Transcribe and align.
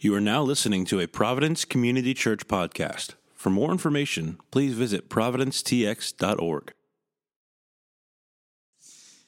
You 0.00 0.14
are 0.14 0.20
now 0.20 0.42
listening 0.42 0.84
to 0.86 1.00
a 1.00 1.08
Providence 1.08 1.64
Community 1.64 2.14
Church 2.14 2.46
podcast. 2.46 3.14
For 3.34 3.50
more 3.50 3.72
information, 3.72 4.38
please 4.52 4.74
visit 4.74 5.10
providencetx.org. 5.10 6.72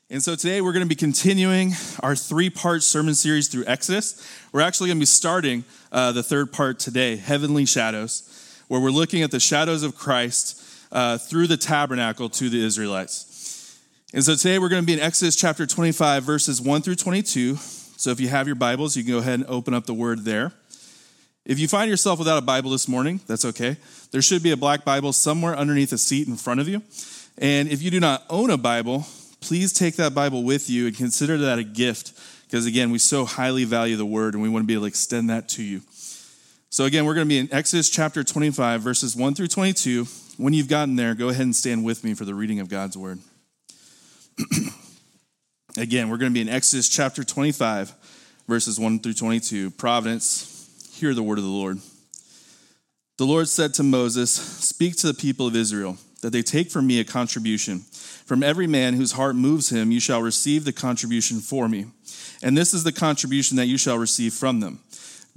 And 0.08 0.22
so 0.22 0.36
today 0.36 0.60
we're 0.60 0.72
going 0.72 0.84
to 0.84 0.88
be 0.88 0.94
continuing 0.94 1.72
our 2.04 2.14
three 2.14 2.50
part 2.50 2.84
sermon 2.84 3.16
series 3.16 3.48
through 3.48 3.64
Exodus. 3.66 4.24
We're 4.52 4.60
actually 4.60 4.90
going 4.90 4.98
to 4.98 5.02
be 5.02 5.06
starting 5.06 5.64
uh, 5.90 6.12
the 6.12 6.22
third 6.22 6.52
part 6.52 6.78
today, 6.78 7.16
Heavenly 7.16 7.66
Shadows, 7.66 8.62
where 8.68 8.80
we're 8.80 8.90
looking 8.90 9.22
at 9.24 9.32
the 9.32 9.40
shadows 9.40 9.82
of 9.82 9.96
Christ 9.96 10.62
uh, 10.92 11.18
through 11.18 11.48
the 11.48 11.56
tabernacle 11.56 12.28
to 12.28 12.48
the 12.48 12.64
Israelites. 12.64 13.76
And 14.14 14.22
so 14.22 14.36
today 14.36 14.60
we're 14.60 14.68
going 14.68 14.84
to 14.84 14.86
be 14.86 14.92
in 14.92 15.00
Exodus 15.00 15.34
chapter 15.34 15.66
25, 15.66 16.22
verses 16.22 16.60
1 16.62 16.82
through 16.82 16.94
22. 16.94 17.56
So 17.56 18.10
if 18.10 18.20
you 18.20 18.28
have 18.28 18.46
your 18.46 18.54
Bibles, 18.54 18.96
you 18.96 19.02
can 19.02 19.12
go 19.12 19.18
ahead 19.18 19.40
and 19.40 19.48
open 19.48 19.74
up 19.74 19.86
the 19.86 19.94
word 19.94 20.24
there. 20.24 20.52
If 21.50 21.58
you 21.58 21.66
find 21.66 21.90
yourself 21.90 22.20
without 22.20 22.38
a 22.38 22.42
Bible 22.42 22.70
this 22.70 22.86
morning, 22.86 23.18
that's 23.26 23.44
okay. 23.44 23.76
There 24.12 24.22
should 24.22 24.40
be 24.40 24.52
a 24.52 24.56
black 24.56 24.84
Bible 24.84 25.12
somewhere 25.12 25.56
underneath 25.56 25.92
a 25.92 25.98
seat 25.98 26.28
in 26.28 26.36
front 26.36 26.60
of 26.60 26.68
you. 26.68 26.80
And 27.38 27.68
if 27.68 27.82
you 27.82 27.90
do 27.90 27.98
not 27.98 28.22
own 28.30 28.50
a 28.50 28.56
Bible, 28.56 29.04
please 29.40 29.72
take 29.72 29.96
that 29.96 30.14
Bible 30.14 30.44
with 30.44 30.70
you 30.70 30.86
and 30.86 30.96
consider 30.96 31.36
that 31.38 31.58
a 31.58 31.64
gift 31.64 32.12
because, 32.44 32.66
again, 32.66 32.92
we 32.92 32.98
so 32.98 33.24
highly 33.24 33.64
value 33.64 33.96
the 33.96 34.06
word 34.06 34.34
and 34.34 34.44
we 34.44 34.48
want 34.48 34.62
to 34.62 34.66
be 34.68 34.74
able 34.74 34.84
to 34.84 34.86
extend 34.86 35.28
that 35.30 35.48
to 35.48 35.64
you. 35.64 35.80
So, 36.68 36.84
again, 36.84 37.04
we're 37.04 37.14
going 37.14 37.26
to 37.26 37.28
be 37.28 37.40
in 37.40 37.52
Exodus 37.52 37.90
chapter 37.90 38.22
25, 38.22 38.80
verses 38.80 39.16
1 39.16 39.34
through 39.34 39.48
22. 39.48 40.04
When 40.36 40.52
you've 40.52 40.68
gotten 40.68 40.94
there, 40.94 41.16
go 41.16 41.30
ahead 41.30 41.42
and 41.42 41.56
stand 41.56 41.84
with 41.84 42.04
me 42.04 42.14
for 42.14 42.24
the 42.24 42.34
reading 42.36 42.60
of 42.60 42.68
God's 42.68 42.96
word. 42.96 43.18
again, 45.76 46.10
we're 46.10 46.16
going 46.16 46.30
to 46.30 46.34
be 46.34 46.42
in 46.42 46.48
Exodus 46.48 46.88
chapter 46.88 47.24
25, 47.24 47.92
verses 48.46 48.78
1 48.78 49.00
through 49.00 49.14
22. 49.14 49.72
Providence 49.72 50.49
Hear 51.00 51.14
the 51.14 51.22
word 51.22 51.38
of 51.38 51.44
the 51.44 51.50
Lord. 51.50 51.78
The 53.16 53.24
Lord 53.24 53.48
said 53.48 53.72
to 53.74 53.82
Moses, 53.82 54.30
Speak 54.30 54.96
to 54.96 55.06
the 55.06 55.14
people 55.14 55.46
of 55.46 55.56
Israel, 55.56 55.96
that 56.20 56.28
they 56.28 56.42
take 56.42 56.70
from 56.70 56.86
me 56.86 57.00
a 57.00 57.04
contribution. 57.04 57.78
From 58.26 58.42
every 58.42 58.66
man 58.66 58.92
whose 58.92 59.12
heart 59.12 59.34
moves 59.34 59.70
him, 59.72 59.92
you 59.92 59.98
shall 59.98 60.20
receive 60.20 60.66
the 60.66 60.74
contribution 60.74 61.40
for 61.40 61.70
me. 61.70 61.86
And 62.42 62.54
this 62.54 62.74
is 62.74 62.84
the 62.84 62.92
contribution 62.92 63.56
that 63.56 63.64
you 63.64 63.78
shall 63.78 63.96
receive 63.96 64.34
from 64.34 64.60
them 64.60 64.80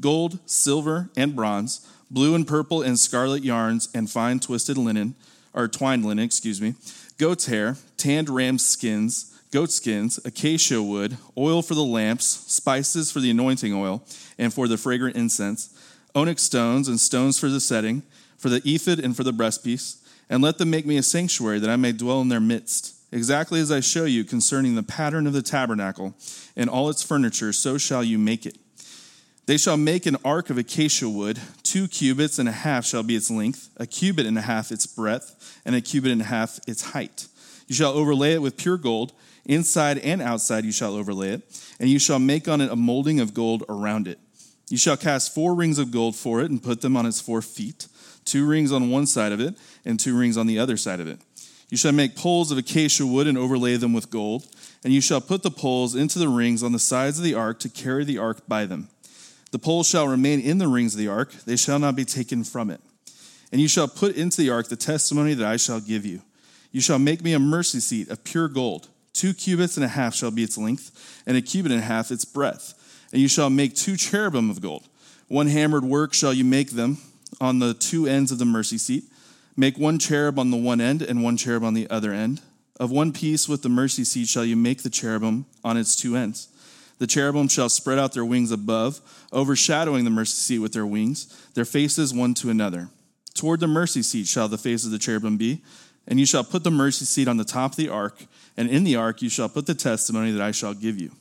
gold, 0.01 0.37
silver, 0.45 1.09
and 1.15 1.33
bronze, 1.33 1.89
blue 2.11 2.35
and 2.35 2.45
purple 2.45 2.81
and 2.81 2.99
scarlet 2.99 3.45
yarns, 3.45 3.87
and 3.95 4.11
fine 4.11 4.41
twisted 4.41 4.77
linen, 4.77 5.15
or 5.53 5.69
twined 5.69 6.03
linen, 6.03 6.25
excuse 6.25 6.59
me, 6.59 6.73
goat's 7.17 7.45
hair, 7.45 7.77
tanned 7.95 8.29
ram 8.29 8.57
skins, 8.57 9.32
goat 9.53 9.71
skins, 9.71 10.19
acacia 10.25 10.81
wood, 10.81 11.15
oil 11.37 11.61
for 11.61 11.75
the 11.75 11.83
lamps, 11.83 12.25
spices 12.25 13.11
for 13.11 13.19
the 13.19 13.29
anointing 13.29 13.71
oil, 13.71 14.03
and 14.39 14.51
for 14.51 14.67
the 14.67 14.77
fragrant 14.77 15.15
incense, 15.15 15.69
onyx 16.15 16.41
stones 16.41 16.87
and 16.87 16.99
stones 16.99 17.39
for 17.39 17.49
the 17.49 17.59
setting, 17.59 18.01
for 18.35 18.49
the 18.49 18.63
ephod 18.65 18.97
and 18.97 19.15
for 19.15 19.23
the 19.23 19.31
breastpiece, 19.31 19.97
and 20.27 20.41
let 20.41 20.57
them 20.57 20.71
make 20.71 20.87
me 20.87 20.97
a 20.97 21.03
sanctuary 21.03 21.59
that 21.59 21.69
I 21.69 21.75
may 21.75 21.91
dwell 21.91 22.19
in 22.21 22.29
their 22.29 22.39
midst. 22.39 22.95
Exactly 23.11 23.59
as 23.59 23.71
I 23.71 23.79
show 23.79 24.05
you 24.05 24.23
concerning 24.23 24.73
the 24.73 24.81
pattern 24.81 25.27
of 25.27 25.33
the 25.33 25.43
tabernacle 25.43 26.15
and 26.55 26.67
all 26.67 26.89
its 26.89 27.03
furniture, 27.03 27.53
so 27.53 27.77
shall 27.77 28.03
you 28.03 28.17
make 28.17 28.47
it. 28.47 28.57
They 29.45 29.57
shall 29.57 29.77
make 29.77 30.07
an 30.07 30.17
ark 30.25 30.49
of 30.49 30.57
acacia 30.57 31.07
wood. 31.07 31.39
Two 31.61 31.87
cubits 31.87 32.39
and 32.39 32.49
a 32.49 32.53
half 32.53 32.87
shall 32.87 33.03
be 33.03 33.15
its 33.15 33.29
length, 33.29 33.69
a 33.77 33.85
cubit 33.85 34.25
and 34.25 34.37
a 34.37 34.41
half 34.41 34.71
its 34.71 34.87
breadth, 34.87 35.61
and 35.63 35.75
a 35.75 35.81
cubit 35.81 36.11
and 36.11 36.21
a 36.21 36.25
half 36.25 36.59
its 36.67 36.93
height. 36.93 37.27
You 37.67 37.75
shall 37.75 37.91
overlay 37.91 38.33
it 38.33 38.41
with 38.41 38.57
pure 38.57 38.77
gold 38.77 39.13
Inside 39.45 39.97
and 39.99 40.21
outside 40.21 40.63
you 40.63 40.71
shall 40.71 40.95
overlay 40.95 41.33
it, 41.33 41.61
and 41.79 41.89
you 41.89 41.99
shall 41.99 42.19
make 42.19 42.47
on 42.47 42.61
it 42.61 42.71
a 42.71 42.75
molding 42.75 43.19
of 43.19 43.33
gold 43.33 43.63
around 43.67 44.07
it. 44.07 44.19
You 44.69 44.77
shall 44.77 44.97
cast 44.97 45.33
four 45.33 45.53
rings 45.53 45.79
of 45.79 45.91
gold 45.91 46.15
for 46.15 46.41
it 46.41 46.49
and 46.49 46.63
put 46.63 46.81
them 46.81 46.95
on 46.95 47.05
its 47.05 47.19
four 47.19 47.41
feet, 47.41 47.87
two 48.25 48.47
rings 48.47 48.71
on 48.71 48.89
one 48.89 49.05
side 49.05 49.31
of 49.31 49.41
it, 49.41 49.55
and 49.83 49.99
two 49.99 50.17
rings 50.17 50.37
on 50.37 50.47
the 50.47 50.59
other 50.59 50.77
side 50.77 50.99
of 50.99 51.07
it. 51.07 51.19
You 51.69 51.77
shall 51.77 51.91
make 51.91 52.15
poles 52.15 52.51
of 52.51 52.57
acacia 52.57 53.05
wood 53.05 53.27
and 53.27 53.37
overlay 53.37 53.77
them 53.77 53.93
with 53.93 54.09
gold, 54.09 54.47
and 54.83 54.93
you 54.93 55.01
shall 55.01 55.19
put 55.19 55.43
the 55.43 55.51
poles 55.51 55.95
into 55.95 56.19
the 56.19 56.29
rings 56.29 56.63
on 56.63 56.71
the 56.71 56.79
sides 56.79 57.17
of 57.17 57.23
the 57.23 57.33
ark 57.33 57.59
to 57.59 57.69
carry 57.69 58.05
the 58.05 58.17
ark 58.17 58.47
by 58.47 58.65
them. 58.65 58.89
The 59.51 59.59
poles 59.59 59.87
shall 59.87 60.07
remain 60.07 60.39
in 60.39 60.57
the 60.57 60.67
rings 60.67 60.93
of 60.93 60.99
the 60.99 61.07
ark, 61.09 61.31
they 61.45 61.55
shall 61.55 61.79
not 61.79 61.95
be 61.95 62.05
taken 62.05 62.43
from 62.43 62.69
it. 62.69 62.81
And 63.51 63.61
you 63.61 63.67
shall 63.67 63.87
put 63.87 64.15
into 64.15 64.41
the 64.41 64.49
ark 64.49 64.69
the 64.69 64.75
testimony 64.75 65.33
that 65.35 65.47
I 65.47 65.57
shall 65.57 65.79
give 65.79 66.05
you. 66.05 66.21
You 66.71 66.81
shall 66.81 66.97
make 66.97 67.23
me 67.23 67.33
a 67.33 67.39
mercy 67.39 67.79
seat 67.79 68.09
of 68.09 68.23
pure 68.23 68.47
gold. 68.47 68.87
Two 69.13 69.33
cubits 69.33 69.77
and 69.77 69.83
a 69.85 69.89
half 69.89 70.15
shall 70.15 70.31
be 70.31 70.43
its 70.43 70.57
length, 70.57 71.21
and 71.25 71.37
a 71.37 71.41
cubit 71.41 71.71
and 71.71 71.81
a 71.81 71.85
half 71.85 72.11
its 72.11 72.25
breadth. 72.25 72.73
And 73.11 73.21
you 73.21 73.27
shall 73.27 73.49
make 73.49 73.75
two 73.75 73.95
cherubim 73.95 74.49
of 74.49 74.61
gold. 74.61 74.87
One 75.27 75.47
hammered 75.47 75.85
work 75.85 76.13
shall 76.13 76.33
you 76.33 76.43
make 76.43 76.71
them 76.71 76.97
on 77.39 77.59
the 77.59 77.73
two 77.73 78.07
ends 78.07 78.31
of 78.31 78.39
the 78.39 78.45
mercy 78.45 78.77
seat. 78.77 79.03
Make 79.55 79.77
one 79.77 79.99
cherub 79.99 80.39
on 80.39 80.49
the 80.49 80.57
one 80.57 80.81
end, 80.81 81.03
and 81.03 81.23
one 81.23 81.37
cherub 81.37 81.63
on 81.63 81.75
the 81.75 81.89
other 81.89 82.11
end. 82.11 82.41
Of 82.79 82.89
one 82.89 83.13
piece 83.13 83.47
with 83.47 83.61
the 83.61 83.69
mercy 83.69 84.03
seat 84.03 84.27
shall 84.27 84.45
you 84.45 84.55
make 84.55 84.81
the 84.81 84.89
cherubim 84.89 85.45
on 85.63 85.77
its 85.77 85.95
two 85.95 86.15
ends. 86.15 86.47
The 86.97 87.07
cherubim 87.07 87.47
shall 87.47 87.69
spread 87.69 87.99
out 87.99 88.13
their 88.13 88.25
wings 88.25 88.51
above, 88.51 88.99
overshadowing 89.31 90.05
the 90.05 90.09
mercy 90.09 90.35
seat 90.35 90.59
with 90.59 90.73
their 90.73 90.85
wings, 90.85 91.27
their 91.53 91.65
faces 91.65 92.13
one 92.13 92.33
to 92.35 92.49
another. 92.49 92.89
Toward 93.35 93.59
the 93.59 93.67
mercy 93.67 94.01
seat 94.01 94.27
shall 94.27 94.47
the 94.47 94.57
face 94.57 94.85
of 94.85 94.91
the 94.91 94.99
cherubim 94.99 95.37
be, 95.37 95.61
and 96.07 96.19
you 96.19 96.25
shall 96.25 96.43
put 96.43 96.63
the 96.63 96.71
mercy 96.71 97.05
seat 97.05 97.27
on 97.27 97.37
the 97.37 97.43
top 97.43 97.71
of 97.71 97.77
the 97.77 97.89
ark, 97.89 98.25
and 98.57 98.69
in 98.69 98.83
the 98.83 98.95
ark 98.95 99.21
you 99.21 99.29
shall 99.29 99.49
put 99.49 99.65
the 99.65 99.75
testimony 99.75 100.31
that 100.31 100.41
I 100.41 100.51
shall 100.51 100.73
give 100.73 100.99
you. 100.99 101.11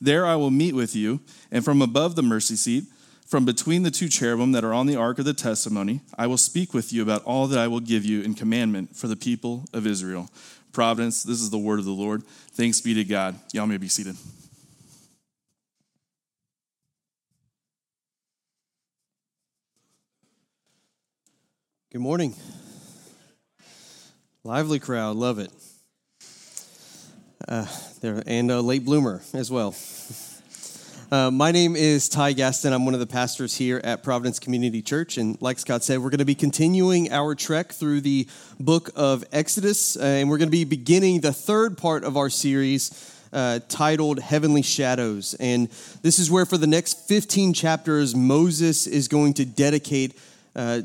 There 0.00 0.26
I 0.26 0.36
will 0.36 0.50
meet 0.50 0.74
with 0.74 0.96
you, 0.96 1.20
and 1.50 1.64
from 1.64 1.82
above 1.82 2.16
the 2.16 2.22
mercy 2.22 2.56
seat, 2.56 2.84
from 3.26 3.44
between 3.44 3.82
the 3.82 3.90
two 3.90 4.08
cherubim 4.08 4.52
that 4.52 4.64
are 4.64 4.74
on 4.74 4.86
the 4.86 4.96
ark 4.96 5.18
of 5.18 5.24
the 5.24 5.32
testimony, 5.32 6.00
I 6.18 6.26
will 6.26 6.36
speak 6.36 6.74
with 6.74 6.92
you 6.92 7.02
about 7.02 7.24
all 7.24 7.46
that 7.46 7.58
I 7.58 7.66
will 7.66 7.80
give 7.80 8.04
you 8.04 8.20
in 8.20 8.34
commandment 8.34 8.94
for 8.94 9.08
the 9.08 9.16
people 9.16 9.64
of 9.72 9.86
Israel. 9.86 10.28
Providence, 10.72 11.22
this 11.22 11.40
is 11.40 11.50
the 11.50 11.58
word 11.58 11.78
of 11.78 11.84
the 11.84 11.92
Lord. 11.92 12.24
Thanks 12.52 12.80
be 12.80 12.94
to 12.94 13.04
God. 13.04 13.38
Y'all 13.52 13.66
may 13.66 13.78
be 13.78 13.88
seated. 13.88 14.16
Good 21.90 22.00
morning. 22.00 22.34
Lively 24.44 24.80
crowd, 24.80 25.14
love 25.16 25.38
it. 25.38 25.52
Uh, 27.46 27.64
there 28.00 28.24
and 28.26 28.50
a 28.50 28.60
late 28.60 28.84
bloomer 28.84 29.22
as 29.34 29.52
well. 29.52 29.72
Uh, 31.12 31.30
my 31.30 31.52
name 31.52 31.76
is 31.76 32.08
Ty 32.08 32.32
Gaston. 32.32 32.72
I'm 32.72 32.84
one 32.84 32.94
of 32.94 32.98
the 32.98 33.06
pastors 33.06 33.56
here 33.56 33.80
at 33.84 34.02
Providence 34.02 34.40
Community 34.40 34.82
Church. 34.82 35.16
And 35.16 35.40
like 35.40 35.60
Scott 35.60 35.84
said, 35.84 36.00
we're 36.00 36.10
going 36.10 36.18
to 36.18 36.24
be 36.24 36.34
continuing 36.34 37.12
our 37.12 37.36
trek 37.36 37.70
through 37.70 38.00
the 38.00 38.26
book 38.58 38.90
of 38.96 39.24
Exodus. 39.30 39.96
Uh, 39.96 40.00
and 40.02 40.28
we're 40.28 40.38
going 40.38 40.48
to 40.48 40.50
be 40.50 40.64
beginning 40.64 41.20
the 41.20 41.32
third 41.32 41.78
part 41.78 42.02
of 42.02 42.16
our 42.16 42.28
series 42.28 43.14
uh, 43.32 43.60
titled 43.68 44.18
Heavenly 44.18 44.62
Shadows. 44.62 45.34
And 45.38 45.68
this 46.02 46.18
is 46.18 46.32
where, 46.32 46.46
for 46.46 46.58
the 46.58 46.66
next 46.66 47.06
15 47.06 47.54
chapters, 47.54 48.16
Moses 48.16 48.88
is 48.88 49.06
going 49.06 49.34
to 49.34 49.44
dedicate 49.44 50.18
uh, 50.56 50.80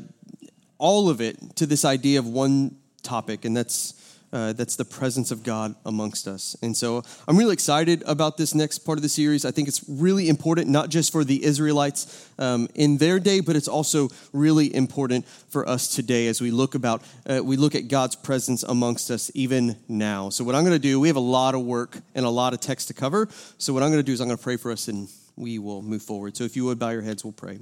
all 0.78 1.08
of 1.08 1.20
it 1.20 1.56
to 1.56 1.66
this 1.66 1.84
idea 1.84 2.20
of 2.20 2.28
one 2.28 2.76
topic, 3.02 3.44
and 3.44 3.56
that's 3.56 3.94
uh, 4.32 4.52
that's 4.52 4.76
the 4.76 4.84
presence 4.84 5.30
of 5.30 5.42
God 5.42 5.74
amongst 5.86 6.28
us. 6.28 6.56
And 6.62 6.76
so 6.76 7.02
I'm 7.26 7.36
really 7.36 7.54
excited 7.54 8.02
about 8.06 8.36
this 8.36 8.54
next 8.54 8.80
part 8.80 8.98
of 8.98 9.02
the 9.02 9.08
series. 9.08 9.44
I 9.44 9.50
think 9.50 9.68
it's 9.68 9.82
really 9.88 10.28
important, 10.28 10.68
not 10.68 10.90
just 10.90 11.12
for 11.12 11.24
the 11.24 11.42
Israelites 11.42 12.28
um, 12.38 12.68
in 12.74 12.98
their 12.98 13.18
day, 13.18 13.40
but 13.40 13.56
it's 13.56 13.68
also 13.68 14.10
really 14.32 14.74
important 14.74 15.26
for 15.26 15.66
us 15.68 15.88
today 15.94 16.26
as 16.26 16.40
we 16.40 16.50
look 16.50 16.74
about 16.74 17.02
uh, 17.26 17.42
we 17.42 17.56
look 17.56 17.74
at 17.74 17.88
God's 17.88 18.16
presence 18.16 18.62
amongst 18.62 19.10
us 19.10 19.30
even 19.34 19.76
now. 19.88 20.28
So 20.28 20.44
what 20.44 20.54
I'm 20.54 20.62
going 20.62 20.76
to 20.76 20.78
do, 20.78 21.00
we 21.00 21.08
have 21.08 21.16
a 21.16 21.20
lot 21.20 21.54
of 21.54 21.62
work 21.62 21.98
and 22.14 22.26
a 22.26 22.30
lot 22.30 22.52
of 22.52 22.60
text 22.60 22.88
to 22.88 22.94
cover. 22.94 23.28
So 23.56 23.72
what 23.72 23.82
I'm 23.82 23.90
going 23.90 24.00
to 24.00 24.06
do 24.06 24.12
is 24.12 24.20
I'm 24.20 24.28
going 24.28 24.38
to 24.38 24.44
pray 24.44 24.56
for 24.56 24.70
us, 24.70 24.88
and 24.88 25.08
we 25.36 25.58
will 25.58 25.82
move 25.82 26.02
forward. 26.02 26.36
So 26.36 26.44
if 26.44 26.56
you 26.56 26.64
would 26.66 26.78
bow 26.78 26.90
your 26.90 27.02
heads, 27.02 27.24
we'll 27.24 27.32
pray. 27.32 27.60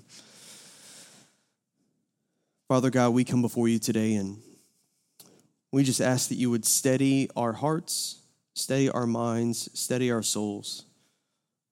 Father 2.66 2.90
God, 2.90 3.10
we 3.10 3.22
come 3.22 3.42
before 3.42 3.68
you 3.68 3.78
today 3.78 4.16
and 4.16 4.38
we 5.72 5.84
just 5.84 6.00
ask 6.00 6.28
that 6.28 6.36
you 6.36 6.50
would 6.50 6.64
steady 6.64 7.28
our 7.36 7.52
hearts, 7.52 8.22
steady 8.54 8.88
our 8.88 9.06
minds, 9.06 9.68
steady 9.78 10.10
our 10.10 10.22
souls. 10.22 10.84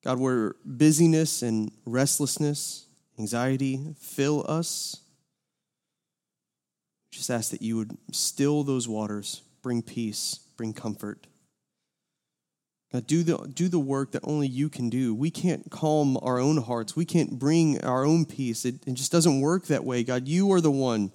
God, 0.05 0.19
where 0.19 0.57
busyness 0.65 1.43
and 1.43 1.73
restlessness, 1.87 2.87
anxiety 3.19 3.95
fill 3.99 4.45
us, 4.47 5.01
just 7.11 7.31
ask 7.31 7.51
that 7.53 7.63
you 7.63 7.77
would 7.77 7.97
still 8.13 8.65
those 8.65 8.89
waters, 8.89 9.43
bring 9.63 9.83
peace, 9.83 10.41
bring 10.57 10.73
comfort. 10.75 11.27
God, 12.93 13.07
do 13.07 13.23
the, 13.23 13.39
do 13.53 13.69
the 13.69 13.79
work 13.79 14.13
that 14.13 14.23
only 14.25 14.47
you 14.47 14.69
can 14.69 14.91
do. 14.91 15.15
We 15.15 15.31
can't 15.31 15.71
calm 15.71 16.19
our 16.23 16.39
own 16.39 16.59
hearts. 16.59 16.95
We 16.95 17.05
can't 17.05 17.39
bring 17.39 17.83
our 17.83 18.05
own 18.05 18.25
peace. 18.25 18.65
It, 18.65 18.87
it 18.87 18.95
just 18.95 19.11
doesn't 19.11 19.41
work 19.41 19.67
that 19.67 19.85
way. 19.85 20.05
God, 20.05 20.29
you 20.29 20.53
are 20.53 20.61
the 20.61 20.71
one 20.71 21.13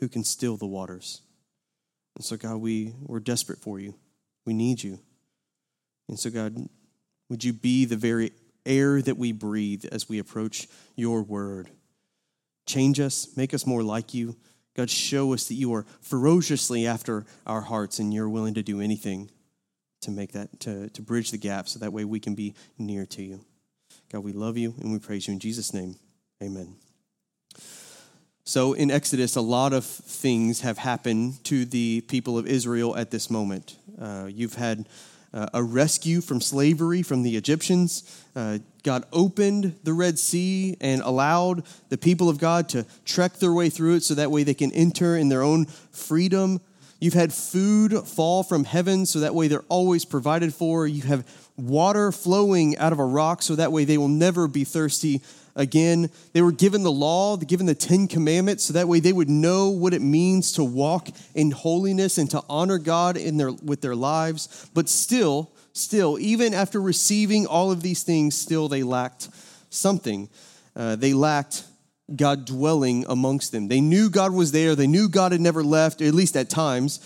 who 0.00 0.08
can 0.08 0.24
still 0.24 0.56
the 0.56 0.66
waters. 0.66 1.22
And 2.16 2.24
so, 2.24 2.36
God, 2.36 2.56
we, 2.56 2.94
we're 3.00 3.20
desperate 3.20 3.58
for 3.58 3.80
you. 3.80 3.94
We 4.44 4.54
need 4.54 4.82
you. 4.82 4.98
And 6.08 6.18
so, 6.18 6.30
God, 6.30 6.56
would 7.28 7.44
you 7.44 7.52
be 7.52 7.84
the 7.84 7.96
very 7.96 8.32
air 8.66 9.02
that 9.02 9.16
we 9.16 9.32
breathe 9.32 9.84
as 9.90 10.08
we 10.08 10.18
approach 10.18 10.68
your 10.96 11.22
word. 11.22 11.70
Change 12.66 13.00
us, 13.00 13.28
make 13.36 13.54
us 13.54 13.66
more 13.66 13.82
like 13.82 14.14
you. 14.14 14.36
God, 14.74 14.88
show 14.88 15.34
us 15.34 15.48
that 15.48 15.54
you 15.54 15.74
are 15.74 15.84
ferociously 16.00 16.86
after 16.86 17.26
our 17.46 17.60
hearts 17.60 17.98
and 17.98 18.14
you're 18.14 18.28
willing 18.28 18.54
to 18.54 18.62
do 18.62 18.80
anything 18.80 19.30
to 20.00 20.10
make 20.10 20.32
that, 20.32 20.60
to, 20.60 20.88
to 20.90 21.02
bridge 21.02 21.30
the 21.30 21.38
gap 21.38 21.68
so 21.68 21.78
that 21.78 21.92
way 21.92 22.04
we 22.04 22.20
can 22.20 22.34
be 22.34 22.54
near 22.78 23.04
to 23.06 23.22
you. 23.22 23.44
God, 24.10 24.20
we 24.20 24.32
love 24.32 24.56
you 24.56 24.74
and 24.80 24.92
we 24.92 24.98
praise 24.98 25.26
you 25.26 25.34
in 25.34 25.40
Jesus' 25.40 25.74
name. 25.74 25.96
Amen. 26.42 26.81
So 28.44 28.72
in 28.72 28.90
Exodus, 28.90 29.36
a 29.36 29.40
lot 29.40 29.72
of 29.72 29.84
things 29.84 30.62
have 30.62 30.76
happened 30.76 31.42
to 31.44 31.64
the 31.64 32.00
people 32.02 32.36
of 32.36 32.46
Israel 32.46 32.96
at 32.96 33.12
this 33.12 33.30
moment. 33.30 33.76
Uh, 34.00 34.28
you've 34.28 34.54
had 34.54 34.88
uh, 35.32 35.46
a 35.54 35.62
rescue 35.62 36.20
from 36.20 36.40
slavery 36.40 37.02
from 37.02 37.22
the 37.22 37.36
Egyptians. 37.36 38.24
Uh, 38.34 38.58
God 38.82 39.04
opened 39.12 39.76
the 39.84 39.92
Red 39.92 40.18
Sea 40.18 40.76
and 40.80 41.02
allowed 41.02 41.62
the 41.88 41.96
people 41.96 42.28
of 42.28 42.38
God 42.38 42.68
to 42.70 42.84
trek 43.04 43.34
their 43.34 43.52
way 43.52 43.70
through 43.70 43.94
it 43.94 44.02
so 44.02 44.14
that 44.14 44.32
way 44.32 44.42
they 44.42 44.54
can 44.54 44.72
enter 44.72 45.16
in 45.16 45.28
their 45.28 45.42
own 45.42 45.66
freedom. 45.92 46.60
You've 46.98 47.14
had 47.14 47.32
food 47.32 48.06
fall 48.06 48.42
from 48.42 48.64
heaven 48.64 49.06
so 49.06 49.20
that 49.20 49.36
way 49.36 49.46
they're 49.46 49.64
always 49.68 50.04
provided 50.04 50.52
for. 50.52 50.86
You 50.86 51.02
have 51.02 51.24
water 51.56 52.10
flowing 52.10 52.76
out 52.78 52.92
of 52.92 52.98
a 52.98 53.04
rock 53.04 53.42
so 53.42 53.54
that 53.54 53.70
way 53.70 53.84
they 53.84 53.98
will 53.98 54.08
never 54.08 54.48
be 54.48 54.64
thirsty 54.64 55.22
again. 55.54 56.10
They 56.32 56.42
were 56.42 56.52
given 56.52 56.82
the 56.82 56.92
law, 56.92 57.36
given 57.36 57.66
the 57.66 57.74
Ten 57.74 58.08
Commandments, 58.08 58.64
so 58.64 58.72
that 58.72 58.88
way 58.88 59.00
they 59.00 59.12
would 59.12 59.28
know 59.28 59.70
what 59.70 59.94
it 59.94 60.02
means 60.02 60.52
to 60.52 60.64
walk 60.64 61.08
in 61.34 61.50
holiness 61.50 62.18
and 62.18 62.30
to 62.30 62.42
honor 62.48 62.78
God 62.78 63.16
in 63.16 63.36
their, 63.36 63.52
with 63.52 63.80
their 63.80 63.96
lives. 63.96 64.68
But 64.74 64.88
still, 64.88 65.50
still, 65.72 66.18
even 66.18 66.54
after 66.54 66.80
receiving 66.80 67.46
all 67.46 67.70
of 67.70 67.82
these 67.82 68.02
things, 68.02 68.34
still 68.36 68.68
they 68.68 68.82
lacked 68.82 69.28
something. 69.70 70.28
Uh, 70.74 70.96
they 70.96 71.14
lacked 71.14 71.64
God 72.14 72.44
dwelling 72.44 73.04
amongst 73.08 73.52
them. 73.52 73.68
They 73.68 73.80
knew 73.80 74.10
God 74.10 74.32
was 74.32 74.52
there, 74.52 74.74
they 74.74 74.86
knew 74.86 75.08
God 75.08 75.32
had 75.32 75.40
never 75.40 75.62
left, 75.62 76.00
at 76.00 76.14
least 76.14 76.36
at 76.36 76.50
times, 76.50 77.00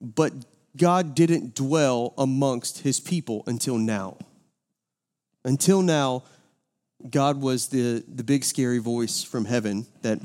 but 0.00 0.32
God 0.76 1.14
didn't 1.14 1.54
dwell 1.54 2.12
amongst 2.18 2.80
his 2.80 3.00
people 3.00 3.42
until 3.46 3.78
now. 3.78 4.18
Until 5.44 5.80
now, 5.80 6.24
God 7.10 7.40
was 7.40 7.68
the, 7.68 8.04
the 8.06 8.24
big 8.24 8.44
scary 8.44 8.78
voice 8.78 9.22
from 9.22 9.44
heaven 9.44 9.86
that 10.02 10.20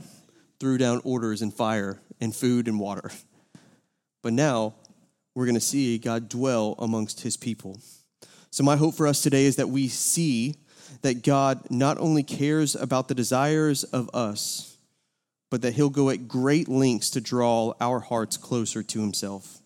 threw 0.60 0.78
down 0.78 1.02
orders 1.04 1.42
and 1.42 1.54
fire 1.54 2.00
and 2.20 2.36
food 2.36 2.68
and 2.68 2.80
water. 2.80 3.12
But 4.22 4.34
now 4.34 4.76
we're 5.36 5.46
going 5.46 5.56
to 5.56 5.62
see 5.62 5.98
God 5.98 6.30
dwell 6.30 6.76
amongst 6.78 7.22
his 7.22 7.38
people. 7.38 7.80
So, 8.52 8.64
my 8.64 8.76
hope 8.76 8.96
for 8.96 9.08
us 9.08 9.22
today 9.22 9.46
is 9.46 9.56
that 9.56 9.70
we 9.70 9.88
see 9.88 10.56
that 11.02 11.24
God 11.24 11.72
not 11.72 11.98
only 11.98 12.22
cares 12.22 12.76
about 12.76 13.08
the 13.08 13.16
desires 13.16 13.84
of 13.86 14.10
us, 14.14 14.78
but 15.50 15.62
that 15.62 15.74
he'll 15.74 15.90
go 15.90 16.10
at 16.10 16.28
great 16.28 16.68
lengths 16.68 17.10
to 17.12 17.22
draw 17.22 17.74
our 17.80 18.00
hearts 18.00 18.38
closer 18.38 18.84
to 18.84 19.02
himself. 19.02 19.60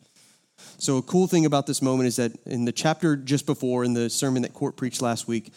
So, 0.78 0.98
a 0.98 1.02
cool 1.02 1.28
thing 1.28 1.46
about 1.46 1.68
this 1.68 1.82
moment 1.82 2.08
is 2.08 2.18
that 2.18 2.34
in 2.46 2.66
the 2.66 2.72
chapter 2.72 3.16
just 3.16 3.46
before, 3.46 3.84
in 3.84 3.94
the 3.94 4.10
sermon 4.10 4.44
that 4.44 4.54
Court 4.54 4.76
preached 4.76 5.02
last 5.02 5.28
week, 5.28 5.52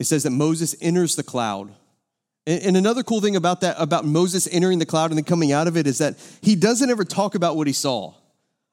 it 0.00 0.06
says 0.06 0.22
that 0.22 0.30
Moses 0.30 0.74
enters 0.80 1.14
the 1.14 1.22
cloud. 1.22 1.72
And 2.46 2.74
another 2.76 3.02
cool 3.02 3.20
thing 3.20 3.36
about 3.36 3.60
that, 3.60 3.76
about 3.78 4.06
Moses 4.06 4.48
entering 4.50 4.78
the 4.78 4.86
cloud 4.86 5.10
and 5.10 5.18
then 5.18 5.24
coming 5.24 5.52
out 5.52 5.68
of 5.68 5.76
it, 5.76 5.86
is 5.86 5.98
that 5.98 6.16
he 6.40 6.56
doesn't 6.56 6.90
ever 6.90 7.04
talk 7.04 7.34
about 7.34 7.54
what 7.54 7.66
he 7.66 7.72
saw. 7.74 8.14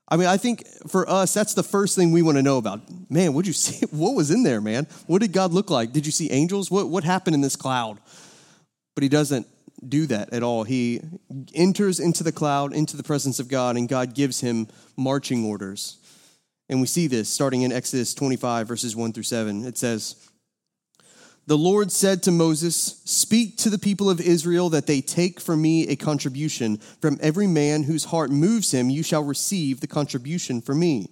I 0.08 0.16
mean, 0.16 0.28
I 0.28 0.38
think 0.38 0.66
for 0.88 1.08
us, 1.08 1.34
that's 1.34 1.54
the 1.54 1.64
first 1.64 1.98
thing 1.98 2.14
we 2.14 2.22
want 2.22 2.38
to 2.38 2.42
know 2.42 2.58
about. 2.58 2.82
Man, 3.12 3.34
what 3.34 3.46
you 3.46 3.54
see? 3.54 3.86
What 3.88 4.16
was 4.16 4.32
in 4.32 4.44
there, 4.44 4.62
man? 4.62 4.88
What 5.06 5.22
did 5.22 5.34
God 5.34 5.52
look 5.52 5.70
like? 5.70 5.92
Did 5.92 6.06
you 6.06 6.14
see 6.14 6.32
angels? 6.32 6.72
What, 6.72 6.90
what 6.90 7.04
happened 7.04 7.36
in 7.36 7.42
this 7.42 7.58
cloud? 7.58 8.00
But 8.96 9.04
he 9.04 9.10
doesn't 9.10 9.46
do 9.88 10.06
that 10.08 10.32
at 10.32 10.44
all. 10.44 10.64
He 10.64 11.02
enters 11.54 12.00
into 12.00 12.24
the 12.24 12.32
cloud, 12.32 12.74
into 12.74 12.96
the 12.96 13.04
presence 13.04 13.38
of 13.38 13.50
God, 13.50 13.76
and 13.76 13.90
God 13.90 14.16
gives 14.16 14.40
him 14.40 14.70
marching 14.96 15.44
orders. 15.44 15.98
And 16.70 16.80
we 16.80 16.88
see 16.88 17.08
this 17.08 17.28
starting 17.28 17.64
in 17.64 17.74
Exodus 17.74 18.14
25, 18.14 18.66
verses 18.66 18.96
1 18.96 19.12
through 19.12 19.24
7. 19.24 19.66
It 19.66 19.78
says, 19.78 20.28
the 21.48 21.58
Lord 21.58 21.94
said 21.94 22.24
to 22.24 22.32
Moses, 22.32 23.02
Speak 23.06 23.58
to 23.60 23.70
the 23.70 23.80
people 23.80 24.10
of 24.10 24.20
Israel 24.20 24.70
that 24.70 24.86
they 24.86 25.00
take 25.00 25.40
from 25.40 25.62
me 25.62 25.88
a 25.88 25.96
contribution. 25.96 26.78
From 27.02 27.18
every 27.22 27.48
man 27.48 27.84
whose 27.84 28.06
heart 28.06 28.30
moves 28.30 28.74
him, 28.74 28.90
you 28.90 29.02
shall 29.02 29.24
receive 29.24 29.80
the 29.80 29.88
contribution 29.88 30.62
from 30.62 30.82
me. 30.82 31.10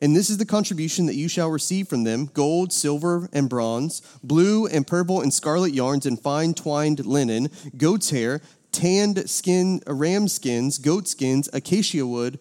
And 0.00 0.14
this 0.14 0.28
is 0.28 0.38
the 0.38 0.44
contribution 0.44 1.06
that 1.06 1.14
you 1.14 1.28
shall 1.28 1.50
receive 1.50 1.86
from 1.86 2.02
them 2.02 2.26
gold, 2.34 2.72
silver, 2.72 3.28
and 3.32 3.48
bronze, 3.48 4.02
blue 4.24 4.66
and 4.66 4.86
purple 4.86 5.20
and 5.20 5.32
scarlet 5.32 5.72
yarns, 5.72 6.04
and 6.04 6.20
fine 6.20 6.52
twined 6.52 7.06
linen, 7.06 7.48
goat's 7.76 8.10
hair, 8.10 8.40
tanned 8.72 9.30
skin, 9.30 9.80
ram 9.86 10.26
skins, 10.26 10.78
goat 10.78 11.06
skins, 11.06 11.48
acacia 11.52 12.04
wood, 12.04 12.40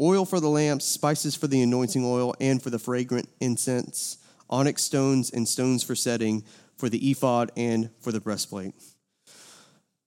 oil 0.00 0.24
for 0.24 0.40
the 0.40 0.48
lamps, 0.48 0.86
spices 0.86 1.34
for 1.34 1.48
the 1.48 1.60
anointing 1.60 2.04
oil, 2.04 2.34
and 2.40 2.62
for 2.62 2.70
the 2.70 2.78
fragrant 2.78 3.28
incense 3.40 4.16
onyx 4.50 4.82
stones 4.82 5.30
and 5.30 5.48
stones 5.48 5.82
for 5.82 5.94
setting 5.94 6.44
for 6.76 6.88
the 6.88 7.10
ephod 7.10 7.50
and 7.56 7.90
for 8.00 8.12
the 8.12 8.20
breastplate. 8.20 8.74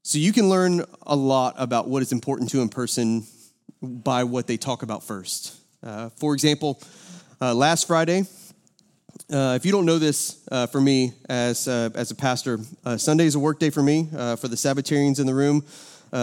So 0.04 0.18
you 0.18 0.34
can 0.34 0.50
learn 0.50 0.84
a 1.04 1.16
lot 1.16 1.56
about 1.58 1.88
what 1.88 2.02
is 2.02 2.12
important 2.12 2.50
to 2.52 2.62
a 2.62 2.68
person 2.68 3.24
by 3.82 4.24
what 4.24 4.48
they 4.48 4.58
talk 4.58 4.84
about 4.84 5.04
first. 5.04 5.60
Uh, 5.84 6.10
for 6.10 6.34
example, 6.34 6.82
uh, 7.40 7.54
last 7.54 7.88
Friday, 7.88 8.26
uh, 9.32 9.54
if 9.56 9.66
you 9.66 9.72
don't 9.72 9.86
know 9.86 10.00
this 10.00 10.46
uh, 10.52 10.68
for 10.68 10.82
me 10.82 11.14
as, 11.30 11.68
uh, 11.68 11.90
as 11.96 12.12
a 12.12 12.16
pastor, 12.16 12.60
uh, 12.86 12.98
Sunday 12.98 13.26
is 13.26 13.36
a 13.36 13.40
work 13.40 13.60
day 13.60 13.70
for 13.70 13.84
me. 13.84 14.08
for 14.12 14.48
the 14.48 14.56
Sabbatarians 14.56 15.20
in 15.20 15.26
the 15.26 15.34
room, 15.34 15.64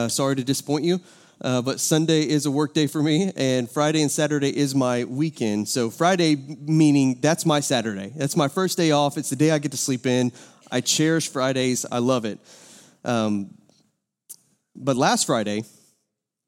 sorry 0.09 0.37
to 0.37 0.45
disappoint 0.45 0.85
you. 0.85 1.01
Uh, 1.41 1.63
but 1.63 1.79
Sunday 1.79 2.23
is 2.23 2.47
a 2.47 2.51
work 2.51 2.75
day 2.75 2.89
for 2.89 3.03
me, 3.03 3.33
and 3.37 3.71
Friday 3.71 4.03
and 4.03 4.11
Saturday 4.11 4.57
is 4.57 4.75
my 4.75 5.05
weekend. 5.05 5.69
So, 5.69 5.89
Friday 5.89 6.35
meaning 6.35 7.21
that's 7.21 7.47
my 7.47 7.61
Saturday. 7.61 8.13
That's 8.17 8.37
my 8.37 8.49
first 8.49 8.77
day 8.77 8.91
off. 8.91 9.17
It's 9.17 9.31
the 9.31 9.37
day 9.37 9.53
I 9.53 9.59
get 9.59 9.71
to 9.71 9.79
sleep 9.79 10.05
in. 10.05 10.33
I 10.73 10.81
cherish 10.81 11.29
Fridays, 11.29 11.87
I 11.91 11.99
love 11.99 12.25
it. 12.25 12.41
Um, 13.05 13.55
but 14.75 14.97
last 14.97 15.27
Friday, 15.27 15.63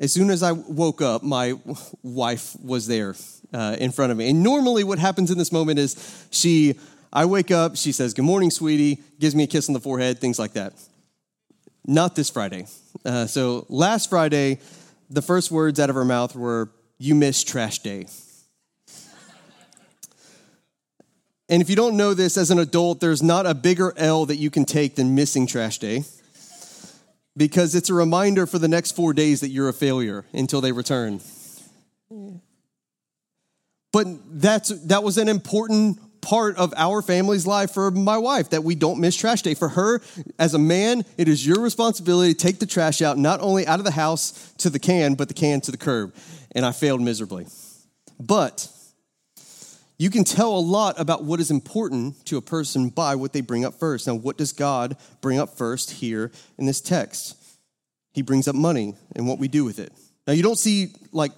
as 0.00 0.12
soon 0.12 0.30
as 0.30 0.42
I 0.42 0.52
woke 0.52 1.02
up, 1.02 1.22
my 1.22 1.54
wife 2.02 2.56
was 2.60 2.86
there 2.86 3.14
uh, 3.52 3.76
in 3.78 3.92
front 3.92 4.10
of 4.10 4.18
me. 4.18 4.30
And 4.30 4.42
normally, 4.42 4.82
what 4.82 4.98
happens 4.98 5.30
in 5.30 5.38
this 5.38 5.52
moment 5.52 5.78
is 5.78 6.26
she, 6.30 6.78
I 7.12 7.26
wake 7.26 7.50
up, 7.50 7.76
she 7.76 7.92
says, 7.92 8.12
Good 8.12 8.24
morning, 8.24 8.50
sweetie, 8.50 9.02
gives 9.20 9.36
me 9.36 9.44
a 9.44 9.46
kiss 9.46 9.68
on 9.68 9.72
the 9.72 9.80
forehead, 9.80 10.18
things 10.18 10.38
like 10.38 10.54
that. 10.54 10.72
Not 11.86 12.16
this 12.16 12.28
Friday. 12.28 12.66
Uh, 13.04 13.26
so, 13.26 13.66
last 13.68 14.10
Friday, 14.10 14.58
the 15.10 15.22
first 15.22 15.50
words 15.50 15.80
out 15.80 15.90
of 15.90 15.96
her 15.96 16.04
mouth 16.04 16.34
were, 16.36 16.70
You 16.98 17.14
missed 17.14 17.48
trash 17.48 17.80
day. 17.80 18.06
and 21.48 21.60
if 21.60 21.68
you 21.68 21.76
don't 21.76 21.96
know 21.96 22.14
this 22.14 22.36
as 22.36 22.50
an 22.50 22.58
adult, 22.58 23.00
there's 23.00 23.22
not 23.22 23.44
a 23.44 23.54
bigger 23.54 23.92
L 23.96 24.24
that 24.26 24.36
you 24.36 24.50
can 24.50 24.64
take 24.64 24.94
than 24.94 25.14
missing 25.14 25.46
trash 25.46 25.78
day 25.78 26.04
because 27.36 27.74
it's 27.74 27.90
a 27.90 27.94
reminder 27.94 28.46
for 28.46 28.58
the 28.58 28.68
next 28.68 28.92
four 28.92 29.12
days 29.12 29.40
that 29.40 29.48
you're 29.48 29.68
a 29.68 29.72
failure 29.72 30.24
until 30.32 30.60
they 30.60 30.72
return. 30.72 31.20
But 33.92 34.06
that's, 34.40 34.68
that 34.86 35.02
was 35.02 35.18
an 35.18 35.28
important 35.28 35.98
part 36.20 36.56
of 36.56 36.72
our 36.76 37.02
family's 37.02 37.46
life 37.46 37.72
for 37.72 37.90
my 37.90 38.18
wife 38.18 38.50
that 38.50 38.64
we 38.64 38.74
don't 38.74 39.00
miss 39.00 39.16
trash 39.16 39.42
day. 39.42 39.54
For 39.54 39.68
her, 39.70 40.00
as 40.38 40.54
a 40.54 40.58
man, 40.58 41.04
it 41.16 41.28
is 41.28 41.46
your 41.46 41.60
responsibility 41.60 42.34
to 42.34 42.38
take 42.38 42.58
the 42.58 42.66
trash 42.66 43.02
out, 43.02 43.18
not 43.18 43.40
only 43.40 43.66
out 43.66 43.78
of 43.78 43.84
the 43.84 43.90
house 43.90 44.52
to 44.58 44.70
the 44.70 44.78
can, 44.78 45.14
but 45.14 45.28
the 45.28 45.34
can 45.34 45.60
to 45.62 45.70
the 45.70 45.76
curb. 45.76 46.14
And 46.52 46.64
I 46.66 46.72
failed 46.72 47.00
miserably. 47.00 47.46
But 48.18 48.68
you 49.98 50.08
can 50.08 50.24
tell 50.24 50.56
a 50.56 50.60
lot 50.60 50.98
about 50.98 51.24
what 51.24 51.40
is 51.40 51.50
important 51.50 52.24
to 52.26 52.38
a 52.38 52.42
person 52.42 52.88
by 52.88 53.16
what 53.16 53.32
they 53.32 53.42
bring 53.42 53.64
up 53.64 53.74
first. 53.74 54.06
Now, 54.06 54.14
what 54.14 54.38
does 54.38 54.52
God 54.52 54.96
bring 55.20 55.38
up 55.38 55.58
first 55.58 55.90
here 55.90 56.32
in 56.56 56.66
this 56.66 56.80
text? 56.80 57.36
He 58.12 58.22
brings 58.22 58.48
up 58.48 58.54
money 58.54 58.94
and 59.14 59.28
what 59.28 59.38
we 59.38 59.46
do 59.46 59.64
with 59.64 59.78
it. 59.78 59.92
Now, 60.26 60.32
you 60.32 60.42
don't 60.42 60.58
see 60.58 60.94
like 61.12 61.32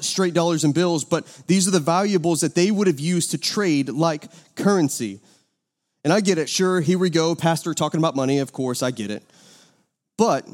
straight 0.00 0.34
dollars 0.34 0.64
and 0.64 0.74
bills, 0.74 1.04
but 1.04 1.26
these 1.46 1.68
are 1.68 1.70
the 1.70 1.80
valuables 1.80 2.40
that 2.40 2.54
they 2.54 2.70
would 2.70 2.86
have 2.86 3.00
used 3.00 3.30
to 3.32 3.38
trade 3.38 3.88
like 3.88 4.26
currency. 4.54 5.20
And 6.04 6.12
I 6.12 6.20
get 6.20 6.38
it. 6.38 6.48
Sure, 6.48 6.80
here 6.80 6.98
we 6.98 7.10
go. 7.10 7.34
Pastor 7.34 7.74
talking 7.74 7.98
about 7.98 8.16
money. 8.16 8.38
Of 8.38 8.52
course, 8.52 8.82
I 8.82 8.90
get 8.90 9.10
it. 9.10 9.22
But 10.18 10.48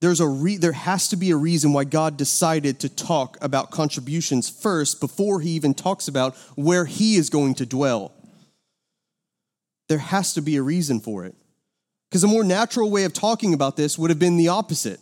there's 0.00 0.20
a 0.20 0.28
re- 0.28 0.56
there 0.56 0.72
has 0.72 1.08
to 1.08 1.16
be 1.16 1.30
a 1.30 1.36
reason 1.36 1.72
why 1.72 1.84
God 1.84 2.16
decided 2.16 2.80
to 2.80 2.88
talk 2.88 3.36
about 3.40 3.70
contributions 3.70 4.48
first 4.48 5.00
before 5.00 5.40
he 5.40 5.50
even 5.50 5.74
talks 5.74 6.08
about 6.08 6.36
where 6.54 6.86
he 6.86 7.16
is 7.16 7.30
going 7.30 7.54
to 7.56 7.66
dwell. 7.66 8.12
There 9.88 9.98
has 9.98 10.34
to 10.34 10.40
be 10.40 10.56
a 10.56 10.62
reason 10.62 11.00
for 11.00 11.24
it. 11.24 11.34
Because 12.08 12.24
a 12.24 12.28
more 12.28 12.44
natural 12.44 12.90
way 12.90 13.04
of 13.04 13.12
talking 13.12 13.54
about 13.54 13.76
this 13.76 13.98
would 13.98 14.10
have 14.10 14.18
been 14.18 14.36
the 14.36 14.48
opposite. 14.48 15.00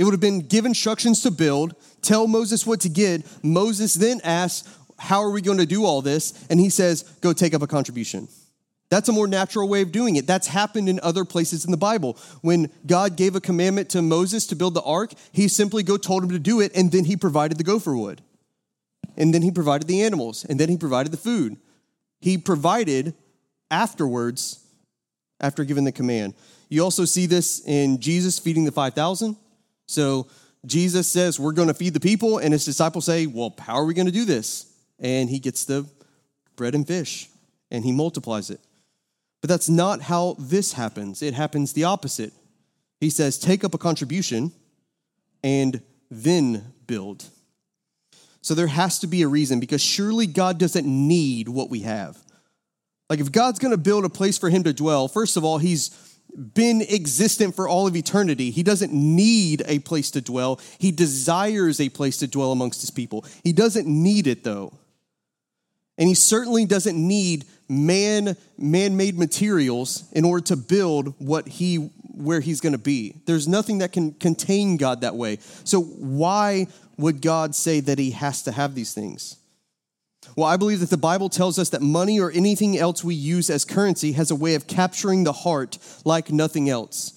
It 0.00 0.04
would 0.04 0.14
have 0.14 0.20
been 0.20 0.40
give 0.40 0.64
instructions 0.64 1.20
to 1.24 1.30
build, 1.30 1.74
tell 2.00 2.26
Moses 2.26 2.66
what 2.66 2.80
to 2.80 2.88
get. 2.88 3.22
Moses 3.44 3.92
then 3.92 4.18
asks, 4.24 4.66
how 4.98 5.20
are 5.20 5.30
we 5.30 5.42
going 5.42 5.58
to 5.58 5.66
do 5.66 5.84
all 5.84 6.00
this? 6.00 6.32
And 6.48 6.58
he 6.58 6.70
says, 6.70 7.02
go 7.20 7.34
take 7.34 7.52
up 7.52 7.60
a 7.60 7.66
contribution. 7.66 8.26
That's 8.88 9.10
a 9.10 9.12
more 9.12 9.26
natural 9.26 9.68
way 9.68 9.82
of 9.82 9.92
doing 9.92 10.16
it. 10.16 10.26
That's 10.26 10.46
happened 10.46 10.88
in 10.88 11.00
other 11.02 11.26
places 11.26 11.66
in 11.66 11.70
the 11.70 11.76
Bible. 11.76 12.16
When 12.40 12.70
God 12.86 13.18
gave 13.18 13.36
a 13.36 13.42
commandment 13.42 13.90
to 13.90 14.00
Moses 14.00 14.46
to 14.46 14.56
build 14.56 14.72
the 14.72 14.80
ark, 14.84 15.12
he 15.32 15.48
simply 15.48 15.82
go 15.82 15.98
told 15.98 16.24
him 16.24 16.30
to 16.30 16.38
do 16.38 16.62
it, 16.62 16.74
and 16.74 16.90
then 16.90 17.04
he 17.04 17.14
provided 17.14 17.58
the 17.58 17.64
gopher 17.64 17.94
wood. 17.94 18.22
And 19.18 19.34
then 19.34 19.42
he 19.42 19.50
provided 19.50 19.86
the 19.86 20.00
animals, 20.02 20.46
and 20.46 20.58
then 20.58 20.70
he 20.70 20.78
provided 20.78 21.12
the 21.12 21.18
food. 21.18 21.58
He 22.22 22.38
provided 22.38 23.12
afterwards, 23.70 24.64
after 25.40 25.62
giving 25.62 25.84
the 25.84 25.92
command. 25.92 26.32
You 26.70 26.84
also 26.84 27.04
see 27.04 27.26
this 27.26 27.60
in 27.66 28.00
Jesus 28.00 28.38
feeding 28.38 28.64
the 28.64 28.72
5,000. 28.72 29.36
So 29.90 30.28
Jesus 30.64 31.08
says, 31.08 31.38
We're 31.38 31.52
going 31.52 31.68
to 31.68 31.74
feed 31.74 31.94
the 31.94 32.00
people, 32.00 32.38
and 32.38 32.52
his 32.52 32.64
disciples 32.64 33.04
say, 33.04 33.26
Well, 33.26 33.54
how 33.58 33.74
are 33.74 33.84
we 33.84 33.94
going 33.94 34.06
to 34.06 34.12
do 34.12 34.24
this? 34.24 34.66
And 34.98 35.28
he 35.28 35.38
gets 35.38 35.64
the 35.64 35.86
bread 36.56 36.74
and 36.74 36.86
fish, 36.86 37.28
and 37.70 37.84
he 37.84 37.92
multiplies 37.92 38.50
it. 38.50 38.60
But 39.40 39.48
that's 39.48 39.68
not 39.68 40.02
how 40.02 40.36
this 40.38 40.74
happens. 40.74 41.22
It 41.22 41.34
happens 41.34 41.72
the 41.72 41.84
opposite. 41.84 42.32
He 43.00 43.10
says, 43.10 43.38
take 43.38 43.64
up 43.64 43.74
a 43.74 43.78
contribution 43.78 44.52
and 45.42 45.80
then 46.10 46.74
build. 46.86 47.24
So 48.42 48.54
there 48.54 48.66
has 48.66 48.98
to 49.00 49.06
be 49.06 49.22
a 49.22 49.28
reason 49.28 49.60
because 49.60 49.80
surely 49.80 50.26
God 50.26 50.58
doesn't 50.58 50.86
need 50.86 51.48
what 51.48 51.70
we 51.70 51.80
have. 51.80 52.18
Like 53.08 53.20
if 53.20 53.32
God's 53.32 53.58
going 53.58 53.72
to 53.72 53.78
build 53.78 54.04
a 54.04 54.10
place 54.10 54.38
for 54.38 54.50
him 54.50 54.62
to 54.64 54.72
dwell, 54.72 55.08
first 55.08 55.36
of 55.36 55.44
all, 55.44 55.58
he's 55.58 55.88
been 56.36 56.82
existent 56.82 57.54
for 57.54 57.68
all 57.68 57.86
of 57.86 57.96
eternity. 57.96 58.50
He 58.50 58.62
doesn't 58.62 58.92
need 58.92 59.62
a 59.66 59.78
place 59.80 60.10
to 60.12 60.20
dwell. 60.20 60.60
He 60.78 60.90
desires 60.92 61.80
a 61.80 61.88
place 61.88 62.18
to 62.18 62.26
dwell 62.26 62.52
amongst 62.52 62.80
his 62.80 62.90
people. 62.90 63.24
He 63.44 63.52
doesn't 63.52 63.86
need 63.86 64.26
it 64.26 64.44
though. 64.44 64.72
And 65.98 66.08
he 66.08 66.14
certainly 66.14 66.64
doesn't 66.64 66.96
need 66.96 67.44
man 67.68 68.36
man-made 68.56 69.18
materials 69.18 70.04
in 70.12 70.24
order 70.24 70.44
to 70.46 70.56
build 70.56 71.14
what 71.18 71.46
he 71.46 71.76
where 71.76 72.40
he's 72.40 72.60
going 72.60 72.72
to 72.72 72.78
be. 72.78 73.14
There's 73.26 73.48
nothing 73.48 73.78
that 73.78 73.92
can 73.92 74.12
contain 74.12 74.76
God 74.76 75.02
that 75.02 75.16
way. 75.16 75.38
So 75.64 75.80
why 75.80 76.66
would 76.96 77.22
God 77.22 77.54
say 77.54 77.80
that 77.80 77.98
he 77.98 78.10
has 78.10 78.42
to 78.42 78.52
have 78.52 78.74
these 78.74 78.92
things? 78.92 79.36
Well, 80.36 80.46
I 80.46 80.56
believe 80.56 80.80
that 80.80 80.90
the 80.90 80.96
Bible 80.96 81.28
tells 81.28 81.58
us 81.58 81.70
that 81.70 81.82
money 81.82 82.20
or 82.20 82.30
anything 82.30 82.78
else 82.78 83.02
we 83.02 83.14
use 83.14 83.50
as 83.50 83.64
currency 83.64 84.12
has 84.12 84.30
a 84.30 84.36
way 84.36 84.54
of 84.54 84.66
capturing 84.66 85.24
the 85.24 85.32
heart 85.32 85.78
like 86.04 86.30
nothing 86.30 86.68
else. 86.68 87.16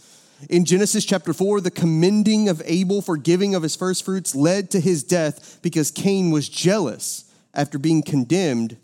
In 0.50 0.66
Genesis 0.66 1.06
chapter 1.06 1.32
4, 1.34 1.62
the 1.62 1.72
commending 1.72 2.50
of 2.50 2.62
Abel 2.66 3.02
for 3.02 3.16
giving 3.16 3.56
of 3.56 3.64
his 3.64 3.76
first 3.76 4.04
fruits 4.04 4.36
led 4.36 4.72
to 4.72 4.80
his 4.80 5.04
death 5.04 5.60
because 5.62 5.92
Cain 5.92 6.32
was 6.32 6.50
jealous 6.50 7.32
after 7.54 7.78
being 7.78 8.04
condemned 8.04 8.78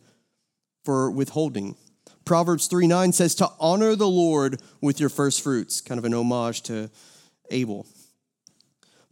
for 0.86 1.12
withholding. 1.12 1.76
Proverbs 2.24 2.68
3 2.68 2.88
9 2.88 3.12
says 3.12 3.36
to 3.36 3.50
honor 3.60 3.96
the 3.96 4.08
Lord 4.08 4.62
with 4.82 5.00
your 5.00 5.10
first 5.10 5.42
fruits, 5.42 5.82
kind 5.82 5.98
of 5.98 6.06
an 6.06 6.14
homage 6.14 6.62
to 6.64 6.90
Abel. 7.50 7.88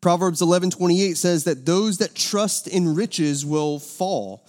Proverbs 0.02 0.42
11 0.42 0.70
28 0.72 1.18
says 1.18 1.44
that 1.46 1.66
those 1.66 1.98
that 1.98 2.16
trust 2.16 2.68
in 2.68 2.96
riches 2.96 3.46
will 3.46 3.80
fall. 3.80 4.46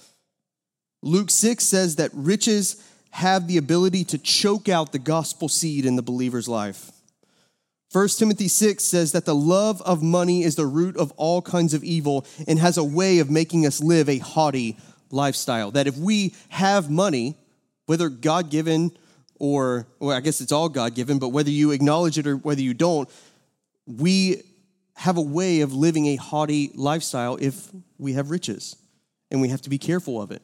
Luke 1.03 1.31
6 1.31 1.65
says 1.65 1.97
that 1.97 2.11
riches 2.13 2.83
have 3.11 3.47
the 3.47 3.57
ability 3.57 4.05
to 4.05 4.19
choke 4.19 4.69
out 4.69 4.93
the 4.93 4.99
gospel 4.99 5.49
seed 5.49 5.87
in 5.87 5.97
the 5.97 6.03
believer's 6.03 6.49
life. 6.49 6.91
1 7.93 8.09
Timothy 8.09 8.49
6 8.49 8.85
says 8.85 9.13
that 9.13 9.25
the 9.25 9.35
love 9.35 9.81
of 9.83 10.03
money 10.03 10.43
is 10.43 10.57
the 10.57 10.67
root 10.67 10.97
of 10.97 11.11
all 11.13 11.41
kinds 11.41 11.73
of 11.73 11.83
evil 11.83 12.27
and 12.47 12.59
has 12.59 12.77
a 12.77 12.85
way 12.85 13.19
of 13.19 13.31
making 13.31 13.65
us 13.65 13.81
live 13.81 14.09
a 14.09 14.19
haughty 14.19 14.77
lifestyle. 15.11 15.71
That 15.71 15.87
if 15.87 15.97
we 15.97 16.35
have 16.51 16.91
money, 16.91 17.39
whether 17.87 18.11
God 18.11 18.51
given 18.51 18.93
or, 19.39 19.87
well, 20.01 20.17
I 20.17 20.21
guess 20.21 20.43
it's 20.43 20.53
all 20.53 20.69
God 20.69 20.95
given, 20.95 21.19
but 21.19 21.31
whether 21.31 21.51
you 21.51 21.71
acknowledge 21.71 22.19
it 22.19 22.27
or 22.27 22.37
whether 22.37 22.61
you 22.61 22.75
don't, 22.75 23.09
we 23.87 24.43
have 24.95 25.17
a 25.17 25.23
way 25.23 25.61
of 25.61 25.73
living 25.73 26.07
a 26.07 26.17
haughty 26.17 26.71
lifestyle 26.75 27.39
if 27.41 27.69
we 27.99 28.15
have 28.15 28.31
riches, 28.31 28.77
and 29.31 29.41
we 29.41 29.49
have 29.49 29.63
to 29.63 29.71
be 29.71 29.79
careful 29.79 30.21
of 30.21 30.31
it. 30.31 30.43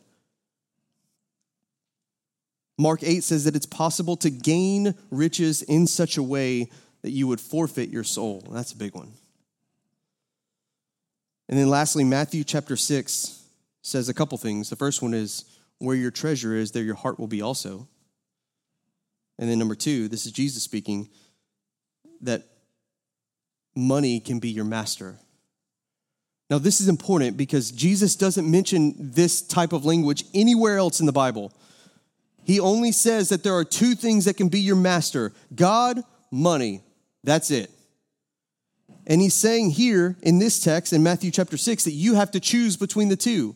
Mark 2.79 3.03
8 3.03 3.23
says 3.23 3.45
that 3.45 3.55
it's 3.55 3.67
possible 3.67 4.17
to 4.19 4.31
gain 4.31 4.95
riches 5.11 5.63
in 5.63 5.87
such 5.87 6.17
a 6.17 6.23
way 6.23 6.71
that 7.03 7.11
you 7.11 7.27
would 7.29 7.41
forfeit 7.41 7.91
your 7.91 8.05
soul. 8.05 8.43
That's 8.51 8.73
a 8.73 8.77
big 8.77 8.95
one. 8.95 9.13
And 11.49 11.59
then 11.59 11.69
lastly, 11.69 12.05
Matthew 12.05 12.43
chapter 12.43 12.77
6 12.77 13.43
says 13.83 14.09
a 14.09 14.15
couple 14.15 14.39
things. 14.39 14.71
The 14.71 14.77
first 14.77 15.03
one 15.03 15.15
is, 15.15 15.45
where 15.79 15.97
your 15.97 16.11
treasure 16.11 16.55
is, 16.55 16.73
there 16.73 16.83
your 16.83 16.95
heart 16.95 17.19
will 17.19 17.27
be 17.27 17.43
also. 17.43 17.89
And 19.39 19.51
then 19.51 19.59
number 19.59 19.75
two, 19.75 20.09
this 20.09 20.27
is 20.27 20.33
Jesus 20.33 20.63
speaking, 20.63 21.11
that 22.23 22.45
money 23.75 24.21
can 24.21 24.39
be 24.39 24.51
your 24.51 24.65
master. 24.65 25.19
Now, 26.51 26.59
this 26.59 26.81
is 26.81 26.89
important 26.89 27.37
because 27.37 27.71
Jesus 27.73 28.17
doesn't 28.17 28.49
mention 28.49 28.95
this 28.97 29.43
type 29.43 29.73
of 29.73 29.85
language 29.85 30.25
anywhere 30.33 30.79
else 30.79 31.01
in 31.01 31.07
the 31.07 31.13
Bible. 31.13 31.53
He 32.45 32.61
only 32.61 32.93
says 32.93 33.31
that 33.31 33.43
there 33.43 33.55
are 33.55 33.65
two 33.65 33.95
things 33.95 34.27
that 34.27 34.37
can 34.37 34.49
be 34.49 34.61
your 34.61 34.77
master 34.77 35.33
God, 35.55 36.03
money. 36.31 36.83
That's 37.23 37.51
it. 37.51 37.71
And 39.07 39.21
he's 39.21 39.35
saying 39.35 39.71
here 39.71 40.17
in 40.23 40.39
this 40.39 40.61
text 40.61 40.93
in 40.93 41.03
Matthew 41.03 41.31
chapter 41.31 41.57
6 41.57 41.85
that 41.85 41.93
you 41.93 42.15
have 42.15 42.31
to 42.33 42.41
choose 42.41 42.77
between 42.77 43.09
the 43.09 43.17
two. 43.17 43.55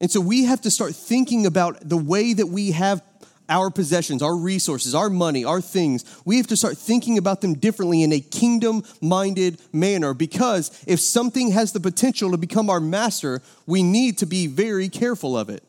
And 0.00 0.10
so 0.10 0.20
we 0.20 0.44
have 0.44 0.60
to 0.62 0.70
start 0.70 0.94
thinking 0.94 1.46
about 1.46 1.88
the 1.88 1.96
way 1.96 2.34
that 2.34 2.46
we 2.46 2.72
have 2.72 3.02
our 3.48 3.70
possessions, 3.70 4.22
our 4.22 4.36
resources, 4.36 4.94
our 4.94 5.10
money, 5.10 5.44
our 5.44 5.60
things. 5.60 6.04
We 6.24 6.38
have 6.38 6.46
to 6.48 6.56
start 6.56 6.78
thinking 6.78 7.18
about 7.18 7.40
them 7.40 7.54
differently 7.54 8.02
in 8.02 8.12
a 8.12 8.20
kingdom 8.20 8.84
minded 9.00 9.60
manner 9.72 10.14
because 10.14 10.82
if 10.86 11.00
something 11.00 11.50
has 11.50 11.72
the 11.72 11.80
potential 11.80 12.30
to 12.30 12.36
become 12.36 12.70
our 12.70 12.80
master, 12.80 13.42
we 13.66 13.82
need 13.82 14.18
to 14.18 14.26
be 14.26 14.46
very 14.46 14.88
careful 14.88 15.36
of 15.36 15.50
it. 15.50 15.62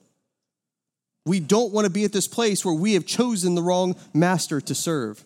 We 1.26 1.40
don't 1.40 1.74
want 1.74 1.86
to 1.86 1.92
be 1.92 2.04
at 2.04 2.14
this 2.14 2.28
place 2.28 2.64
where 2.64 2.74
we 2.74 2.94
have 2.94 3.06
chosen 3.06 3.56
the 3.56 3.64
wrong 3.64 3.96
master 4.14 4.62
to 4.62 4.76
serve. 4.76 5.24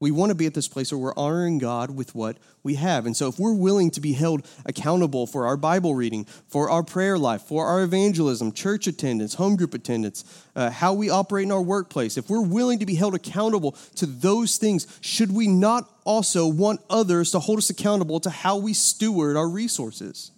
We 0.00 0.12
want 0.12 0.30
to 0.30 0.36
be 0.36 0.46
at 0.46 0.54
this 0.54 0.68
place 0.68 0.92
where 0.92 0.98
we're 0.98 1.16
honoring 1.16 1.58
God 1.58 1.90
with 1.90 2.14
what 2.14 2.36
we 2.62 2.76
have. 2.76 3.04
And 3.04 3.16
so, 3.16 3.28
if 3.28 3.38
we're 3.38 3.52
willing 3.52 3.90
to 3.92 4.00
be 4.00 4.12
held 4.12 4.46
accountable 4.64 5.26
for 5.26 5.46
our 5.46 5.56
Bible 5.56 5.96
reading, 5.96 6.24
for 6.46 6.70
our 6.70 6.84
prayer 6.84 7.18
life, 7.18 7.42
for 7.42 7.66
our 7.66 7.82
evangelism, 7.82 8.52
church 8.52 8.86
attendance, 8.86 9.34
home 9.34 9.56
group 9.56 9.74
attendance, 9.74 10.24
uh, 10.54 10.70
how 10.70 10.92
we 10.94 11.10
operate 11.10 11.44
in 11.44 11.52
our 11.52 11.62
workplace, 11.62 12.16
if 12.16 12.30
we're 12.30 12.40
willing 12.42 12.78
to 12.78 12.86
be 12.86 12.94
held 12.94 13.16
accountable 13.16 13.72
to 13.96 14.06
those 14.06 14.56
things, 14.56 14.86
should 15.00 15.32
we 15.32 15.48
not 15.48 15.90
also 16.04 16.46
want 16.46 16.80
others 16.88 17.32
to 17.32 17.40
hold 17.40 17.58
us 17.58 17.68
accountable 17.68 18.20
to 18.20 18.30
how 18.30 18.56
we 18.56 18.74
steward 18.74 19.36
our 19.36 19.48
resources? 19.48 20.30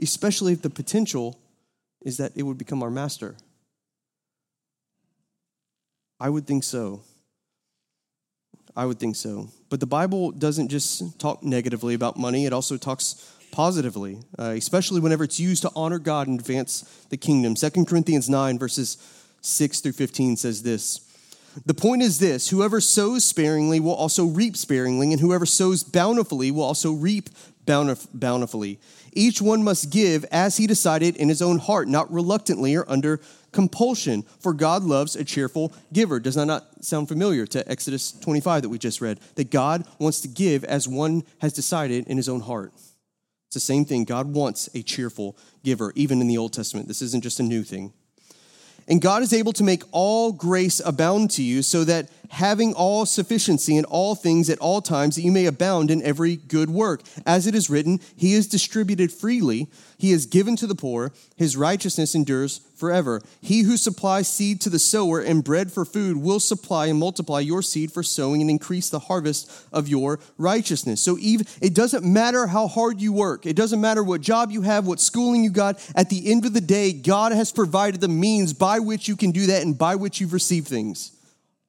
Especially 0.00 0.52
if 0.52 0.62
the 0.62 0.70
potential 0.70 1.36
is 2.08 2.16
that 2.16 2.32
it 2.34 2.42
would 2.42 2.58
become 2.58 2.82
our 2.82 2.90
master. 2.90 3.36
I 6.18 6.28
would 6.28 6.46
think 6.46 6.64
so. 6.64 7.02
I 8.74 8.86
would 8.86 8.98
think 8.98 9.14
so. 9.14 9.48
But 9.68 9.78
the 9.78 9.86
Bible 9.86 10.32
doesn't 10.32 10.68
just 10.68 11.20
talk 11.20 11.44
negatively 11.44 11.94
about 11.94 12.16
money, 12.16 12.46
it 12.46 12.52
also 12.52 12.76
talks 12.76 13.34
positively, 13.52 14.18
uh, 14.38 14.54
especially 14.56 15.00
whenever 15.00 15.24
it's 15.24 15.38
used 15.38 15.62
to 15.62 15.70
honor 15.76 15.98
God 15.98 16.26
and 16.26 16.38
advance 16.40 16.82
the 17.10 17.16
kingdom. 17.16 17.54
2 17.54 17.84
Corinthians 17.84 18.28
9, 18.28 18.58
verses 18.58 18.96
6 19.40 19.80
through 19.80 19.92
15 19.92 20.36
says 20.36 20.62
this. 20.62 21.00
The 21.66 21.74
point 21.74 22.02
is 22.02 22.18
this 22.18 22.50
whoever 22.50 22.80
sows 22.80 23.24
sparingly 23.24 23.80
will 23.80 23.94
also 23.94 24.26
reap 24.26 24.56
sparingly, 24.56 25.12
and 25.12 25.20
whoever 25.20 25.46
sows 25.46 25.82
bountifully 25.82 26.50
will 26.50 26.62
also 26.62 26.92
reap 26.92 27.30
bountifully. 27.64 28.78
Each 29.18 29.42
one 29.42 29.64
must 29.64 29.90
give 29.90 30.24
as 30.30 30.58
he 30.58 30.68
decided 30.68 31.16
in 31.16 31.28
his 31.28 31.42
own 31.42 31.58
heart, 31.58 31.88
not 31.88 32.08
reluctantly 32.12 32.76
or 32.76 32.88
under 32.88 33.20
compulsion, 33.50 34.22
for 34.38 34.52
God 34.52 34.84
loves 34.84 35.16
a 35.16 35.24
cheerful 35.24 35.72
giver. 35.92 36.20
Does 36.20 36.36
that 36.36 36.46
not 36.46 36.84
sound 36.84 37.08
familiar 37.08 37.44
to 37.48 37.68
Exodus 37.68 38.12
25 38.12 38.62
that 38.62 38.68
we 38.68 38.78
just 38.78 39.00
read? 39.00 39.18
That 39.34 39.50
God 39.50 39.84
wants 39.98 40.20
to 40.20 40.28
give 40.28 40.62
as 40.62 40.86
one 40.86 41.24
has 41.40 41.52
decided 41.52 42.06
in 42.06 42.16
his 42.16 42.28
own 42.28 42.42
heart. 42.42 42.72
It's 42.76 43.54
the 43.54 43.60
same 43.60 43.84
thing. 43.84 44.04
God 44.04 44.32
wants 44.32 44.68
a 44.72 44.82
cheerful 44.82 45.36
giver, 45.64 45.92
even 45.96 46.20
in 46.20 46.28
the 46.28 46.38
Old 46.38 46.52
Testament. 46.52 46.86
This 46.86 47.02
isn't 47.02 47.24
just 47.24 47.40
a 47.40 47.42
new 47.42 47.64
thing. 47.64 47.92
And 48.86 49.02
God 49.02 49.24
is 49.24 49.32
able 49.32 49.52
to 49.54 49.64
make 49.64 49.82
all 49.90 50.30
grace 50.30 50.80
abound 50.84 51.32
to 51.32 51.42
you, 51.42 51.62
so 51.62 51.82
that 51.82 52.08
having 52.30 52.74
all 52.74 53.06
sufficiency 53.06 53.76
in 53.76 53.84
all 53.84 54.14
things 54.14 54.48
at 54.50 54.58
all 54.58 54.80
times, 54.80 55.16
that 55.16 55.22
you 55.22 55.32
may 55.32 55.46
abound 55.46 55.90
in 55.90 56.02
every 56.02 56.36
good 56.36 56.70
work. 56.70 57.02
As 57.26 57.46
it 57.46 57.54
is 57.54 57.70
written, 57.70 58.00
He 58.16 58.34
is 58.34 58.46
distributed 58.46 59.12
freely, 59.12 59.68
He 59.96 60.12
is 60.12 60.26
given 60.26 60.56
to 60.56 60.66
the 60.66 60.74
poor, 60.74 61.12
His 61.36 61.56
righteousness 61.56 62.14
endures 62.14 62.60
forever. 62.78 63.20
He 63.40 63.62
who 63.62 63.76
supplies 63.76 64.28
seed 64.28 64.60
to 64.60 64.70
the 64.70 64.78
sower 64.78 65.20
and 65.20 65.42
bread 65.42 65.72
for 65.72 65.84
food 65.84 66.16
will 66.16 66.40
supply 66.40 66.86
and 66.86 66.98
multiply 66.98 67.40
your 67.40 67.62
seed 67.62 67.92
for 67.92 68.02
sowing 68.02 68.40
and 68.40 68.50
increase 68.50 68.88
the 68.88 69.00
harvest 69.00 69.50
of 69.72 69.88
your 69.88 70.20
righteousness. 70.38 71.02
So 71.02 71.18
even 71.18 71.46
it 71.60 71.74
doesn't 71.74 72.04
matter 72.04 72.46
how 72.46 72.68
hard 72.68 73.00
you 73.00 73.12
work, 73.12 73.46
it 73.46 73.56
doesn't 73.56 73.80
matter 73.80 74.02
what 74.02 74.20
job 74.20 74.50
you 74.50 74.62
have, 74.62 74.86
what 74.86 75.00
schooling 75.00 75.42
you 75.42 75.50
got, 75.50 75.84
at 75.94 76.08
the 76.08 76.30
end 76.30 76.46
of 76.46 76.54
the 76.54 76.60
day, 76.60 76.92
God 76.92 77.32
has 77.32 77.52
provided 77.52 78.00
the 78.00 78.08
means 78.08 78.52
by 78.52 78.78
which 78.78 79.08
you 79.08 79.16
can 79.16 79.32
do 79.32 79.46
that 79.46 79.62
and 79.62 79.76
by 79.76 79.96
which 79.96 80.20
you've 80.20 80.32
received 80.32 80.68
things. 80.68 81.12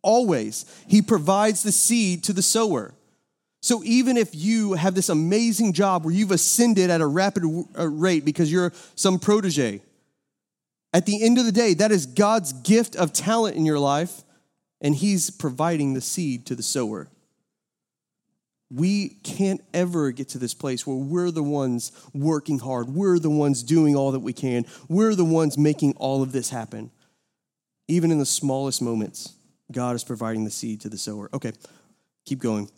Always. 0.02 0.66
He 0.88 1.02
provides 1.02 1.64
the 1.64 1.72
seed 1.72 2.24
to 2.26 2.34
the 2.34 2.42
sower. 2.42 2.94
So 3.62 3.84
even 3.84 4.16
if 4.16 4.34
you 4.34 4.74
have 4.74 4.96
this 4.96 5.10
amazing 5.10 5.74
job 5.74 6.06
where 6.06 6.14
you've 6.14 6.32
ascended 6.32 6.90
at 6.90 7.02
a 7.02 7.08
rapid 7.08 7.44
uh, 7.78 7.88
rate 7.88 8.24
because 8.24 8.52
you're 8.52 8.72
some 8.96 9.20
protege, 9.20 9.82
at 10.94 11.06
the 11.06 11.24
end 11.24 11.38
of 11.38 11.46
the 11.46 11.52
day, 11.52 11.74
that 11.76 11.92
is 11.92 12.06
God's 12.06 12.54
gift 12.54 12.96
of 12.96 13.14
talent 13.14 13.56
in 13.56 13.66
your 13.66 13.80
life, 13.80 14.24
and 14.82 14.96
He's 14.96 15.30
providing 15.30 15.94
the 15.94 16.02
seed 16.02 16.46
to 16.48 16.56
the 16.56 16.64
sower. 16.64 17.10
We 18.72 19.10
can't 19.24 19.62
ever 19.74 20.12
get 20.12 20.30
to 20.30 20.38
this 20.38 20.54
place 20.54 20.86
where 20.86 20.96
we're 20.96 21.32
the 21.32 21.44
ones 21.44 21.92
working 22.14 22.60
hard. 22.60 22.90
We're 22.90 23.20
the 23.20 23.30
ones 23.30 23.64
doing 23.64 23.96
all 23.96 24.12
that 24.12 24.20
we 24.20 24.34
can. 24.34 24.66
We're 24.88 25.16
the 25.16 25.26
ones 25.26 25.58
making 25.58 25.96
all 25.98 26.22
of 26.22 26.32
this 26.32 26.50
happen. 26.52 26.92
Even 27.88 28.12
in 28.12 28.20
the 28.20 28.26
smallest 28.26 28.82
moments, 28.82 29.34
God 29.72 29.96
is 29.96 30.04
providing 30.04 30.46
the 30.46 30.52
seed 30.52 30.82
to 30.82 30.90
the 30.90 30.98
sower. 30.98 31.30
Okay, 31.34 31.52
keep 32.26 32.40
going. 32.40 32.70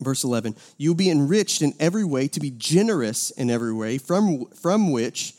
Verse 0.00 0.24
11 0.24 0.56
You'll 0.78 0.94
be 0.94 1.10
enriched 1.10 1.62
in 1.62 1.74
every 1.78 2.04
way 2.04 2.28
to 2.28 2.40
be 2.40 2.50
generous 2.50 3.30
in 3.30 3.50
every 3.50 3.72
way, 3.72 3.98
from, 3.98 4.46
from 4.50 4.90
which 4.90 5.34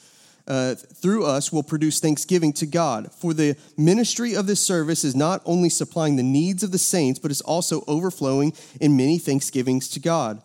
uh, 0.47 0.75
through 0.75 1.25
us 1.25 1.51
will 1.51 1.63
produce 1.63 1.99
thanksgiving 1.99 2.53
to 2.53 2.65
God. 2.65 3.11
For 3.13 3.33
the 3.33 3.55
ministry 3.77 4.35
of 4.35 4.47
this 4.47 4.61
service 4.61 5.03
is 5.03 5.15
not 5.15 5.41
only 5.45 5.69
supplying 5.69 6.15
the 6.15 6.23
needs 6.23 6.63
of 6.63 6.71
the 6.71 6.77
saints, 6.77 7.19
but 7.19 7.31
is 7.31 7.41
also 7.41 7.83
overflowing 7.87 8.53
in 8.81 8.97
many 8.97 9.17
thanksgivings 9.17 9.87
to 9.89 9.99
God. 9.99 10.41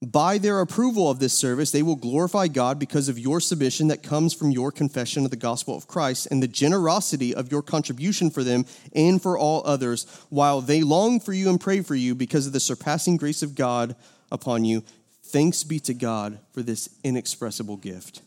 By 0.00 0.38
their 0.38 0.60
approval 0.60 1.10
of 1.10 1.18
this 1.18 1.32
service, 1.36 1.72
they 1.72 1.82
will 1.82 1.96
glorify 1.96 2.46
God 2.46 2.78
because 2.78 3.08
of 3.08 3.18
your 3.18 3.40
submission 3.40 3.88
that 3.88 4.02
comes 4.02 4.32
from 4.32 4.52
your 4.52 4.70
confession 4.70 5.24
of 5.24 5.32
the 5.32 5.36
gospel 5.36 5.76
of 5.76 5.88
Christ 5.88 6.28
and 6.30 6.40
the 6.40 6.46
generosity 6.46 7.34
of 7.34 7.50
your 7.50 7.62
contribution 7.62 8.30
for 8.30 8.44
them 8.44 8.64
and 8.94 9.20
for 9.20 9.36
all 9.36 9.62
others, 9.66 10.06
while 10.28 10.60
they 10.60 10.82
long 10.82 11.18
for 11.18 11.32
you 11.32 11.50
and 11.50 11.60
pray 11.60 11.80
for 11.80 11.96
you 11.96 12.14
because 12.14 12.46
of 12.46 12.52
the 12.52 12.60
surpassing 12.60 13.16
grace 13.16 13.42
of 13.42 13.56
God 13.56 13.96
upon 14.30 14.64
you. 14.64 14.84
Thanks 15.24 15.64
be 15.64 15.80
to 15.80 15.94
God 15.94 16.38
for 16.52 16.62
this 16.62 16.88
inexpressible 17.02 17.76
gift. 17.76 18.22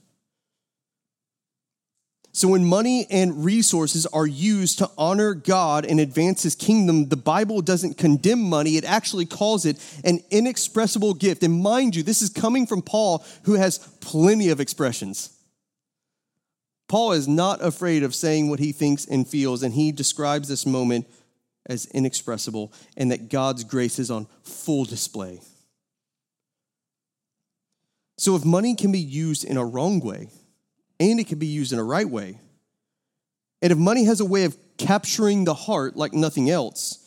So, 2.33 2.47
when 2.47 2.63
money 2.63 3.07
and 3.09 3.43
resources 3.43 4.05
are 4.07 4.25
used 4.25 4.77
to 4.77 4.89
honor 4.97 5.33
God 5.33 5.85
and 5.85 5.99
advance 5.99 6.43
his 6.43 6.55
kingdom, 6.55 7.09
the 7.09 7.17
Bible 7.17 7.61
doesn't 7.61 7.97
condemn 7.97 8.41
money. 8.41 8.77
It 8.77 8.85
actually 8.85 9.25
calls 9.25 9.65
it 9.65 9.77
an 10.05 10.21
inexpressible 10.31 11.13
gift. 11.13 11.43
And 11.43 11.61
mind 11.61 11.93
you, 11.93 12.03
this 12.03 12.21
is 12.21 12.29
coming 12.29 12.65
from 12.65 12.83
Paul, 12.83 13.25
who 13.43 13.55
has 13.55 13.79
plenty 13.99 14.47
of 14.47 14.61
expressions. 14.61 15.37
Paul 16.87 17.11
is 17.11 17.27
not 17.27 17.61
afraid 17.61 18.01
of 18.03 18.15
saying 18.15 18.49
what 18.49 18.59
he 18.59 18.71
thinks 18.71 19.05
and 19.05 19.27
feels, 19.27 19.61
and 19.61 19.73
he 19.73 19.91
describes 19.91 20.47
this 20.47 20.65
moment 20.65 21.07
as 21.65 21.85
inexpressible 21.87 22.71
and 22.95 23.11
that 23.11 23.29
God's 23.29 23.65
grace 23.65 23.99
is 23.99 24.09
on 24.09 24.27
full 24.43 24.85
display. 24.85 25.41
So, 28.17 28.37
if 28.37 28.45
money 28.45 28.75
can 28.75 28.93
be 28.93 28.99
used 28.99 29.43
in 29.43 29.57
a 29.57 29.65
wrong 29.65 29.99
way, 29.99 30.29
and 31.01 31.19
it 31.19 31.27
can 31.27 31.39
be 31.39 31.47
used 31.47 31.73
in 31.73 31.79
a 31.79 31.83
right 31.83 32.07
way. 32.07 32.37
And 33.61 33.71
if 33.71 33.77
money 33.77 34.05
has 34.05 34.19
a 34.19 34.25
way 34.25 34.43
of 34.43 34.55
capturing 34.77 35.45
the 35.45 35.53
heart 35.55 35.97
like 35.97 36.13
nothing 36.13 36.49
else, 36.49 36.99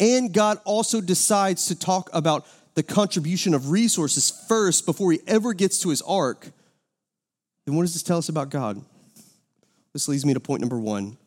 and 0.00 0.32
God 0.32 0.58
also 0.64 1.02
decides 1.02 1.66
to 1.66 1.78
talk 1.78 2.08
about 2.14 2.46
the 2.74 2.82
contribution 2.82 3.52
of 3.52 3.70
resources 3.70 4.30
first 4.48 4.86
before 4.86 5.12
he 5.12 5.20
ever 5.26 5.52
gets 5.52 5.78
to 5.80 5.90
his 5.90 6.00
ark, 6.02 6.48
then 7.66 7.76
what 7.76 7.82
does 7.82 7.92
this 7.92 8.02
tell 8.02 8.16
us 8.16 8.30
about 8.30 8.48
God? 8.48 8.82
This 9.92 10.08
leads 10.08 10.24
me 10.24 10.32
to 10.32 10.40
point 10.40 10.62
number 10.62 10.78
one 10.78 11.18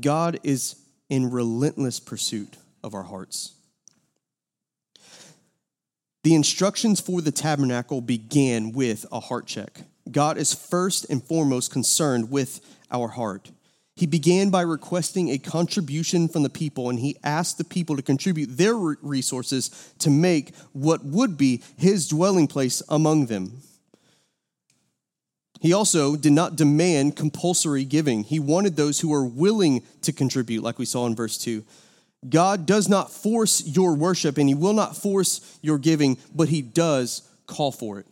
God 0.00 0.40
is 0.42 0.76
in 1.10 1.30
relentless 1.30 2.00
pursuit 2.00 2.56
of 2.82 2.94
our 2.94 3.02
hearts. 3.02 3.52
The 6.24 6.34
instructions 6.34 7.00
for 7.00 7.20
the 7.20 7.32
tabernacle 7.32 8.00
began 8.00 8.72
with 8.72 9.04
a 9.12 9.20
heart 9.20 9.46
check. 9.46 9.82
God 10.12 10.38
is 10.38 10.54
first 10.54 11.06
and 11.10 11.22
foremost 11.22 11.72
concerned 11.72 12.30
with 12.30 12.60
our 12.90 13.08
heart. 13.08 13.50
He 13.96 14.06
began 14.06 14.50
by 14.50 14.60
requesting 14.60 15.30
a 15.30 15.38
contribution 15.38 16.28
from 16.28 16.44
the 16.44 16.50
people, 16.50 16.88
and 16.88 17.00
he 17.00 17.16
asked 17.24 17.58
the 17.58 17.64
people 17.64 17.96
to 17.96 18.02
contribute 18.02 18.56
their 18.56 18.76
resources 18.76 19.92
to 19.98 20.08
make 20.08 20.54
what 20.72 21.04
would 21.04 21.36
be 21.36 21.62
his 21.76 22.06
dwelling 22.06 22.46
place 22.46 22.80
among 22.88 23.26
them. 23.26 23.60
He 25.60 25.72
also 25.72 26.14
did 26.14 26.32
not 26.32 26.54
demand 26.54 27.16
compulsory 27.16 27.84
giving. 27.84 28.22
He 28.22 28.38
wanted 28.38 28.76
those 28.76 29.00
who 29.00 29.08
were 29.08 29.26
willing 29.26 29.82
to 30.02 30.12
contribute, 30.12 30.62
like 30.62 30.78
we 30.78 30.84
saw 30.84 31.06
in 31.06 31.16
verse 31.16 31.36
2. 31.36 31.64
God 32.28 32.66
does 32.66 32.88
not 32.88 33.10
force 33.10 33.66
your 33.66 33.94
worship, 33.94 34.38
and 34.38 34.48
he 34.48 34.54
will 34.54 34.72
not 34.72 34.96
force 34.96 35.58
your 35.60 35.78
giving, 35.78 36.18
but 36.32 36.48
he 36.48 36.62
does 36.62 37.22
call 37.46 37.72
for 37.72 37.98
it. 37.98 38.06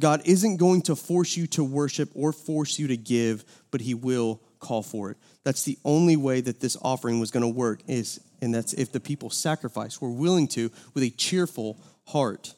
God 0.00 0.22
isn't 0.24 0.58
going 0.58 0.82
to 0.82 0.96
force 0.96 1.36
you 1.36 1.46
to 1.48 1.64
worship 1.64 2.10
or 2.14 2.32
force 2.32 2.78
you 2.78 2.88
to 2.88 2.96
give, 2.96 3.44
but 3.70 3.80
he 3.80 3.94
will 3.94 4.40
call 4.58 4.82
for 4.82 5.10
it. 5.10 5.16
That's 5.44 5.64
the 5.64 5.78
only 5.84 6.16
way 6.16 6.40
that 6.40 6.60
this 6.60 6.76
offering 6.82 7.20
was 7.20 7.30
going 7.30 7.42
to 7.42 7.48
work 7.48 7.80
is 7.86 8.20
and 8.40 8.54
that's 8.54 8.72
if 8.72 8.92
the 8.92 9.00
people 9.00 9.30
sacrifice 9.30 10.00
were 10.00 10.10
willing 10.10 10.48
to 10.48 10.70
with 10.94 11.02
a 11.02 11.10
cheerful 11.10 11.80
heart. 12.06 12.54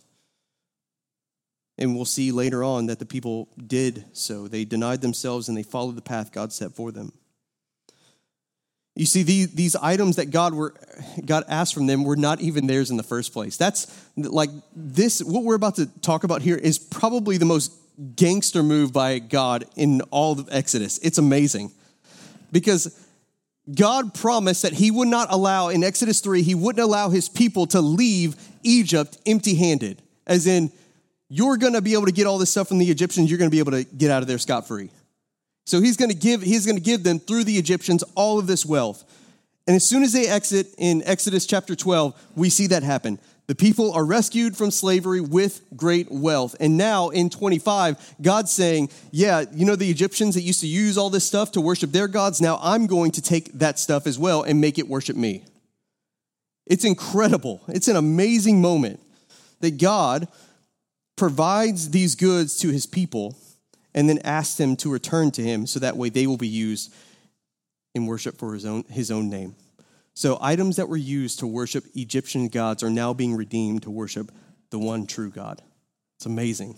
And 1.79 1.96
we'll 1.96 2.05
see 2.05 2.31
later 2.31 2.62
on 2.62 2.87
that 2.87 2.98
the 2.98 3.07
people 3.07 3.48
did 3.66 4.05
so. 4.12 4.46
They 4.46 4.66
denied 4.66 5.00
themselves 5.00 5.48
and 5.48 5.57
they 5.57 5.62
followed 5.62 5.96
the 5.96 6.03
path 6.03 6.33
God 6.33 6.53
set 6.53 6.72
for 6.72 6.92
them. 6.92 7.12
You 8.96 9.07
see, 9.07 9.22
these, 9.22 9.53
these 9.55 9.76
items 9.76 10.16
that 10.16 10.31
God 10.31 10.53
were 10.53 10.74
God 11.24 11.44
asked 11.48 11.74
from 11.74 11.87
them 11.87 12.05
were 12.05 12.16
not 12.16 12.40
even 12.40 12.66
theirs 12.66 12.90
in 12.90 12.96
the 12.96 13.03
first 13.03 13.33
place. 13.33 13.57
That's 13.57 13.87
like 14.16 14.50
this, 14.74 15.22
what 15.22 15.44
we're 15.44 15.55
about 15.55 15.76
to 15.76 15.87
talk 16.00 16.24
about 16.24 16.42
here 16.42 16.57
is 16.57 16.79
probably 16.79 17.38
the 17.38 17.44
most 17.44 17.72
gangster 18.16 18.62
move 18.62 18.92
by 18.92 19.18
God 19.18 19.64
in 19.76 20.00
all 20.11 20.33
of 20.33 20.48
Exodus. 20.50 20.98
It's 20.98 21.18
amazing. 21.18 21.70
Because 22.50 22.98
God 23.72 24.14
promised 24.14 24.62
that 24.62 24.72
He 24.72 24.90
would 24.90 25.09
not 25.09 25.29
allow, 25.31 25.68
in 25.68 25.85
Exodus 25.85 26.20
3, 26.20 26.42
He 26.42 26.55
wouldn't 26.55 26.83
allow 26.83 27.11
His 27.11 27.29
people 27.29 27.66
to 27.68 27.81
leave 27.81 28.37
Egypt 28.62 29.18
empty 29.26 29.55
handed. 29.55 30.03
As 30.26 30.46
in, 30.46 30.72
you're 31.29 31.57
gonna 31.57 31.81
be 31.81 31.92
able 31.92 32.07
to 32.07 32.12
get 32.12 32.26
all 32.26 32.38
this 32.38 32.50
stuff 32.50 32.68
from 32.68 32.79
the 32.79 32.90
Egyptians, 32.90 33.31
you're 33.31 33.38
gonna 33.38 33.50
be 33.50 33.61
able 33.61 33.72
to 33.72 33.85
get 33.85 34.11
out 34.11 34.22
of 34.22 34.29
there 34.29 34.38
scot 34.38 34.66
free. 34.66 34.90
So 35.70 35.80
he's 35.80 35.96
going 35.96 36.11
to 36.11 36.16
give 36.16 36.42
he's 36.42 36.66
going 36.66 36.76
to 36.76 36.83
give 36.83 37.04
them 37.04 37.20
through 37.20 37.44
the 37.44 37.56
Egyptians 37.56 38.02
all 38.16 38.40
of 38.40 38.48
this 38.48 38.66
wealth. 38.66 39.04
And 39.68 39.76
as 39.76 39.87
soon 39.87 40.02
as 40.02 40.12
they 40.12 40.26
exit 40.26 40.66
in 40.78 41.00
Exodus 41.04 41.46
chapter 41.46 41.76
12, 41.76 42.20
we 42.35 42.50
see 42.50 42.66
that 42.66 42.83
happen. 42.83 43.20
The 43.46 43.54
people 43.54 43.92
are 43.92 44.04
rescued 44.04 44.56
from 44.56 44.72
slavery 44.72 45.20
with 45.20 45.62
great 45.76 46.11
wealth. 46.11 46.56
And 46.59 46.76
now 46.76 47.11
in 47.11 47.30
25, 47.30 48.16
God's 48.20 48.50
saying, 48.50 48.90
Yeah, 49.12 49.44
you 49.52 49.64
know 49.64 49.76
the 49.76 49.88
Egyptians 49.88 50.35
that 50.35 50.40
used 50.40 50.61
to 50.62 50.66
use 50.66 50.98
all 50.98 51.09
this 51.09 51.24
stuff 51.24 51.52
to 51.52 51.61
worship 51.61 51.92
their 51.92 52.09
gods? 52.09 52.40
Now 52.40 52.59
I'm 52.61 52.88
going 52.88 53.12
to 53.12 53.22
take 53.22 53.52
that 53.52 53.78
stuff 53.78 54.09
as 54.09 54.18
well 54.18 54.42
and 54.42 54.61
make 54.61 54.76
it 54.76 54.88
worship 54.88 55.14
me. 55.14 55.44
It's 56.66 56.85
incredible. 56.85 57.61
It's 57.68 57.87
an 57.87 57.94
amazing 57.94 58.61
moment 58.61 58.98
that 59.61 59.78
God 59.78 60.26
provides 61.14 61.90
these 61.90 62.16
goods 62.16 62.59
to 62.59 62.70
his 62.70 62.87
people 62.87 63.37
and 63.94 64.09
then 64.09 64.18
ask 64.18 64.57
them 64.57 64.76
to 64.76 64.90
return 64.90 65.31
to 65.33 65.42
him 65.42 65.66
so 65.66 65.81
that 65.81 65.96
way 65.96 66.09
they 66.09 66.26
will 66.26 66.37
be 66.37 66.48
used 66.48 66.92
in 67.94 68.07
worship 68.07 68.38
for 68.38 68.55
his 68.55 68.64
own, 68.64 68.85
his 68.85 69.11
own 69.11 69.29
name. 69.29 69.57
So, 70.14 70.38
items 70.40 70.76
that 70.76 70.88
were 70.88 70.96
used 70.96 71.38
to 71.38 71.46
worship 71.46 71.85
Egyptian 71.94 72.48
gods 72.48 72.83
are 72.83 72.90
now 72.90 73.12
being 73.12 73.35
redeemed 73.35 73.83
to 73.85 73.90
worship 73.90 74.31
the 74.70 74.79
one 74.79 75.07
true 75.07 75.31
God. 75.31 75.62
It's 76.18 76.26
amazing. 76.26 76.76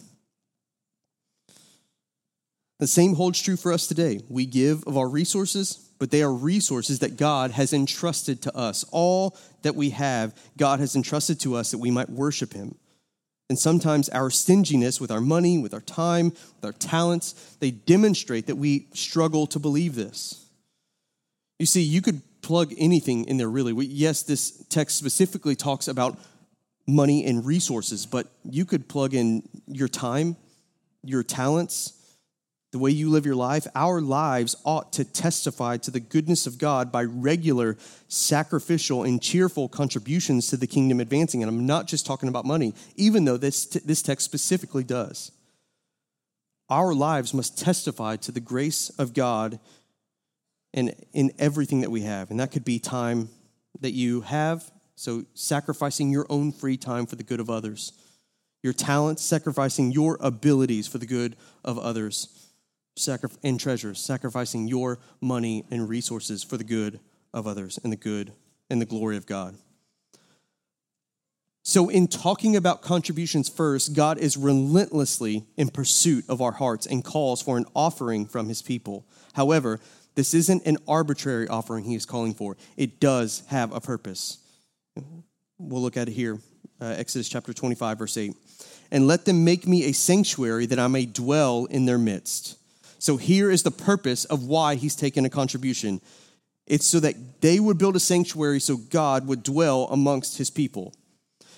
The 2.79 2.87
same 2.87 3.15
holds 3.15 3.41
true 3.41 3.57
for 3.57 3.73
us 3.73 3.87
today. 3.87 4.21
We 4.29 4.45
give 4.45 4.85
of 4.87 4.97
our 4.97 5.09
resources, 5.09 5.89
but 5.99 6.11
they 6.11 6.23
are 6.23 6.33
resources 6.33 6.99
that 6.99 7.17
God 7.17 7.53
has 7.53 7.73
entrusted 7.73 8.43
to 8.43 8.57
us. 8.57 8.85
All 8.91 9.37
that 9.63 9.77
we 9.77 9.91
have, 9.91 10.35
God 10.57 10.81
has 10.81 10.97
entrusted 10.97 11.39
to 11.41 11.55
us 11.55 11.71
that 11.71 11.79
we 11.79 11.93
might 11.93 12.11
worship 12.11 12.53
Him. 12.53 12.75
And 13.49 13.59
sometimes 13.59 14.09
our 14.11 14.31
stinginess 14.31 15.01
with 15.01 15.11
our 15.11 15.21
money, 15.21 15.59
with 15.59 15.75
our 15.75 15.81
time, 15.81 16.31
with 16.31 16.65
our 16.65 16.73
talents, 16.73 17.57
they 17.61 17.71
demonstrate 17.71 18.47
that 18.47 18.57
we 18.57 18.87
struggle 18.95 19.47
to 19.49 19.59
believe 19.59 19.95
this. 19.95 20.47
You 21.59 21.67
see, 21.67 21.83
you 21.83 22.03
could 22.03 22.23
plug 22.41 22.73
anything 22.77 23.25
in 23.27 23.37
there 23.37 23.51
really. 23.51 23.73
We, 23.73 23.87
yes, 23.87 24.23
this 24.23 24.65
text 24.69 24.97
specifically 24.97 25.55
talks 25.55 25.87
about 25.87 26.19
money 26.87 27.25
and 27.25 27.45
resources, 27.45 28.07
but 28.07 28.27
you 28.45 28.65
could 28.65 28.89
plug 28.89 29.15
in 29.15 29.49
your 29.67 29.89
time, 29.89 30.37
your 31.05 31.23
talents, 31.23 31.93
the 32.73 32.79
way 32.79 32.91
you 32.91 33.11
live 33.11 33.27
your 33.27 33.37
life. 33.37 33.67
Our 33.75 34.01
lives 34.01 34.57
ought 34.65 34.95
to 34.95 35.05
testify 35.05 35.77
to 35.79 35.91
the 35.91 36.01
goodness 36.01 36.47
of 36.47 36.59
God 36.59 36.91
by 36.91 37.05
regular, 37.05 37.77
sacrificial, 38.09 39.05
and 39.05 39.23
cheerful 39.23 39.69
contributions 39.69 40.49
to 40.49 40.57
the 40.57 40.67
kingdom 40.67 40.99
advancing. 40.99 41.43
And 41.43 41.51
I'm 41.51 41.67
not 41.67 41.87
just 41.87 42.07
talking 42.07 42.31
about 42.31 42.47
money, 42.47 42.75
even 42.97 43.27
though 43.27 43.37
this, 43.37 43.67
this 43.67 44.03
text 44.03 44.25
specifically 44.25 44.85
does. 44.85 45.33
Our 46.71 46.95
lives 46.95 47.35
must 47.35 47.59
testify 47.59 48.17
to 48.17 48.33
the 48.33 48.41
grace 48.41 48.89
of 48.99 49.13
God 49.13 49.61
in, 50.73 50.95
in 51.13 51.33
everything 51.39 51.83
that 51.83 51.91
we 51.91 52.01
have. 52.01 52.31
And 52.31 52.41
that 52.41 52.53
could 52.53 52.65
be 52.65 52.79
time 52.79 53.29
that 53.81 53.93
you 53.93 54.23
have, 54.23 54.71
so 54.95 55.25
sacrificing 55.35 56.11
your 56.11 56.25
own 56.31 56.53
free 56.53 56.79
time 56.79 57.05
for 57.05 57.17
the 57.17 57.23
good 57.23 57.41
of 57.41 57.51
others, 57.51 57.93
your 58.63 58.73
talents, 58.73 59.23
sacrificing 59.23 59.93
your 59.93 60.17
abilities 60.23 60.89
for 60.89 60.97
the 60.97 61.07
good 61.07 61.37
of 61.65 61.79
others, 61.79 62.42
Sacri- 62.97 63.31
and 63.43 63.59
treasures, 63.59 63.99
sacrificing 63.99 64.69
your 64.69 64.99
money 65.21 65.65
and 65.71 65.89
resources 65.89 66.43
for 66.43 66.57
the 66.57 66.65
good 66.65 67.01
of 67.33 67.47
others 67.47 67.79
and 67.83 67.93
the 67.93 67.97
good 67.97 68.33
and 68.69 68.81
the 68.81 68.87
glory 68.87 69.17
of 69.17 69.27
God. 69.27 69.57
So, 71.65 71.89
in 71.89 72.09
talking 72.09 72.57
about 72.57 72.83
contributions 72.83 73.49
first, 73.49 73.95
God 73.95 74.19
is 74.19 74.37
relentlessly 74.37 75.47
in 75.57 75.69
pursuit 75.69 76.25
of 76.29 76.43
our 76.43 76.53
hearts 76.53 76.87
and 76.87 77.05
calls 77.05 77.41
for 77.41 77.57
an 77.57 77.67
offering 77.75 78.27
from 78.27 78.49
his 78.49 78.63
people. 78.63 79.07
However, 79.35 79.79
this 80.15 80.35
isn't 80.35 80.67
an 80.67 80.79
arbitrary 80.89 81.47
offering 81.49 81.85
he 81.85 81.95
is 81.95 82.05
calling 82.05 82.35
for, 82.35 82.57
it 82.77 83.01
does 83.01 83.45
have 83.47 83.73
a 83.73 83.81
purpose. 83.81 84.39
We'll 85.59 85.81
look 85.81 85.97
at 85.97 86.09
it 86.09 86.13
here 86.13 86.41
uh, 86.83 86.95
Exodus 86.99 87.29
chapter 87.29 87.53
25, 87.53 87.99
verse 87.99 88.17
8. 88.17 88.35
And 88.91 89.07
let 89.07 89.25
them 89.25 89.45
make 89.45 89.67
me 89.67 89.85
a 89.85 89.93
sanctuary 89.93 90.67
that 90.67 90.79
I 90.79 90.89
may 90.89 91.07
dwell 91.07 91.67
in 91.67 91.87
their 91.87 91.99
midst. 91.99 92.59
So, 93.03 93.17
here 93.17 93.51
is 93.51 93.65
the 93.65 93.73
purpose 93.73 94.25
of 94.27 94.45
why 94.45 94.77
he's 94.77 94.95
taken 94.95 95.25
a 95.25 95.29
contribution 95.29 96.01
it's 96.69 96.87
so 96.87 97.01
that 97.01 97.41
they 97.41 97.59
would 97.59 97.77
build 97.77 97.97
a 97.97 98.01
sanctuary 98.01 98.61
so 98.61 98.77
God 98.77 99.27
would 99.27 99.43
dwell 99.43 99.89
amongst 99.91 100.39
his 100.39 100.51
people. 100.51 100.95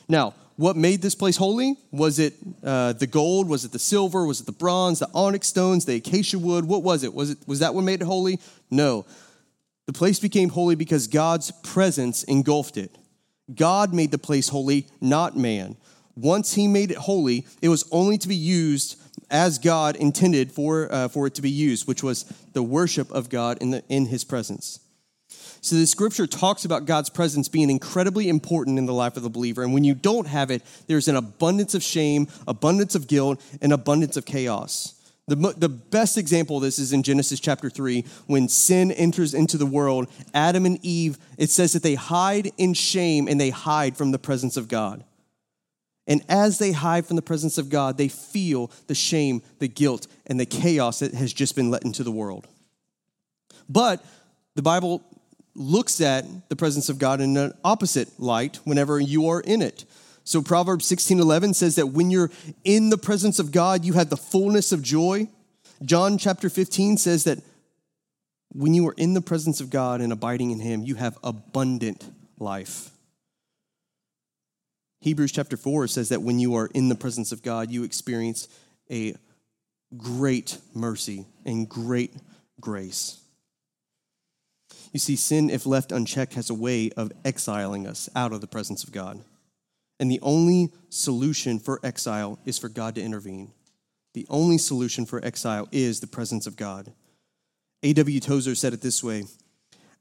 Now, 0.09 0.33
what 0.57 0.75
made 0.75 1.03
this 1.03 1.15
place 1.15 1.37
holy? 1.37 1.77
Was 1.91 2.19
it 2.19 2.33
uh, 2.63 2.95
the 2.95 3.07
gold? 3.07 3.47
Was 3.47 3.67
it 3.67 3.73
the 3.73 3.79
silver? 3.79 4.25
Was 4.25 4.41
it 4.41 4.47
the 4.47 4.53
bronze, 4.53 5.01
the 5.01 5.11
onyx 5.13 5.49
stones, 5.49 5.85
the 5.85 5.97
acacia 5.97 6.39
wood? 6.39 6.65
What 6.65 6.83
was 6.83 7.05
it? 7.05 7.13
Was, 7.13 7.29
it? 7.29 7.39
was 7.47 7.59
that 7.59 7.75
what 7.75 7.85
made 7.85 8.01
it 8.01 8.07
holy? 8.07 8.41
No. 8.71 9.05
The 9.85 9.93
place 9.93 10.19
became 10.19 10.49
holy 10.49 10.77
because 10.77 11.09
God's 11.09 11.51
presence 11.63 12.25
engulfed 12.25 12.79
it. 12.79 12.97
God 13.55 13.93
made 13.93 14.13
the 14.13 14.19
place 14.19 14.49
holy, 14.49 14.87
not 15.03 15.37
man. 15.37 15.77
Once 16.17 16.55
he 16.55 16.69
made 16.69 16.91
it 16.91 16.97
holy, 16.97 17.47
it 17.61 17.69
was 17.69 17.89
only 17.91 18.19
to 18.19 18.29
be 18.29 18.37
used 18.37 19.01
as 19.31 19.59
God 19.59 19.97
intended 19.97 20.53
for, 20.53 20.93
uh, 20.93 21.09
for 21.09 21.27
it 21.27 21.35
to 21.35 21.43
be 21.43 21.51
used, 21.51 21.89
which 21.89 22.03
was 22.03 22.25
the 22.53 22.63
worship 22.63 23.11
of 23.11 23.29
God 23.29 23.59
in, 23.61 23.71
the, 23.71 23.85
in 23.89 24.07
his 24.07 24.25
presence. 24.25 24.81
So 25.61 25.77
the 25.77 25.87
scripture 25.87 26.27
talks 26.27 26.65
about 26.65 26.85
God's 26.85 27.09
presence 27.09 27.49
being 27.49 27.71
incredibly 27.71 28.29
important 28.29 28.79
in 28.79 28.85
the 28.85 28.93
life 28.93 29.17
of 29.17 29.23
the 29.23 29.31
believer. 29.31 29.63
And 29.63 29.73
when 29.73 29.83
you 29.83 29.95
don't 29.95 30.27
have 30.27 30.51
it, 30.51 30.63
there's 30.87 31.09
an 31.09 31.17
abundance 31.17 31.75
of 31.75 31.83
shame, 31.83 32.29
abundance 32.47 32.95
of 32.95 33.09
guilt, 33.09 33.43
and 33.63 33.73
abundance 33.73 34.17
of 34.19 34.27
chaos. 34.27 34.95
The, 35.27 35.37
the 35.57 35.71
best 35.71 36.19
example 36.19 36.59
of 36.59 36.63
this 36.63 36.79
is 36.79 36.93
in 36.93 37.03
Genesis 37.03 37.41
chapter 37.41 37.71
3, 37.71 38.05
when 38.27 38.47
sin 38.49 38.93
enters 38.93 39.33
into 39.33 39.57
the 39.57 39.65
world. 39.65 40.09
Adam 40.35 40.67
and 40.67 40.79
Eve, 40.83 41.17
it 41.39 41.49
says 41.49 41.73
that 41.73 41.83
they 41.83 41.95
hide 41.95 42.53
in 42.59 42.75
shame 42.75 43.27
and 43.27 43.41
they 43.41 43.49
hide 43.49 43.97
from 43.97 44.11
the 44.11 44.19
presence 44.19 44.59
of 44.59 44.69
God. 44.69 45.03
And 46.07 46.23
as 46.29 46.59
they 46.59 46.73
hide 46.73 47.07
from 47.07 47.17
the 47.17 47.23
presence 47.23 47.57
of 47.57 47.71
God, 47.71 47.97
they 47.97 48.09
feel 48.09 48.71
the 48.87 48.95
shame, 48.95 49.43
the 49.59 49.69
guilt, 49.69 50.07
and 50.27 50.39
the 50.39 50.47
chaos 50.47 50.99
that 50.99 51.15
has 51.15 51.33
just 51.33 51.57
been 51.57 51.71
let 51.71 51.85
into 51.85 52.05
the 52.05 52.11
world. 52.13 52.47
But 53.69 54.05
the 54.55 54.63
Bible 54.63 55.03
looks 55.55 56.01
at 56.01 56.25
the 56.49 56.57
presence 56.57 56.89
of 56.89 56.99
God 56.99 57.21
in 57.21 57.37
an 57.37 57.53
opposite 57.65 58.09
light 58.21 58.57
whenever 58.65 59.01
you 59.01 59.29
are 59.29 59.41
in 59.41 59.63
it. 59.63 59.85
So 60.25 60.43
Proverbs 60.43 60.87
16:11 60.87 61.55
says 61.55 61.77
that 61.77 61.89
when 61.89 62.11
you're 62.11 62.31
in 62.65 62.91
the 62.91 62.99
presence 62.99 63.39
of 63.39 63.53
God, 63.53 63.85
you 63.85 63.93
have 63.93 64.11
the 64.11 64.17
fullness 64.17 64.73
of 64.73 64.83
joy. 64.83 65.29
John 65.83 66.19
chapter 66.19 66.49
15 66.49 66.97
says 66.97 67.25
that 67.25 67.41
when 68.53 68.75
you 68.75 68.87
are 68.89 68.95
in 68.97 69.15
the 69.15 69.21
presence 69.21 69.61
of 69.61 69.71
God 69.71 70.01
and 70.01 70.13
abiding 70.13 70.51
in 70.51 70.61
him, 70.61 70.83
you 70.83 70.95
have 70.95 71.19
abundant 71.23 72.05
life. 72.39 72.91
Hebrews 75.05 75.33
chapter 75.33 75.59
4 75.59 75.87
says 75.87 76.09
that 76.09 76.23
when 76.23 76.39
you 76.39 76.55
are 76.55 76.71
in 76.73 76.89
the 76.89 76.95
presence 76.95 77.31
of 77.31 77.43
God, 77.43 77.71
you 77.71 77.85
experience 77.85 78.49
a 78.91 79.15
great 79.99 80.57
mercy 80.73 81.27
and 81.45 81.69
great 81.69 82.15
grace. 82.59 83.21
You 84.95 84.99
see, 84.99 85.17
sin, 85.17 85.51
if 85.51 85.67
left 85.67 85.93
unchecked, 85.93 86.33
has 86.33 86.49
a 86.49 86.55
way 86.55 86.91
of 86.97 87.13
exiling 87.23 87.87
us 87.87 88.09
out 88.17 88.33
of 88.33 88.41
the 88.41 88.47
presence 88.47 88.83
of 88.83 88.93
God. 88.93 89.23
And 90.01 90.11
the 90.11 90.21
only 90.23 90.73
solution 90.89 91.59
for 91.59 91.81
exile 91.85 92.39
is 92.47 92.59
for 92.59 92.71
God 92.71 92.95
to 92.95 93.03
intervene. 93.03 93.53
The 94.15 94.27
only 94.31 94.57
solution 94.57 95.05
for 95.05 95.23
exile 95.23 95.69
is 95.71 96.01
the 96.01 96.07
presence 96.07 96.47
of 96.47 96.57
God. 96.57 96.95
A.W. 97.83 98.21
Tozer 98.21 98.55
said 98.55 98.73
it 98.73 98.81
this 98.81 99.05
way 99.05 99.25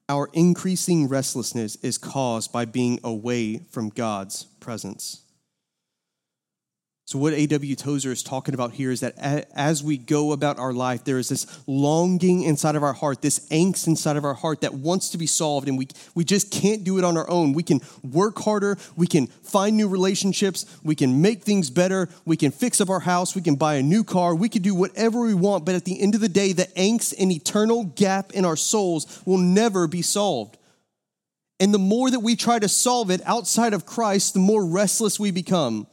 Our 0.10 0.30
increasing 0.34 1.08
restlessness 1.08 1.78
is 1.78 1.98
caused 1.98 2.52
by 2.52 2.66
being 2.66 3.00
away 3.04 3.60
from 3.70 3.90
God's 3.90 4.44
presence. 4.60 5.22
So, 7.06 7.20
what 7.20 7.34
A.W. 7.34 7.76
Tozer 7.76 8.14
is 8.14 8.24
talking 8.24 8.54
about 8.54 8.72
here 8.72 8.90
is 8.90 9.02
that 9.02 9.16
as 9.54 9.84
we 9.84 9.98
go 9.98 10.32
about 10.32 10.58
our 10.58 10.72
life, 10.72 11.04
there 11.04 11.18
is 11.18 11.28
this 11.28 11.46
longing 11.68 12.44
inside 12.44 12.78
of 12.78 12.84
our 12.84 12.94
heart, 12.94 13.22
this 13.22 13.46
angst 13.50 13.88
inside 13.88 14.16
of 14.16 14.24
our 14.24 14.34
heart 14.34 14.62
that 14.62 14.74
wants 14.74 15.10
to 15.10 15.18
be 15.18 15.28
solved, 15.28 15.68
and 15.68 15.78
we, 15.78 15.90
we 16.16 16.24
just 16.24 16.50
can't 16.50 16.86
do 16.86 16.98
it 16.98 17.04
on 17.04 17.18
our 17.18 17.30
own. 17.30 17.52
We 17.52 17.62
can 17.62 17.82
work 18.10 18.40
harder, 18.40 18.78
we 18.96 19.06
can 19.06 19.28
find 19.28 19.76
new 19.76 19.90
relationships, 19.90 20.66
we 20.82 20.96
can 20.96 21.22
make 21.22 21.42
things 21.42 21.70
better, 21.70 22.08
we 22.24 22.38
can 22.38 22.52
fix 22.52 22.80
up 22.80 22.90
our 22.90 23.02
house, 23.02 23.36
we 23.36 23.42
can 23.42 23.56
buy 23.56 23.76
a 23.76 23.84
new 23.84 24.06
car, 24.06 24.34
we 24.34 24.48
can 24.48 24.62
do 24.62 24.74
whatever 24.74 25.20
we 25.20 25.34
want, 25.34 25.66
but 25.66 25.76
at 25.76 25.84
the 25.84 26.02
end 26.02 26.16
of 26.16 26.22
the 26.22 26.30
day, 26.30 26.54
the 26.54 26.68
angst 26.78 27.14
and 27.20 27.34
eternal 27.34 27.84
gap 27.84 28.32
in 28.32 28.46
our 28.46 28.56
souls 28.56 29.22
will 29.26 29.40
never 29.40 29.88
be 29.88 30.02
solved. 30.02 30.58
And 31.60 31.74
the 31.74 31.80
more 31.80 32.10
that 32.10 32.22
we 32.22 32.38
try 32.38 32.60
to 32.60 32.70
solve 32.70 33.12
it 33.12 33.20
outside 33.26 33.74
of 33.74 33.86
Christ, 33.86 34.34
the 34.34 34.40
more 34.40 34.66
restless 34.66 35.20
we 35.20 35.32
become 35.32 35.86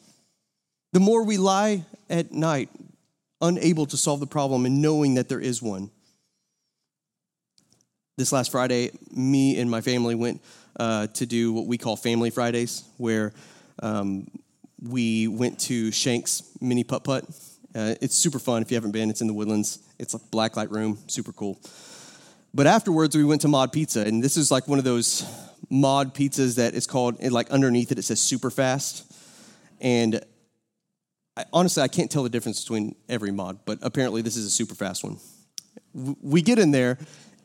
the 0.92 1.00
more 1.00 1.24
we 1.24 1.36
lie 1.36 1.84
at 2.08 2.32
night, 2.32 2.68
unable 3.40 3.86
to 3.86 3.96
solve 3.96 4.20
the 4.20 4.26
problem 4.26 4.66
and 4.66 4.82
knowing 4.82 5.14
that 5.14 5.28
there 5.28 5.40
is 5.40 5.62
one. 5.62 5.90
This 8.16 8.32
last 8.32 8.52
Friday, 8.52 8.90
me 9.10 9.58
and 9.58 9.70
my 9.70 9.80
family 9.80 10.14
went 10.14 10.42
uh, 10.78 11.06
to 11.08 11.26
do 11.26 11.52
what 11.52 11.66
we 11.66 11.78
call 11.78 11.96
Family 11.96 12.30
Fridays, 12.30 12.84
where 12.98 13.32
um, 13.82 14.30
we 14.82 15.26
went 15.28 15.58
to 15.60 15.90
Shanks 15.90 16.42
Mini 16.60 16.84
Putt 16.84 17.04
Putt. 17.04 17.24
Uh, 17.74 17.94
it's 18.00 18.14
super 18.14 18.38
fun. 18.38 18.62
If 18.62 18.70
you 18.70 18.74
haven't 18.74 18.90
been, 18.90 19.10
it's 19.10 19.20
in 19.20 19.26
the 19.26 19.32
Woodlands. 19.32 19.78
It's 19.98 20.14
a 20.14 20.18
black 20.18 20.56
light 20.56 20.70
room, 20.70 20.98
super 21.06 21.32
cool. 21.32 21.58
But 22.52 22.66
afterwards, 22.66 23.16
we 23.16 23.24
went 23.24 23.42
to 23.42 23.48
Mod 23.48 23.72
Pizza, 23.72 24.00
and 24.00 24.22
this 24.22 24.36
is 24.36 24.50
like 24.50 24.66
one 24.66 24.78
of 24.78 24.84
those 24.84 25.24
mod 25.70 26.14
pizzas 26.14 26.56
that 26.56 26.74
is 26.74 26.86
called, 26.86 27.22
like 27.22 27.48
underneath 27.50 27.92
it, 27.92 27.98
it 27.98 28.02
says 28.02 28.20
super 28.20 28.50
fast. 28.50 29.10
And 29.80 30.22
I, 31.40 31.44
honestly, 31.52 31.82
I 31.82 31.88
can't 31.88 32.10
tell 32.10 32.22
the 32.22 32.28
difference 32.28 32.60
between 32.60 32.94
every 33.08 33.30
mod, 33.30 33.60
but 33.64 33.78
apparently 33.82 34.20
this 34.22 34.36
is 34.36 34.44
a 34.44 34.50
super 34.50 34.74
fast 34.74 35.02
one. 35.02 35.18
We 35.94 36.42
get 36.42 36.58
in 36.58 36.70
there, 36.70 36.98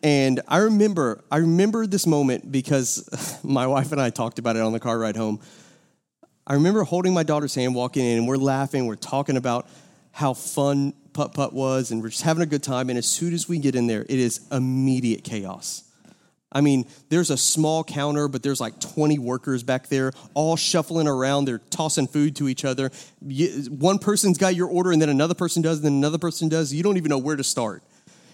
and 0.04 0.42
I 0.48 0.58
remember, 0.58 1.24
I 1.32 1.38
remember 1.38 1.88
this 1.88 2.06
moment 2.06 2.52
because 2.52 3.40
my 3.44 3.68
wife 3.68 3.92
and 3.92 4.02
I 4.02 4.10
talked 4.10 4.38
about 4.38 4.56
it 4.58 4.62
on 4.62 4.74
the 4.74 4.80
car 4.80 5.00
ride 5.00 5.16
home. 5.16 5.40
I 6.46 6.56
remember 6.56 6.84
holding 6.84 7.14
my 7.14 7.24
daughter's 7.24 7.56
hand, 7.56 7.74
walking 7.74 8.06
in, 8.06 8.18
and 8.20 8.28
we're 8.28 8.38
laughing, 8.38 8.86
we're 8.86 8.96
talking 8.96 9.38
about 9.38 9.68
how 10.12 10.34
fun 10.34 10.94
putt 11.14 11.34
putt 11.34 11.54
was, 11.54 11.92
and 11.92 12.04
we're 12.04 12.10
just 12.10 12.24
having 12.24 12.44
a 12.44 12.46
good 12.46 12.64
time. 12.64 12.90
And 12.90 12.98
as 12.98 13.06
soon 13.06 13.34
as 13.34 13.48
we 13.48 13.60
get 13.60 13.76
in 13.76 13.88
there, 13.88 14.02
it 14.02 14.20
is 14.20 14.42
immediate 14.52 15.24
chaos. 15.24 15.84
I 16.56 16.62
mean, 16.62 16.86
there's 17.10 17.32
a 17.32 17.38
small 17.38 17.84
counter, 17.84 18.30
but 18.30 18.42
there's 18.42 18.62
like 18.62 18.80
20 18.80 19.20
workers 19.20 19.62
back 19.62 19.90
there, 19.90 20.14
all 20.34 20.56
shuffling 20.56 21.06
around. 21.06 21.46
They're 21.46 21.60
tossing 21.70 22.08
food 22.08 22.38
to 22.38 22.48
each 22.48 22.64
other. 22.64 22.92
One 23.70 24.00
person's 24.00 24.38
got 24.38 24.56
your 24.56 24.70
order, 24.70 24.94
and 24.94 25.02
then 25.02 25.10
another 25.10 25.34
person 25.34 25.62
does, 25.62 25.80
and 25.80 25.86
then 25.86 25.94
another 25.94 26.18
person 26.18 26.48
does. 26.48 26.74
You 26.74 26.82
don't 26.82 26.96
even 26.96 27.10
know 27.10 27.18
where 27.18 27.36
to 27.36 27.44
start. 27.44 27.84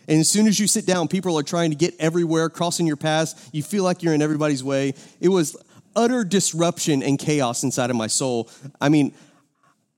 And 0.07 0.19
as 0.19 0.29
soon 0.29 0.45
as 0.45 0.59
you 0.59 0.67
sit 0.67 0.85
down, 0.85 1.07
people 1.07 1.37
are 1.39 1.43
trying 1.43 1.71
to 1.71 1.75
get 1.75 1.95
everywhere, 1.99 2.47
crossing 2.49 2.85
your 2.85 2.95
path. 2.95 3.49
You 3.51 3.63
feel 3.63 3.83
like 3.83 4.03
you're 4.03 4.13
in 4.13 4.21
everybody's 4.21 4.63
way. 4.63 4.93
It 5.19 5.29
was 5.29 5.57
utter 5.95 6.23
disruption 6.23 7.01
and 7.01 7.17
chaos 7.17 7.63
inside 7.63 7.89
of 7.89 7.95
my 7.95 8.07
soul. 8.07 8.49
I 8.79 8.89
mean, 8.89 9.15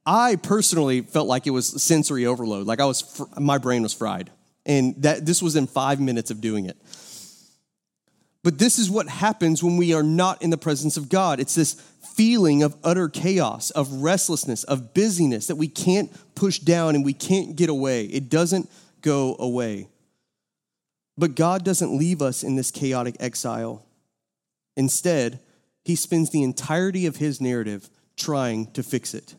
I 0.05 0.37
personally 0.37 1.01
felt 1.01 1.27
like 1.27 1.45
it 1.45 1.51
was 1.51 1.81
sensory 1.83 2.25
overload. 2.25 2.67
Like 2.67 2.79
I 2.79 2.85
was, 2.85 3.21
my 3.37 3.57
brain 3.57 3.83
was 3.83 3.93
fried. 3.93 4.29
And 4.65 5.01
that 5.03 5.25
this 5.25 5.41
was 5.41 5.57
in 5.57 5.67
five 5.67 5.99
minutes 5.99 6.31
of 6.31 6.39
doing 6.39 6.67
it. 6.67 6.77
But 8.43 8.59
this 8.59 8.77
is 8.77 8.89
what 8.89 9.07
happens 9.07 9.63
when 9.63 9.77
we 9.77 9.93
are 9.93 10.03
not 10.03 10.41
in 10.41 10.49
the 10.49 10.57
presence 10.57 10.97
of 10.97 11.07
God. 11.09 11.39
It's 11.39 11.55
this 11.55 11.73
feeling 12.01 12.61
of 12.61 12.75
utter 12.83 13.07
chaos, 13.07 13.71
of 13.71 13.91
restlessness, 13.91 14.63
of 14.65 14.93
busyness 14.93 15.47
that 15.47 15.55
we 15.55 15.67
can't 15.67 16.11
push 16.35 16.59
down 16.59 16.95
and 16.95 17.05
we 17.05 17.13
can't 17.13 17.55
get 17.55 17.69
away. 17.69 18.05
It 18.05 18.29
doesn't 18.29 18.69
go 19.01 19.35
away. 19.39 19.87
But 21.17 21.35
God 21.35 21.63
doesn't 21.63 21.97
leave 21.97 22.21
us 22.21 22.43
in 22.43 22.55
this 22.55 22.71
chaotic 22.71 23.15
exile. 23.19 23.85
Instead, 24.75 25.39
He 25.85 25.95
spends 25.95 26.29
the 26.29 26.43
entirety 26.43 27.05
of 27.05 27.17
His 27.17 27.39
narrative 27.39 27.89
trying 28.17 28.71
to 28.73 28.83
fix 28.83 29.13
it. 29.13 29.35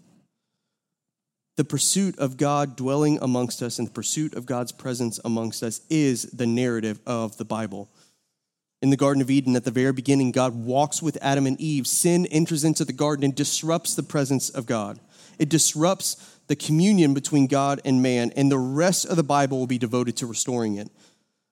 The 1.57 1.65
pursuit 1.65 2.19
of 2.19 2.37
God 2.37 2.75
dwelling 2.75 3.19
amongst 3.21 3.63
us 3.63 3.79
and 3.79 3.87
the 3.87 3.93
pursuit 3.93 4.35
of 4.35 4.47
God's 4.47 4.73
presence 4.73 5.21
amongst 5.25 5.63
us 5.63 5.83
is 5.89 6.23
the 6.33 6.47
narrative 6.47 7.01
of 7.07 7.37
the 7.37 7.45
Bible. 7.45 7.89
In 8.85 8.91
the 8.91 8.99
Garden 8.99 9.23
of 9.23 9.31
Eden, 9.31 9.57
at 9.57 9.65
the 9.65 9.71
very 9.71 9.95
beginning, 9.95 10.31
God 10.31 10.55
walks 10.55 11.01
with 11.01 11.17
Adam 11.23 11.47
and 11.47 11.59
Eve. 11.59 11.87
Sin 11.87 12.27
enters 12.27 12.65
into 12.65 12.85
the 12.85 12.93
garden 12.93 13.25
and 13.25 13.35
disrupts 13.35 13.95
the 13.95 14.03
presence 14.03 14.51
of 14.51 14.67
God. 14.67 15.01
It 15.39 15.49
disrupts 15.49 16.37
the 16.49 16.55
communion 16.55 17.15
between 17.15 17.47
God 17.47 17.81
and 17.87 18.03
man, 18.03 18.31
and 18.37 18.53
the 18.53 18.59
rest 18.59 19.07
of 19.07 19.17
the 19.17 19.23
Bible 19.23 19.59
will 19.59 19.67
be 19.67 19.79
devoted 19.79 20.19
to 20.19 20.27
restoring 20.27 20.75
it. 20.75 20.91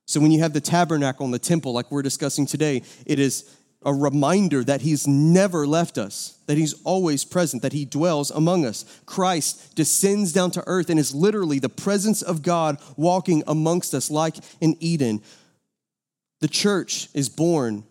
So 0.04 0.20
when 0.20 0.30
you 0.30 0.40
have 0.40 0.52
the 0.52 0.60
tabernacle 0.60 1.24
and 1.24 1.32
the 1.32 1.38
temple, 1.38 1.72
like 1.72 1.90
we're 1.90 2.02
discussing 2.02 2.44
today, 2.44 2.82
it 3.06 3.18
is 3.18 3.56
a 3.82 3.94
reminder 3.94 4.62
that 4.64 4.82
he's 4.82 5.08
never 5.08 5.66
left 5.66 5.96
us, 5.96 6.36
that 6.48 6.58
he's 6.58 6.74
always 6.82 7.24
present, 7.24 7.62
that 7.62 7.72
he 7.72 7.86
dwells 7.86 8.30
among 8.30 8.66
us. 8.66 8.84
Christ 9.06 9.74
descends 9.74 10.34
down 10.34 10.50
to 10.50 10.62
earth 10.66 10.90
and 10.90 11.00
is 11.00 11.14
literally 11.14 11.60
the 11.60 11.70
presence 11.70 12.20
of 12.20 12.42
God 12.42 12.76
walking 12.98 13.42
amongst 13.46 13.94
us, 13.94 14.10
like 14.10 14.36
in 14.60 14.76
Eden. 14.80 15.22
The 16.42 16.48
church 16.48 17.08
is 17.14 17.28
born, 17.28 17.84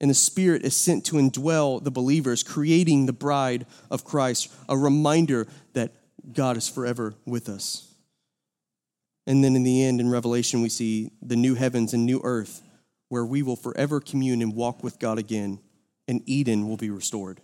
and 0.00 0.10
the 0.10 0.14
Spirit 0.14 0.64
is 0.64 0.76
sent 0.76 1.04
to 1.04 1.16
indwell 1.18 1.82
the 1.82 1.92
believers, 1.92 2.42
creating 2.42 3.06
the 3.06 3.12
bride 3.12 3.64
of 3.92 4.04
Christ, 4.04 4.52
a 4.68 4.76
reminder 4.76 5.46
that 5.74 5.92
God 6.32 6.56
is 6.56 6.68
forever 6.68 7.14
with 7.24 7.48
us. 7.48 7.94
And 9.24 9.44
then 9.44 9.54
in 9.54 9.62
the 9.62 9.84
end, 9.84 10.00
in 10.00 10.10
Revelation, 10.10 10.62
we 10.62 10.68
see 10.68 11.12
the 11.22 11.36
new 11.36 11.54
heavens 11.54 11.94
and 11.94 12.04
new 12.04 12.20
earth 12.24 12.62
where 13.08 13.24
we 13.24 13.40
will 13.40 13.54
forever 13.54 14.00
commune 14.00 14.42
and 14.42 14.56
walk 14.56 14.82
with 14.82 14.98
God 14.98 15.20
again, 15.20 15.60
and 16.08 16.22
Eden 16.26 16.68
will 16.68 16.76
be 16.76 16.90
restored. 16.90 17.40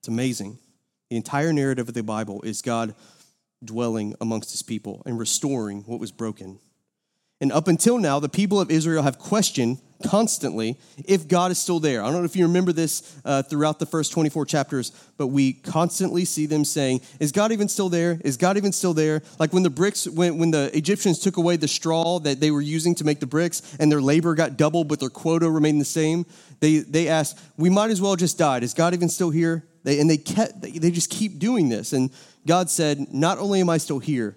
It's 0.00 0.08
amazing. 0.08 0.60
The 1.08 1.16
entire 1.16 1.52
narrative 1.52 1.88
of 1.88 1.94
the 1.94 2.04
Bible 2.04 2.40
is 2.42 2.62
God 2.62 2.94
dwelling 3.64 4.14
amongst 4.20 4.52
his 4.52 4.62
people 4.62 5.02
and 5.06 5.18
restoring 5.18 5.82
what 5.86 5.98
was 5.98 6.12
broken. 6.12 6.60
And 7.40 7.52
up 7.52 7.68
until 7.68 7.98
now, 7.98 8.20
the 8.20 8.28
people 8.28 8.60
of 8.60 8.70
Israel 8.70 9.02
have 9.02 9.18
questioned 9.18 9.78
constantly 10.06 10.78
if 11.06 11.28
God 11.28 11.50
is 11.50 11.58
still 11.58 11.80
there. 11.80 12.02
I 12.02 12.06
don't 12.06 12.18
know 12.18 12.24
if 12.24 12.36
you 12.36 12.46
remember 12.46 12.72
this 12.72 13.18
uh, 13.24 13.42
throughout 13.42 13.78
the 13.78 13.86
first 13.86 14.12
24 14.12 14.46
chapters, 14.46 14.92
but 15.16 15.28
we 15.28 15.54
constantly 15.54 16.24
see 16.24 16.46
them 16.46 16.64
saying, 16.64 17.00
Is 17.18 17.32
God 17.32 17.52
even 17.52 17.68
still 17.68 17.88
there? 17.88 18.20
Is 18.24 18.36
God 18.36 18.56
even 18.56 18.72
still 18.72 18.94
there? 18.94 19.22
Like 19.38 19.52
when 19.52 19.62
the 19.62 19.70
bricks, 19.70 20.06
when, 20.06 20.38
when 20.38 20.50
the 20.50 20.70
Egyptians 20.76 21.18
took 21.18 21.36
away 21.36 21.56
the 21.56 21.68
straw 21.68 22.18
that 22.20 22.40
they 22.40 22.50
were 22.50 22.60
using 22.60 22.94
to 22.96 23.04
make 23.04 23.20
the 23.20 23.26
bricks 23.26 23.62
and 23.78 23.90
their 23.90 24.02
labor 24.02 24.34
got 24.34 24.56
doubled, 24.56 24.88
but 24.88 25.00
their 25.00 25.10
quota 25.10 25.50
remained 25.50 25.80
the 25.80 25.86
same, 25.86 26.26
they, 26.60 26.78
they 26.78 27.08
asked, 27.08 27.38
We 27.56 27.70
might 27.70 27.90
as 27.90 28.00
well 28.00 28.16
just 28.16 28.38
died. 28.38 28.62
Is 28.62 28.74
God 28.74 28.94
even 28.94 29.08
still 29.08 29.30
here? 29.30 29.64
They, 29.82 29.98
and 29.98 30.10
they, 30.10 30.18
kept, 30.18 30.60
they 30.60 30.90
just 30.90 31.10
keep 31.10 31.38
doing 31.38 31.70
this. 31.70 31.94
And 31.94 32.10
God 32.46 32.70
said, 32.70 33.12
Not 33.12 33.38
only 33.38 33.60
am 33.60 33.70
I 33.70 33.78
still 33.78 33.98
here, 33.98 34.36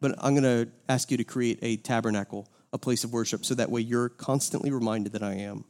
but 0.00 0.14
I'm 0.18 0.34
going 0.34 0.66
to 0.66 0.70
ask 0.88 1.10
you 1.10 1.16
to 1.16 1.24
create 1.24 1.58
a 1.62 1.76
tabernacle, 1.76 2.48
a 2.72 2.78
place 2.78 3.04
of 3.04 3.12
worship, 3.12 3.44
so 3.44 3.54
that 3.54 3.70
way 3.70 3.80
you're 3.80 4.08
constantly 4.08 4.70
reminded 4.70 5.12
that 5.12 5.22
I 5.22 5.34
am. 5.34 5.64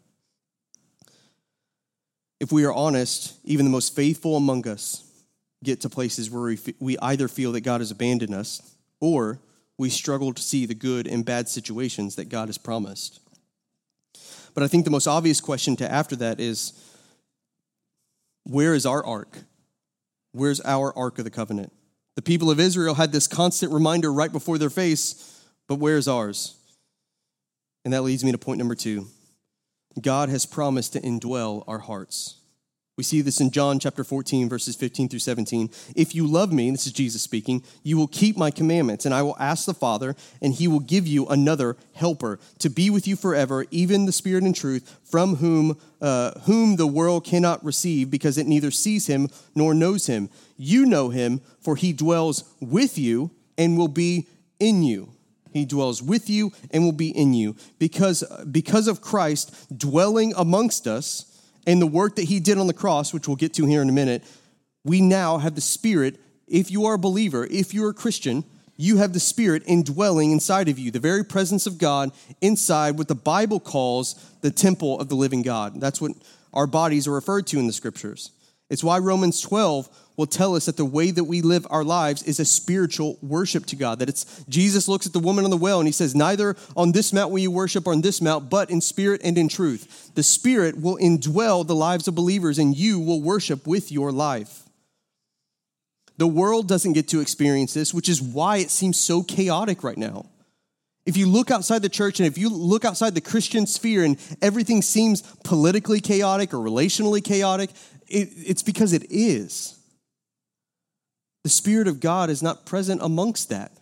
If 2.39 2.53
we 2.53 2.65
are 2.65 2.73
honest, 2.73 3.35
even 3.45 3.65
the 3.65 3.71
most 3.71 3.97
faithful 3.97 4.37
among 4.37 4.69
us 4.69 5.03
get 5.65 5.81
to 5.81 5.89
places 5.89 6.31
where 6.31 6.57
we, 6.81 6.99
either 6.99 7.29
feel 7.29 7.53
that 7.53 7.62
God 7.62 7.81
has 7.81 7.91
abandoned 7.91 8.35
us 8.35 8.77
or 9.01 9.41
we 9.79 9.91
struggle 9.91 10.33
to 10.33 10.43
see 10.43 10.67
the 10.67 10.75
good 10.75 11.07
and 11.07 11.25
bad 11.25 11.49
situations 11.49 12.17
that 12.17 12.29
God 12.29 12.49
has 12.49 12.59
promised. 12.59 13.21
But 14.55 14.62
I 14.62 14.69
think 14.69 14.85
the 14.85 14.91
most 14.91 15.07
obvious 15.07 15.41
question 15.41 15.77
to 15.77 15.91
after 15.91 16.17
that 16.17 16.41
is 16.41 16.73
where 18.45 18.75
is 18.75 18.87
our 18.87 19.05
ark? 19.05 19.39
Where's 20.33 20.61
our 20.61 20.97
ark 20.97 21.19
of 21.19 21.25
the 21.25 21.31
covenant? 21.31 21.73
The 22.16 22.22
people 22.22 22.50
of 22.50 22.59
Israel 22.59 22.94
had 22.94 23.12
this 23.12 23.29
constant 23.29 23.72
reminder 23.72 24.12
right 24.12 24.33
before 24.33 24.59
their 24.59 24.70
face, 24.70 25.44
but 25.68 25.76
where's 25.76 26.09
ours? 26.09 26.57
And 27.85 27.92
that 27.92 28.02
leads 28.02 28.24
me 28.24 28.33
to 28.33 28.38
point 28.38 28.59
number 28.59 28.74
two 28.74 29.07
God 30.00 30.29
has 30.29 30.44
promised 30.44 30.94
to 30.94 31.00
indwell 31.00 31.62
our 31.68 31.79
hearts. 31.79 32.40
We 32.96 33.04
see 33.04 33.20
this 33.20 33.42
in 33.42 33.50
John 33.50 33.78
chapter 33.78 34.04
14, 34.04 34.48
verses 34.48 34.74
15 34.74 35.11
through 35.11 35.18
17. 35.18 35.68
If 35.94 36.14
you 36.14 36.26
love 36.26 36.50
me, 36.50 36.70
this 36.70 36.87
is 36.87 36.94
Jesus 36.94 37.20
speaking, 37.20 37.62
you 37.82 37.98
will 37.98 38.06
keep 38.06 38.38
my 38.38 38.50
commandments, 38.50 39.04
and 39.04 39.14
I 39.14 39.20
will 39.20 39.37
ask 39.38 39.66
the 39.66 39.74
Father, 39.74 40.16
and 40.40 40.54
he 40.54 40.66
will 40.66 40.80
give 40.80 41.06
you 41.06 41.26
another 41.26 41.76
helper 41.92 42.40
to 42.59 42.70
be 42.70 42.88
with 42.88 43.06
you 43.06 43.14
forever, 43.14 43.66
even 43.70 44.06
the 44.06 44.12
Spirit 44.12 44.44
and 44.44 44.56
truth, 44.56 44.98
from 45.04 45.37
whom, 45.37 45.76
uh, 46.00 46.40
whom 46.44 46.76
the 46.76 46.87
world 46.87 47.26
cannot 47.26 47.62
receive, 47.62 48.11
because 48.11 48.38
it 48.38 48.46
neither 48.46 48.70
sees 48.70 49.09
him 49.09 49.28
nor 49.54 49.74
knows 49.74 50.06
him. 50.06 50.30
You 50.56 50.87
know 50.87 51.11
him, 51.11 51.42
for 51.61 51.76
he 51.76 51.92
dwells 51.92 52.44
with 52.61 52.96
you 52.96 53.30
and 53.59 53.76
will 53.76 53.88
be 53.88 54.26
in 54.59 54.82
you. 54.82 55.11
He 55.52 55.66
dwells 55.66 56.02
with 56.02 56.30
you 56.30 56.50
and 56.70 56.82
will 56.82 56.92
be 56.92 57.11
in 57.11 57.35
you. 57.35 57.56
Because, 57.78 58.24
because 58.50 58.88
of 58.88 59.02
Christ 59.02 59.78
dwelling 59.78 60.32
amongst 60.35 60.87
us, 60.87 61.36
and 61.66 61.83
the 61.83 61.87
work 61.87 62.16
that 62.16 62.24
he 62.24 62.40
did 62.40 62.59
on 62.59 62.66
the 62.66 62.72
cross, 62.72 63.12
which 63.12 63.26
we'll 63.26 63.37
get 63.37 63.55
to 63.55 63.66
here 63.66 63.83
in 63.83 63.88
a 63.88 63.92
minute, 63.92 64.22
we 64.85 65.00
now 65.00 65.38
have 65.38 65.55
the 65.55 65.61
Spirit. 65.61 66.20
If 66.46 66.70
you 66.70 66.87
are 66.87 66.94
a 66.94 66.98
believer, 66.98 67.46
if 67.50 67.74
you're 67.74 67.90
a 67.90 67.94
Christian, 67.94 68.44
you 68.76 68.98
have 68.98 69.12
the 69.12 69.20
Spirit 69.20 69.62
indwelling 69.66 70.33
inside 70.33 70.68
of 70.68 70.79
you, 70.79 70.90
the 70.90 71.00
very 71.00 71.24
presence 71.24 71.66
of 71.66 71.79
God 71.79 72.12
inside 72.40 72.98
what 72.98 73.09
the 73.09 73.14
Bible 73.14 73.59
calls 73.59 74.14
the 74.42 74.50
temple 74.50 75.00
of 75.00 75.09
the 75.09 75.14
living 75.14 75.42
God. 75.42 75.81
That's 75.81 76.00
what 76.00 76.12
our 76.52 76.66
bodies 76.66 77.09
are 77.09 77.12
referred 77.12 77.46
to 77.48 77.59
in 77.59 77.66
the 77.66 77.72
scriptures. 77.72 78.31
It's 78.68 78.83
why 78.83 78.98
Romans 78.98 79.40
12 79.40 79.88
will 80.16 80.26
tell 80.26 80.57
us 80.57 80.66
that 80.66 80.76
the 80.76 80.85
way 80.85 81.11
that 81.11 81.24
we 81.24 81.42
live 81.42 81.66
our 81.70 81.85
lives 81.85 82.22
is 82.22 82.40
a 82.40 82.44
spiritual 82.44 83.18
worship 83.22 83.66
to 83.66 83.76
God. 83.76 83.98
That 83.98 84.09
it's 84.09 84.44
Jesus 84.48 84.88
looks 84.88 85.07
at 85.07 85.12
the 85.12 85.20
woman 85.20 85.44
on 85.44 85.50
the 85.50 85.57
well 85.57 85.79
and 85.79 85.87
he 85.87 85.92
says, 85.92 86.14
Neither 86.14 86.57
on 86.76 86.92
this 86.92 87.12
mount 87.12 87.31
will 87.31 87.38
you 87.38 87.50
worship 87.50 87.87
or 87.87 87.92
on 87.92 88.00
this 88.00 88.20
mount, 88.20 88.50
but 88.50 88.70
in 88.70 88.81
spirit 88.81 89.20
and 89.22 89.37
in 89.38 89.48
truth. 89.48 90.11
The 90.14 90.22
Spirit 90.22 90.81
will 90.81 90.96
indwell 90.96 91.66
the 91.66 91.74
lives 91.74 92.09
of 92.09 92.14
believers 92.14 92.59
and 92.59 92.76
you 92.76 92.98
will 92.98 93.20
worship 93.20 93.66
with 93.66 93.92
your 93.92 94.11
life. 94.11 94.62
The 96.18 96.26
world 96.26 96.66
doesn't 96.66 96.94
get 96.94 97.09
to 97.09 97.20
experience 97.20 97.74
this, 97.74 97.92
which 97.92 98.09
is 98.09 98.22
why 98.22 98.57
it 98.57 98.70
seems 98.70 98.98
so 98.98 99.22
chaotic 99.22 99.85
right 99.85 99.98
now. 99.98 100.26
If 101.05 101.16
you 101.16 101.29
look 101.29 101.52
outside 101.52 101.83
the 101.83 101.88
church 101.88 102.18
and 102.18 102.26
if 102.26 102.37
you 102.37 102.48
look 102.48 102.85
outside 102.85 103.14
the 103.14 103.20
Christian 103.20 103.66
sphere 103.66 104.02
and 104.02 104.16
everything 104.42 104.83
seems 104.83 105.22
politically 105.44 106.00
chaotic 106.00 106.52
or 106.52 106.57
relationally 106.57 107.22
chaotic, 107.22 107.70
it, 108.09 108.29
it's 108.37 108.62
because 108.62 108.92
it 108.92 109.07
is. 109.11 109.79
The 111.45 111.51
Spirit 111.51 111.88
of 111.88 112.01
God 112.01 112.31
is 112.31 112.42
not 112.42 112.66
present 112.66 113.01
amongst 113.03 113.51
that. 113.51 113.73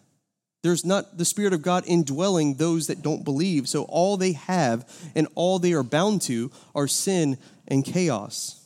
There's 0.63 0.85
not 0.85 1.19
the 1.19 1.25
Spirit 1.25 1.53
of 1.53 1.63
God 1.63 1.85
indwelling 1.87 2.55
those 2.55 2.87
that 2.87 3.03
don't 3.03 3.25
believe. 3.25 3.69
So 3.69 3.85
all 3.85 4.17
they 4.17 4.33
have 4.33 4.91
and 5.15 5.29
all 5.35 5.59
they 5.59 5.73
are 5.73 5.83
bound 5.83 6.23
to 6.23 6.51
are 6.75 6.89
sin 6.89 7.39
and 7.69 7.85
chaos. 7.85 8.61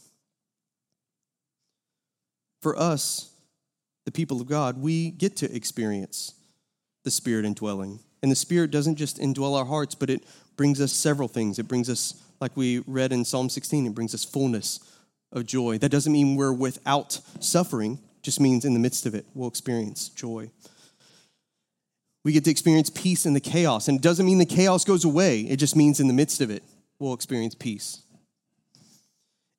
For 2.63 2.79
us, 2.79 3.31
the 4.05 4.13
people 4.13 4.41
of 4.41 4.49
God, 4.49 4.81
we 4.81 5.11
get 5.11 5.37
to 5.37 5.55
experience 5.55 6.35
the 7.05 7.11
Spirit 7.11 7.45
indwelling. 7.45 8.01
And 8.23 8.31
the 8.31 8.37
Spirit 8.37 8.71
doesn't 8.71 8.97
just 8.97 9.19
indwell 9.19 9.57
our 9.57 9.65
hearts, 9.65 9.95
but 9.95 10.11
it 10.11 10.25
brings 10.57 10.81
us 10.81 10.93
several 10.93 11.29
things. 11.29 11.59
It 11.59 11.69
brings 11.69 11.89
us, 11.89 12.21
like 12.41 12.57
we 12.57 12.81
read 12.87 13.13
in 13.13 13.25
Psalm 13.25 13.49
16, 13.49 13.87
it 13.87 13.95
brings 13.95 14.15
us 14.15 14.25
fullness 14.25 14.81
of 15.33 15.47
joy. 15.47 15.79
That 15.79 15.91
doesn't 15.91 16.13
mean 16.13 16.37
we're 16.37 16.53
without 16.53 17.21
suffering, 17.41 17.99
just 18.23 18.41
means 18.41 18.65
in 18.65 18.75
the 18.75 18.81
midst 18.81 19.07
of 19.07 19.15
it, 19.15 19.27
we'll 19.35 19.49
experience 19.49 20.09
joy. 20.09 20.51
We 22.25 22.33
get 22.33 22.45
to 22.45 22.51
experience 22.51 22.91
peace 22.91 23.27
in 23.27 23.35
the 23.35 23.41
chaos. 23.41 23.89
And 23.89 23.99
it 23.99 24.03
doesn't 24.03 24.27
mean 24.27 24.39
the 24.39 24.47
chaos 24.47 24.85
goes 24.85 25.05
away, 25.05 25.41
it 25.41 25.57
just 25.57 25.77
means 25.77 26.01
in 26.01 26.09
the 26.09 26.15
midst 26.15 26.41
of 26.41 26.51
it, 26.51 26.63
we'll 26.99 27.15
experience 27.15 27.55
peace. 27.55 28.03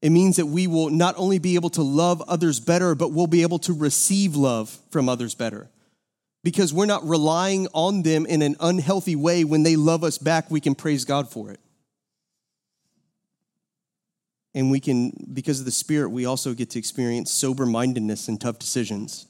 It 0.01 0.11
means 0.11 0.37
that 0.37 0.45
we 0.45 0.67
will 0.67 0.89
not 0.89 1.15
only 1.17 1.39
be 1.39 1.55
able 1.55 1.69
to 1.71 1.81
love 1.81 2.21
others 2.27 2.59
better, 2.59 2.95
but 2.95 3.11
we'll 3.11 3.27
be 3.27 3.41
able 3.41 3.59
to 3.59 3.73
receive 3.73 4.35
love 4.35 4.77
from 4.91 5.09
others 5.09 5.35
better. 5.35 5.69
Because 6.41 6.73
we're 6.73 6.85
not 6.85 7.05
relying 7.05 7.67
on 7.73 8.03
them 8.03 8.25
in 8.25 8.41
an 8.41 8.55
unhealthy 8.61 9.17
way. 9.17 9.43
When 9.43 9.63
they 9.63 9.75
love 9.75 10.05
us 10.05 10.17
back, 10.17 10.49
we 10.49 10.61
can 10.61 10.73
praise 10.73 11.03
God 11.03 11.29
for 11.29 11.51
it. 11.51 11.59
And 14.55 14.71
we 14.71 14.79
can, 14.79 15.11
because 15.33 15.59
of 15.59 15.65
the 15.65 15.71
Spirit, 15.71 16.09
we 16.09 16.25
also 16.25 16.53
get 16.53 16.71
to 16.71 16.79
experience 16.79 17.31
sober 17.31 17.65
mindedness 17.65 18.27
and 18.27 18.41
tough 18.41 18.57
decisions 18.59 19.27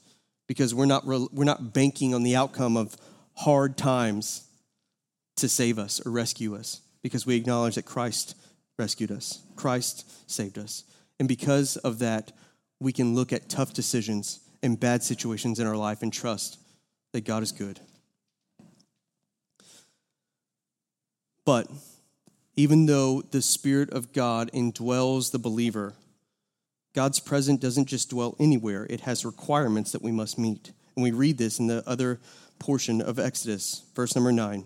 because 0.48 0.74
we're 0.74 0.86
not, 0.86 1.06
we're 1.06 1.44
not 1.44 1.74
banking 1.74 2.14
on 2.14 2.24
the 2.24 2.36
outcome 2.36 2.78
of 2.78 2.96
hard 3.36 3.78
times 3.78 4.48
to 5.38 5.50
save 5.50 5.78
us 5.78 6.06
or 6.06 6.12
rescue 6.12 6.56
us. 6.56 6.82
because 7.02 7.26
we 7.26 7.36
acknowledge 7.36 7.76
that 7.76 7.86
Christ 7.86 8.36
rescued 8.78 9.12
us, 9.12 9.42
Christ 9.56 10.30
saved 10.30 10.58
us. 10.58 10.84
And 11.20 11.28
because 11.28 11.78
of 11.78 12.00
that, 12.00 12.32
we 12.80 12.94
can 12.94 13.16
look 13.16 13.34
at 13.34 13.50
tough 13.50 13.74
decisions 13.74 14.40
and 14.64 14.80
bad 14.80 15.04
situations 15.04 15.60
in 15.60 15.68
our 15.68 15.76
life 15.76 16.02
and 16.02 16.12
trust 16.12 16.60
that 17.14 17.26
God 17.26 17.44
is 17.44 17.52
good. 17.52 17.80
But 21.46 21.68
even 22.60 22.88
though 22.88 23.22
the 23.22 23.42
Spirit 23.42 23.90
of 23.92 24.12
God 24.12 24.52
indwells 24.54 25.32
the 25.32 25.40
believer, 25.40 25.94
God's 26.94 27.22
presence 27.22 27.62
doesn't 27.62 27.86
just 27.86 28.10
dwell 28.10 28.36
anywhere, 28.38 28.86
it 28.90 29.00
has 29.02 29.24
requirements 29.24 29.94
that 29.94 30.02
we 30.02 30.12
must 30.12 30.38
meet. 30.38 30.74
And 30.94 31.02
we 31.02 31.12
read 31.12 31.38
this 31.38 31.60
in 31.60 31.68
the 31.68 31.82
other 31.88 32.20
portion 32.60 33.02
of 33.02 33.18
Exodus, 33.18 33.84
verse 33.96 34.14
number 34.14 34.34
nine. 34.34 34.66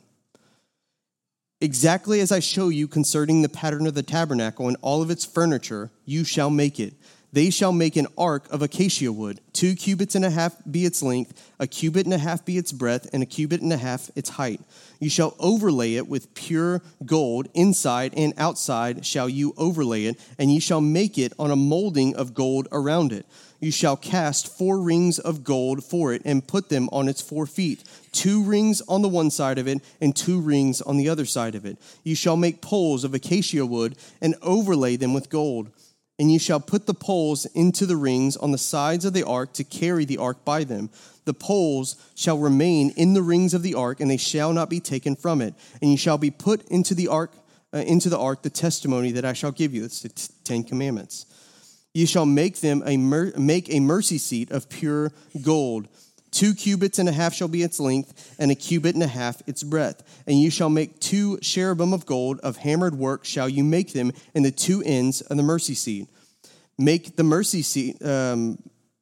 Exactly 1.61 2.19
as 2.19 2.31
I 2.31 2.39
show 2.39 2.69
you 2.69 2.87
concerning 2.87 3.43
the 3.43 3.47
pattern 3.47 3.85
of 3.85 3.93
the 3.93 4.01
tabernacle 4.01 4.67
and 4.67 4.77
all 4.81 5.03
of 5.03 5.11
its 5.11 5.23
furniture, 5.23 5.91
you 6.03 6.23
shall 6.23 6.49
make 6.49 6.79
it. 6.79 6.95
They 7.33 7.49
shall 7.49 7.71
make 7.71 7.95
an 7.95 8.05
ark 8.15 8.47
of 8.51 8.61
acacia 8.61 9.11
wood. 9.11 9.41
Two 9.53 9.73
cubits 9.73 10.13
and 10.13 10.23
a 10.23 10.29
half 10.29 10.55
be 10.69 10.85
its 10.85 11.01
length, 11.01 11.51
a 11.59 11.65
cubit 11.65 12.05
and 12.05 12.13
a 12.13 12.19
half 12.19 12.45
be 12.45 12.59
its 12.59 12.71
breadth, 12.71 13.09
and 13.11 13.23
a 13.23 13.25
cubit 13.25 13.59
and 13.59 13.73
a 13.73 13.77
half 13.77 14.11
its 14.15 14.29
height. 14.29 14.61
You 14.99 15.09
shall 15.09 15.35
overlay 15.39 15.95
it 15.95 16.07
with 16.07 16.35
pure 16.35 16.83
gold. 17.07 17.47
Inside 17.55 18.13
and 18.15 18.35
outside 18.37 19.03
shall 19.03 19.27
you 19.27 19.55
overlay 19.57 20.05
it, 20.05 20.19
and 20.37 20.53
you 20.53 20.61
shall 20.61 20.79
make 20.79 21.17
it 21.17 21.33
on 21.39 21.49
a 21.49 21.55
molding 21.55 22.15
of 22.15 22.35
gold 22.35 22.67
around 22.71 23.11
it. 23.11 23.25
You 23.59 23.71
shall 23.71 23.97
cast 23.97 24.55
four 24.55 24.79
rings 24.79 25.17
of 25.17 25.43
gold 25.43 25.83
for 25.83 26.13
it 26.13 26.21
and 26.25 26.45
put 26.45 26.69
them 26.69 26.87
on 26.91 27.07
its 27.07 27.21
four 27.21 27.47
feet, 27.47 27.83
two 28.11 28.43
rings 28.43 28.83
on 28.87 29.01
the 29.01 29.09
one 29.09 29.31
side 29.31 29.57
of 29.57 29.67
it 29.67 29.79
and 29.99 30.15
two 30.15 30.39
rings 30.39 30.81
on 30.81 30.97
the 30.97 31.09
other 31.09 31.25
side 31.25 31.55
of 31.55 31.65
it. 31.65 31.79
You 32.03 32.13
shall 32.13 32.37
make 32.37 32.61
poles 32.61 33.03
of 33.03 33.15
acacia 33.15 33.65
wood 33.65 33.95
and 34.21 34.35
overlay 34.43 34.97
them 34.97 35.15
with 35.15 35.31
gold. 35.31 35.71
And 36.19 36.31
you 36.31 36.37
shall 36.37 36.59
put 36.59 36.85
the 36.85 36.93
poles 36.93 37.45
into 37.47 37.85
the 37.85 37.97
rings 37.97 38.37
on 38.37 38.51
the 38.51 38.57
sides 38.57 39.03
of 39.03 39.13
the 39.13 39.23
ark 39.23 39.53
to 39.53 39.63
carry 39.63 40.05
the 40.05 40.17
ark 40.17 40.45
by 40.45 40.63
them. 40.63 40.89
The 41.25 41.33
poles 41.33 41.95
shall 42.15 42.37
remain 42.37 42.91
in 42.91 43.13
the 43.13 43.23
rings 43.23 43.53
of 43.53 43.63
the 43.63 43.73
ark, 43.73 43.99
and 43.99 44.11
they 44.11 44.17
shall 44.17 44.53
not 44.53 44.69
be 44.69 44.79
taken 44.79 45.15
from 45.15 45.41
it. 45.41 45.55
And 45.81 45.89
you 45.89 45.97
shall 45.97 46.17
be 46.17 46.29
put 46.29 46.67
into 46.69 46.93
the 46.93 47.07
ark, 47.07 47.31
uh, 47.73 47.77
into 47.77 48.09
the 48.09 48.19
ark, 48.19 48.43
the 48.43 48.49
testimony 48.49 49.11
that 49.13 49.25
I 49.25 49.33
shall 49.33 49.51
give 49.51 49.73
you. 49.73 49.83
It's 49.83 50.01
the 50.01 50.09
t- 50.09 50.33
Ten 50.43 50.63
Commandments. 50.63 51.25
You 51.93 52.05
shall 52.05 52.25
make 52.25 52.59
them 52.59 52.83
a 52.85 52.97
mer- 52.97 53.33
make 53.37 53.73
a 53.73 53.79
mercy 53.79 54.17
seat 54.17 54.51
of 54.51 54.69
pure 54.69 55.11
gold. 55.41 55.87
Two 56.33 56.55
cubits 56.55 56.97
and 56.97 57.07
a 57.07 57.11
half 57.11 57.31
shall 57.35 57.47
be 57.47 57.61
its 57.61 57.79
length, 57.79 58.35
and 58.39 58.49
a 58.49 58.55
cubit 58.55 58.95
and 58.95 59.03
a 59.03 59.07
half 59.07 59.41
its 59.47 59.61
breadth. 59.61 60.23
And 60.25 60.41
you 60.41 60.49
shall 60.49 60.69
make 60.69 60.99
two 60.99 61.37
cherubim 61.37 61.93
of 61.93 62.07
gold, 62.07 62.39
of 62.39 62.57
hammered 62.57 62.95
work 62.95 63.23
shall 63.23 63.47
you 63.47 63.63
make 63.63 63.93
them 63.93 64.11
in 64.33 64.41
the 64.41 64.51
two 64.51 64.81
ends 64.83 65.21
of 65.21 65.37
the 65.37 65.43
mercy 65.43 65.75
seat. 65.75 66.07
Make 66.79 67.17
the 67.17 67.23
mercy 67.23 67.61
seat, 67.61 68.03
um, 68.03 68.57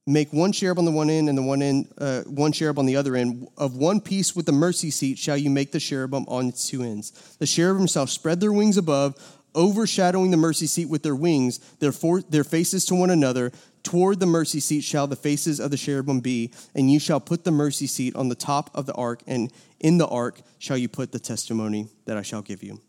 make 0.05 0.33
one 0.33 0.51
cherub 0.51 0.77
on 0.77 0.83
the 0.83 0.91
one 0.91 1.09
end 1.09 1.29
and 1.29 1.37
the 1.37 1.41
one 1.41 1.61
end, 1.61 1.87
uh, 1.97 2.23
one 2.23 2.51
cherub 2.51 2.77
on 2.77 2.85
the 2.85 2.97
other 2.97 3.15
end. 3.15 3.47
Of 3.57 3.77
one 3.77 4.01
piece 4.01 4.35
with 4.35 4.45
the 4.45 4.51
mercy 4.51 4.91
seat 4.91 5.17
shall 5.17 5.37
you 5.37 5.49
make 5.49 5.71
the 5.71 5.79
cherubim 5.79 6.25
on 6.27 6.49
its 6.49 6.67
two 6.67 6.83
ends. 6.83 7.11
The 7.39 7.47
cherubim 7.47 7.87
shall 7.87 8.07
spread 8.07 8.41
their 8.41 8.51
wings 8.51 8.75
above, 8.75 9.15
overshadowing 9.55 10.31
the 10.31 10.37
mercy 10.37 10.67
seat 10.67 10.89
with 10.89 11.03
their 11.03 11.15
wings, 11.15 11.59
their, 11.79 11.93
for, 11.93 12.21
their 12.23 12.43
faces 12.43 12.83
to 12.85 12.95
one 12.95 13.09
another. 13.09 13.53
Toward 13.83 14.19
the 14.19 14.25
mercy 14.25 14.59
seat 14.59 14.81
shall 14.81 15.07
the 15.07 15.15
faces 15.15 15.59
of 15.59 15.71
the 15.71 15.77
cherubim 15.77 16.19
be, 16.19 16.51
and 16.75 16.91
you 16.91 16.99
shall 16.99 17.19
put 17.19 17.43
the 17.43 17.51
mercy 17.51 17.87
seat 17.87 18.15
on 18.15 18.29
the 18.29 18.35
top 18.35 18.69
of 18.75 18.85
the 18.85 18.93
ark, 18.93 19.21
and 19.25 19.51
in 19.79 19.97
the 19.97 20.07
ark 20.07 20.41
shall 20.59 20.77
you 20.77 20.87
put 20.87 21.11
the 21.11 21.19
testimony 21.19 21.87
that 22.05 22.17
I 22.17 22.21
shall 22.21 22.41
give 22.41 22.61
you. 22.61 22.79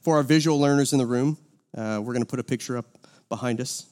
For 0.00 0.16
our 0.16 0.22
visual 0.22 0.58
learners 0.58 0.92
in 0.92 0.98
the 0.98 1.06
room, 1.06 1.36
uh, 1.76 2.00
we're 2.02 2.14
going 2.14 2.22
to 2.22 2.28
put 2.30 2.40
a 2.40 2.44
picture 2.44 2.78
up 2.78 2.86
behind 3.28 3.60
us. 3.60 3.86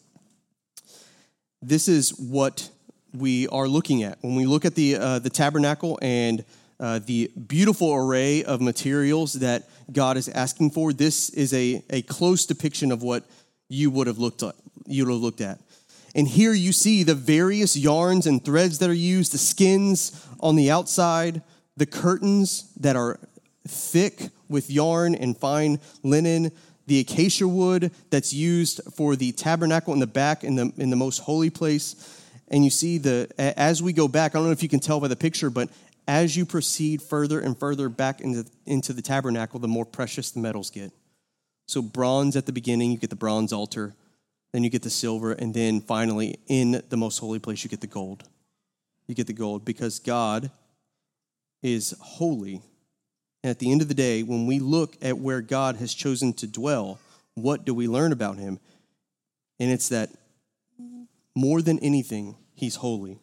This 1.60 1.88
is 1.88 2.10
what 2.18 2.70
we 3.12 3.48
are 3.48 3.68
looking 3.68 4.02
at 4.02 4.18
when 4.20 4.34
we 4.34 4.46
look 4.46 4.64
at 4.64 4.74
the 4.74 4.96
uh, 4.96 5.18
the 5.18 5.30
tabernacle 5.30 5.98
and 6.02 6.44
uh, 6.80 7.00
the 7.04 7.30
beautiful 7.46 7.92
array 7.92 8.44
of 8.44 8.60
materials 8.60 9.34
that 9.34 9.68
God 9.90 10.16
is 10.16 10.28
asking 10.28 10.70
for. 10.70 10.92
This 10.92 11.30
is 11.30 11.52
a, 11.52 11.82
a 11.90 12.02
close 12.02 12.46
depiction 12.46 12.92
of 12.92 13.02
what 13.02 13.24
you 13.68 13.90
would 13.90 14.06
have 14.06 14.18
looked 14.18 14.42
at. 14.42 14.54
You 14.86 15.06
would 15.06 15.12
have 15.12 15.22
looked 15.22 15.40
at. 15.40 15.58
And 16.18 16.26
here 16.26 16.52
you 16.52 16.72
see 16.72 17.04
the 17.04 17.14
various 17.14 17.76
yarns 17.76 18.26
and 18.26 18.44
threads 18.44 18.80
that 18.80 18.90
are 18.90 18.92
used, 18.92 19.32
the 19.32 19.38
skins 19.38 20.26
on 20.40 20.56
the 20.56 20.68
outside, 20.68 21.42
the 21.76 21.86
curtains 21.86 22.72
that 22.80 22.96
are 22.96 23.20
thick 23.68 24.30
with 24.48 24.68
yarn 24.68 25.14
and 25.14 25.38
fine 25.38 25.78
linen, 26.02 26.50
the 26.88 26.98
acacia 26.98 27.46
wood 27.46 27.92
that's 28.10 28.32
used 28.32 28.80
for 28.96 29.14
the 29.14 29.30
tabernacle 29.30 29.94
in 29.94 30.00
the 30.00 30.08
back 30.08 30.42
in 30.42 30.56
the, 30.56 30.72
in 30.76 30.90
the 30.90 30.96
most 30.96 31.18
holy 31.18 31.50
place. 31.50 32.20
And 32.48 32.64
you 32.64 32.70
see 32.70 32.98
the 32.98 33.28
as 33.38 33.80
we 33.80 33.92
go 33.92 34.08
back, 34.08 34.34
I 34.34 34.38
don't 34.38 34.46
know 34.46 34.50
if 34.50 34.64
you 34.64 34.68
can 34.68 34.80
tell 34.80 34.98
by 34.98 35.06
the 35.06 35.14
picture, 35.14 35.50
but 35.50 35.68
as 36.08 36.36
you 36.36 36.44
proceed 36.44 37.00
further 37.00 37.38
and 37.38 37.56
further 37.56 37.88
back 37.88 38.22
into, 38.22 38.44
into 38.66 38.92
the 38.92 39.02
tabernacle, 39.02 39.60
the 39.60 39.68
more 39.68 39.84
precious 39.84 40.32
the 40.32 40.40
metals 40.40 40.70
get. 40.70 40.90
So 41.68 41.80
bronze 41.80 42.34
at 42.34 42.44
the 42.44 42.52
beginning, 42.52 42.90
you 42.90 42.98
get 42.98 43.10
the 43.10 43.14
bronze 43.14 43.52
altar 43.52 43.94
then 44.52 44.64
you 44.64 44.70
get 44.70 44.82
the 44.82 44.90
silver, 44.90 45.32
and 45.32 45.52
then 45.52 45.80
finally, 45.80 46.38
in 46.46 46.82
the 46.88 46.96
most 46.96 47.18
holy 47.18 47.38
place, 47.38 47.62
you 47.64 47.70
get 47.70 47.80
the 47.80 47.86
gold. 47.86 48.24
You 49.06 49.14
get 49.14 49.26
the 49.26 49.32
gold 49.32 49.64
because 49.64 49.98
God 49.98 50.50
is 51.62 51.94
holy. 52.00 52.62
And 53.42 53.50
at 53.50 53.58
the 53.58 53.70
end 53.70 53.82
of 53.82 53.88
the 53.88 53.94
day, 53.94 54.22
when 54.22 54.46
we 54.46 54.58
look 54.58 54.96
at 55.02 55.18
where 55.18 55.40
God 55.40 55.76
has 55.76 55.94
chosen 55.94 56.32
to 56.34 56.46
dwell, 56.46 56.98
what 57.34 57.64
do 57.64 57.74
we 57.74 57.88
learn 57.88 58.12
about 58.12 58.36
him? 58.36 58.58
And 59.60 59.70
it's 59.70 59.88
that 59.90 60.10
more 61.34 61.62
than 61.62 61.78
anything, 61.80 62.36
he's 62.54 62.76
holy. 62.76 63.18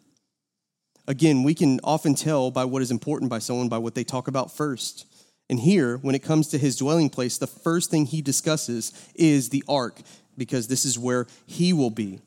Again, 1.08 1.44
we 1.44 1.54
can 1.54 1.80
often 1.84 2.16
tell 2.16 2.50
by 2.50 2.66
what 2.66 2.82
is 2.82 2.92
important 2.92 3.30
by 3.30 3.40
someone 3.40 3.70
by 3.70 3.78
what 3.78 3.96
they 3.96 4.04
talk 4.04 4.28
about 4.28 4.56
first. 4.56 5.06
And 5.50 5.60
here, 5.60 5.98
when 5.98 6.16
it 6.16 6.24
comes 6.24 6.48
to 6.48 6.58
his 6.58 6.76
dwelling 6.76 7.10
place, 7.10 7.38
the 7.38 7.46
first 7.46 7.92
thing 7.92 8.06
he 8.06 8.22
discusses 8.22 8.92
is 9.14 9.50
the 9.50 9.64
ark 9.68 10.02
because 10.38 10.68
this 10.68 10.86
is 10.86 10.98
where 10.98 11.28
he 11.46 11.74
will 11.74 11.90
be. 11.90 12.20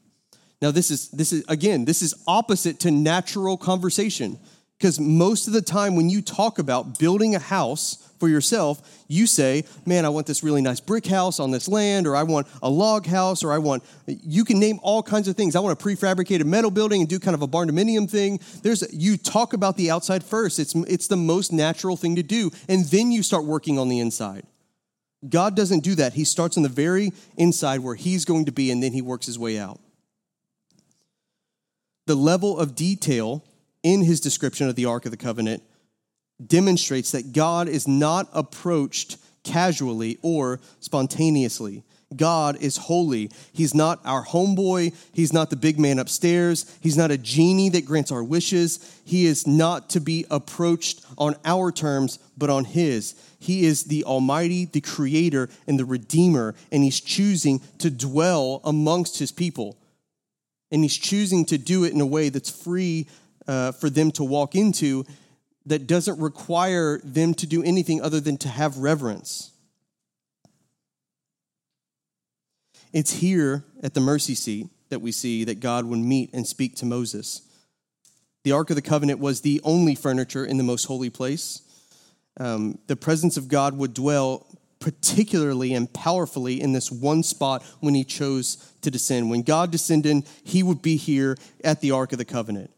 Now 0.60 0.70
this 0.70 0.90
is 0.90 1.08
this 1.10 1.32
is 1.32 1.44
again, 1.48 1.84
this 1.84 2.02
is 2.02 2.14
opposite 2.26 2.80
to 2.80 2.90
natural 2.90 3.56
conversation 3.56 4.38
because 4.78 4.98
most 4.98 5.46
of 5.46 5.52
the 5.52 5.62
time 5.62 5.96
when 5.96 6.08
you 6.08 6.22
talk 6.22 6.58
about 6.58 6.98
building 6.98 7.34
a 7.34 7.38
house 7.38 8.04
for 8.18 8.28
yourself, 8.28 8.82
you 9.06 9.28
say, 9.28 9.64
"Man, 9.86 10.04
I 10.04 10.08
want 10.08 10.26
this 10.26 10.42
really 10.42 10.60
nice 10.60 10.80
brick 10.80 11.06
house 11.06 11.38
on 11.38 11.52
this 11.52 11.68
land 11.68 12.08
or 12.08 12.16
I 12.16 12.24
want 12.24 12.48
a 12.60 12.68
log 12.68 13.06
house 13.06 13.44
or 13.44 13.52
I 13.52 13.58
want 13.58 13.84
you 14.06 14.44
can 14.44 14.58
name 14.58 14.80
all 14.82 15.02
kinds 15.02 15.28
of 15.28 15.36
things. 15.36 15.54
I 15.54 15.60
want 15.60 15.80
a 15.80 15.84
prefabricated 15.84 16.44
metal 16.44 16.72
building 16.72 17.02
and 17.02 17.08
do 17.08 17.20
kind 17.20 17.36
of 17.36 17.42
a 17.42 17.48
barndominium 17.48 18.10
thing." 18.10 18.40
There's 18.62 18.82
you 18.92 19.16
talk 19.16 19.52
about 19.52 19.76
the 19.76 19.92
outside 19.92 20.24
first. 20.24 20.58
It's 20.58 20.74
it's 20.74 21.06
the 21.06 21.16
most 21.16 21.52
natural 21.52 21.96
thing 21.96 22.16
to 22.16 22.24
do 22.24 22.50
and 22.68 22.84
then 22.86 23.12
you 23.12 23.22
start 23.22 23.44
working 23.44 23.78
on 23.78 23.88
the 23.88 24.00
inside. 24.00 24.44
God 25.26 25.56
doesn't 25.56 25.80
do 25.80 25.94
that. 25.96 26.12
He 26.12 26.24
starts 26.24 26.56
on 26.56 26.62
the 26.62 26.68
very 26.68 27.12
inside 27.36 27.80
where 27.80 27.94
he's 27.94 28.24
going 28.24 28.44
to 28.44 28.52
be, 28.52 28.70
and 28.70 28.82
then 28.82 28.92
he 28.92 29.02
works 29.02 29.26
his 29.26 29.38
way 29.38 29.58
out. 29.58 29.80
The 32.06 32.14
level 32.14 32.58
of 32.58 32.74
detail 32.74 33.44
in 33.82 34.02
his 34.02 34.20
description 34.20 34.68
of 34.68 34.76
the 34.76 34.84
Ark 34.84 35.04
of 35.04 35.10
the 35.10 35.16
Covenant 35.16 35.62
demonstrates 36.44 37.10
that 37.12 37.32
God 37.32 37.68
is 37.68 37.88
not 37.88 38.28
approached 38.32 39.18
casually 39.42 40.18
or 40.22 40.60
spontaneously. 40.80 41.84
God 42.16 42.56
is 42.62 42.76
holy. 42.76 43.30
He's 43.52 43.74
not 43.74 44.00
our 44.04 44.24
homeboy. 44.24 44.94
He's 45.12 45.32
not 45.32 45.50
the 45.50 45.56
big 45.56 45.78
man 45.78 45.98
upstairs. 45.98 46.78
He's 46.80 46.96
not 46.96 47.10
a 47.10 47.18
genie 47.18 47.68
that 47.70 47.84
grants 47.84 48.10
our 48.10 48.24
wishes. 48.24 49.00
He 49.04 49.26
is 49.26 49.46
not 49.46 49.90
to 49.90 50.00
be 50.00 50.24
approached 50.30 51.04
on 51.18 51.36
our 51.44 51.70
terms, 51.70 52.18
but 52.36 52.48
on 52.48 52.64
His. 52.64 53.14
He 53.38 53.66
is 53.66 53.84
the 53.84 54.04
Almighty, 54.04 54.64
the 54.64 54.80
Creator, 54.80 55.50
and 55.66 55.78
the 55.78 55.84
Redeemer, 55.84 56.54
and 56.72 56.82
He's 56.82 57.00
choosing 57.00 57.60
to 57.78 57.90
dwell 57.90 58.62
amongst 58.64 59.18
His 59.18 59.30
people. 59.30 59.76
And 60.70 60.82
He's 60.82 60.96
choosing 60.96 61.44
to 61.46 61.58
do 61.58 61.84
it 61.84 61.92
in 61.92 62.00
a 62.00 62.06
way 62.06 62.30
that's 62.30 62.50
free 62.50 63.06
uh, 63.46 63.72
for 63.72 63.90
them 63.90 64.10
to 64.12 64.24
walk 64.24 64.54
into, 64.54 65.04
that 65.66 65.86
doesn't 65.86 66.18
require 66.18 66.98
them 67.04 67.34
to 67.34 67.46
do 67.46 67.62
anything 67.62 68.00
other 68.00 68.20
than 68.20 68.38
to 68.38 68.48
have 68.48 68.78
reverence. 68.78 69.50
It's 72.92 73.12
here 73.12 73.64
at 73.82 73.94
the 73.94 74.00
mercy 74.00 74.34
seat 74.34 74.68
that 74.90 75.00
we 75.00 75.12
see 75.12 75.44
that 75.44 75.60
God 75.60 75.84
would 75.84 75.98
meet 75.98 76.30
and 76.32 76.46
speak 76.46 76.76
to 76.76 76.86
Moses. 76.86 77.42
The 78.44 78.52
Ark 78.52 78.70
of 78.70 78.76
the 78.76 78.82
Covenant 78.82 79.18
was 79.18 79.42
the 79.42 79.60
only 79.64 79.94
furniture 79.94 80.44
in 80.44 80.56
the 80.56 80.64
most 80.64 80.84
holy 80.84 81.10
place. 81.10 81.62
Um, 82.40 82.78
the 82.86 82.96
presence 82.96 83.36
of 83.36 83.48
God 83.48 83.76
would 83.76 83.94
dwell 83.94 84.46
particularly 84.80 85.74
and 85.74 85.92
powerfully 85.92 86.60
in 86.60 86.72
this 86.72 86.90
one 86.90 87.22
spot 87.22 87.62
when 87.80 87.94
he 87.94 88.04
chose 88.04 88.56
to 88.80 88.90
descend. 88.90 89.28
When 89.28 89.42
God 89.42 89.70
descended, 89.70 90.24
he 90.44 90.62
would 90.62 90.80
be 90.82 90.96
here 90.96 91.36
at 91.64 91.80
the 91.80 91.90
Ark 91.90 92.12
of 92.12 92.18
the 92.18 92.24
Covenant. 92.24 92.70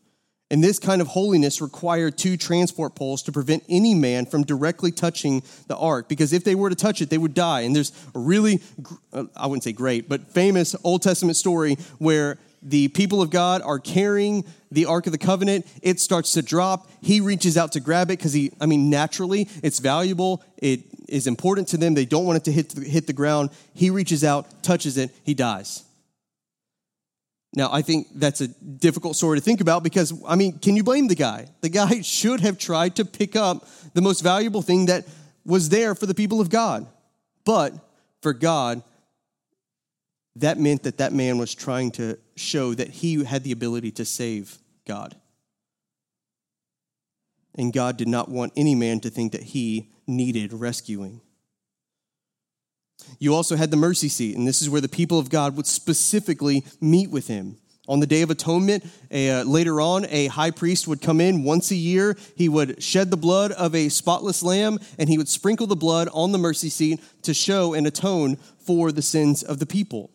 And 0.51 0.65
this 0.65 0.81
kind 0.81 1.01
of 1.01 1.07
holiness 1.07 1.61
required 1.61 2.19
two 2.19 2.37
transport 2.37 2.97
poles 2.97 3.23
to 3.23 3.33
prevent 3.33 3.63
any 3.69 3.95
man 3.95 4.27
from 4.27 4.43
directly 4.43 4.91
touching 4.91 5.43
the 5.69 5.77
ark, 5.77 6.09
because 6.09 6.33
if 6.33 6.43
they 6.43 6.57
were 6.57 6.71
to 6.71 6.77
touch 6.77 7.01
it, 7.01 7.09
they 7.09 7.19
would 7.19 7.35
die. 7.35 7.61
And 7.61 7.75
there's 7.75 7.93
a 8.15 8.19
really, 8.19 8.61
uh, 9.13 9.25
I 9.37 9.47
wouldn't 9.47 9.63
say 9.63 9.73
great, 9.73 10.09
but 10.09 10.29
famous 10.33 10.75
Old 10.83 11.03
Testament 11.03 11.37
story 11.37 11.77
where 11.99 12.37
the 12.63 12.89
people 12.89 13.23
of 13.23 13.31
God 13.31 13.63
are 13.63 13.79
carrying 13.79 14.45
the 14.71 14.87
Ark 14.87 15.07
of 15.07 15.13
the 15.13 15.19
Covenant. 15.19 15.67
It 15.83 16.01
starts 16.01 16.33
to 16.35 16.43
drop. 16.43 16.91
He 17.01 17.21
reaches 17.21 17.57
out 17.57 17.73
to 17.73 17.81
grab 17.81 18.09
it 18.11 18.19
because 18.19 18.33
he, 18.33 18.53
I 18.61 18.67
mean, 18.67 18.91
naturally, 18.91 19.49
it's 19.63 19.79
valuable. 19.79 20.43
It 20.59 20.81
is 21.09 21.27
important 21.27 21.69
to 21.69 21.77
them. 21.77 21.95
They 21.95 22.05
don't 22.05 22.27
want 22.27 22.37
it 22.37 22.45
to 22.45 22.53
hit 22.53 22.71
the, 22.71 22.85
hit 22.85 23.07
the 23.07 23.13
ground. 23.13 23.51
He 23.75 23.89
reaches 23.89 24.25
out, 24.25 24.63
touches 24.63 24.97
it, 24.99 25.11
he 25.25 25.33
dies. 25.33 25.85
Now, 27.53 27.69
I 27.73 27.83
think 27.83 28.07
that's 28.15 28.41
a 28.41 28.49
difficult 28.49 29.17
story 29.17 29.39
to 29.39 29.45
think 29.45 29.61
about 29.61 29.83
because, 29.83 30.13
I 30.27 30.37
mean, 30.37 30.59
can 30.59 30.77
you 30.77 30.85
blame 30.85 31.09
the 31.09 31.17
guy? 31.17 31.49
The 31.63 31.69
guy 31.69 32.01
should 32.03 32.41
have 32.41 32.59
tried 32.59 32.97
to 32.97 33.05
pick 33.05 33.35
up 33.35 33.67
the 33.95 34.01
most 34.01 34.21
valuable 34.21 34.63
thing 34.63 34.87
that 34.87 35.07
was 35.45 35.69
there 35.69 35.95
for 35.95 36.07
the 36.07 36.15
people 36.15 36.41
of 36.41 36.49
God. 36.49 36.87
But 37.45 37.75
for 38.23 38.33
God, 38.33 38.83
that 40.37 40.59
meant 40.59 40.85
that 40.85 40.99
that 40.99 41.13
man 41.13 41.39
was 41.39 41.55
trying 41.55 41.91
to 41.93 42.19
show 42.37 42.75
that 42.75 42.89
he 42.89 43.25
had 43.25 43.43
the 43.43 43.53
ability 43.53 43.91
to 43.93 44.05
save 44.05 44.59
God. 44.87 45.17
And 47.57 47.73
God 47.73 47.97
did 47.97 48.07
not 48.07 48.29
want 48.29 48.53
any 48.57 48.77
man 48.77 49.01
to 49.01 49.11
think 49.11 49.33
that 49.33 49.43
he 49.43 49.91
needed 50.07 50.53
rescuing. 50.53 51.21
You 53.19 53.35
also 53.35 53.57
had 53.57 53.71
the 53.71 53.77
mercy 53.77 54.09
seat, 54.09 54.37
and 54.37 54.47
this 54.47 54.63
is 54.63 54.71
where 54.71 54.81
the 54.81 54.89
people 54.89 55.19
of 55.19 55.31
God 55.31 55.57
would 55.57 55.67
specifically 55.67 56.65
meet 56.81 57.11
with 57.11 57.27
him. 57.27 57.57
On 57.89 57.99
the 57.99 58.07
Day 58.07 58.23
of 58.23 58.31
Atonement, 58.31 58.85
a, 59.11 59.31
uh, 59.31 59.45
later 59.45 59.81
on, 59.81 60.07
a 60.11 60.29
high 60.29 60.53
priest 60.53 60.87
would 60.87 61.03
come 61.03 61.21
in 61.21 61.43
once 61.43 61.73
a 61.73 61.77
year. 61.77 62.17
He 62.37 62.49
would 62.49 62.81
shed 62.83 63.11
the 63.11 63.17
blood 63.17 63.51
of 63.53 63.75
a 63.75 63.89
spotless 63.89 64.43
lamb, 64.43 64.79
and 64.97 65.09
he 65.09 65.19
would 65.19 65.29
sprinkle 65.29 65.67
the 65.67 65.75
blood 65.75 66.09
on 66.13 66.31
the 66.31 66.39
mercy 66.39 66.69
seat 66.69 67.01
to 67.23 67.35
show 67.35 67.75
and 67.75 67.87
atone 67.87 68.37
for 68.65 68.93
the 68.93 69.03
sins 69.03 69.43
of 69.43 69.59
the 69.59 69.67
people. 69.67 70.11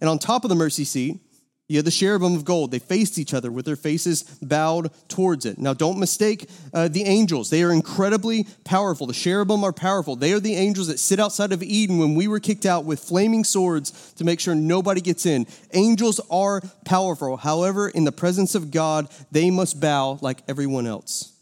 And 0.00 0.08
on 0.08 0.18
top 0.18 0.44
of 0.44 0.48
the 0.48 0.54
mercy 0.54 0.84
seat, 0.84 1.20
you 1.66 1.78
had 1.78 1.86
the 1.86 1.90
cherubim 1.90 2.34
of 2.34 2.44
gold. 2.44 2.70
They 2.70 2.78
faced 2.78 3.18
each 3.18 3.32
other 3.32 3.50
with 3.50 3.64
their 3.64 3.76
faces 3.76 4.22
bowed 4.42 4.90
towards 5.08 5.46
it. 5.46 5.56
Now, 5.56 5.72
don't 5.72 5.98
mistake 5.98 6.50
uh, 6.74 6.88
the 6.88 7.04
angels. 7.04 7.48
They 7.48 7.62
are 7.62 7.72
incredibly 7.72 8.46
powerful. 8.64 9.06
The 9.06 9.14
cherubim 9.14 9.64
are 9.64 9.72
powerful. 9.72 10.14
They 10.14 10.34
are 10.34 10.40
the 10.40 10.56
angels 10.56 10.88
that 10.88 10.98
sit 10.98 11.18
outside 11.18 11.52
of 11.52 11.62
Eden 11.62 11.98
when 11.98 12.14
we 12.14 12.28
were 12.28 12.38
kicked 12.38 12.66
out 12.66 12.84
with 12.84 13.00
flaming 13.00 13.44
swords 13.44 14.12
to 14.16 14.24
make 14.24 14.40
sure 14.40 14.54
nobody 14.54 15.00
gets 15.00 15.24
in. 15.24 15.46
Angels 15.72 16.20
are 16.30 16.60
powerful. 16.84 17.38
However, 17.38 17.88
in 17.88 18.04
the 18.04 18.12
presence 18.12 18.54
of 18.54 18.70
God, 18.70 19.08
they 19.32 19.50
must 19.50 19.80
bow 19.80 20.18
like 20.20 20.42
everyone 20.46 20.86
else. 20.86 21.32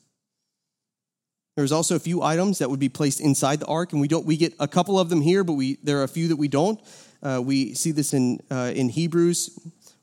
There's 1.56 1.72
also 1.72 1.96
a 1.96 2.00
few 2.00 2.22
items 2.22 2.58
that 2.58 2.70
would 2.70 2.80
be 2.80 2.88
placed 2.88 3.20
inside 3.20 3.58
the 3.58 3.66
ark, 3.66 3.92
and 3.92 4.00
we 4.00 4.08
don't. 4.08 4.24
We 4.24 4.38
get 4.38 4.54
a 4.58 4.68
couple 4.68 4.98
of 4.98 5.10
them 5.10 5.20
here, 5.20 5.44
but 5.44 5.52
we 5.52 5.76
there 5.82 5.98
are 5.98 6.04
a 6.04 6.08
few 6.08 6.28
that 6.28 6.36
we 6.36 6.48
don't. 6.48 6.80
Uh, 7.22 7.42
we 7.44 7.74
see 7.74 7.90
this 7.90 8.14
in 8.14 8.40
uh, 8.50 8.72
in 8.74 8.88
Hebrews 8.88 9.50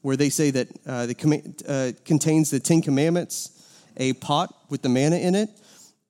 where 0.01 0.15
they 0.15 0.29
say 0.29 0.51
that 0.51 0.67
uh, 0.87 1.07
it 1.09 1.63
uh, 1.67 1.91
contains 2.05 2.49
the 2.49 2.59
Ten 2.59 2.81
Commandments, 2.81 3.51
a 3.97 4.13
pot 4.13 4.53
with 4.69 4.81
the 4.81 4.89
manna 4.89 5.17
in 5.17 5.35
it, 5.35 5.49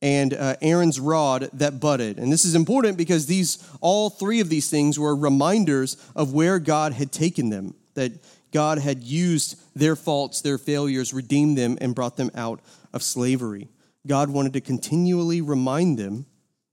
and 0.01 0.33
uh, 0.33 0.55
Aaron's 0.61 0.99
rod 0.99 1.49
that 1.53 1.79
budded. 1.79 2.17
And 2.19 2.31
this 2.31 2.45
is 2.45 2.55
important 2.55 2.97
because 2.97 3.25
these 3.25 3.57
all 3.81 4.09
three 4.09 4.39
of 4.39 4.49
these 4.49 4.69
things 4.69 4.97
were 4.97 5.15
reminders 5.15 5.97
of 6.15 6.33
where 6.33 6.59
God 6.59 6.93
had 6.93 7.11
taken 7.11 7.49
them, 7.49 7.73
that 7.95 8.11
God 8.51 8.79
had 8.79 9.03
used 9.03 9.59
their 9.75 9.95
faults, 9.95 10.41
their 10.41 10.57
failures, 10.57 11.13
redeemed 11.13 11.57
them, 11.57 11.77
and 11.81 11.93
brought 11.93 12.17
them 12.17 12.31
out 12.33 12.61
of 12.93 13.03
slavery. 13.03 13.67
God 14.07 14.29
wanted 14.29 14.53
to 14.53 14.61
continually 14.61 15.41
remind 15.41 15.97
them 15.97 16.25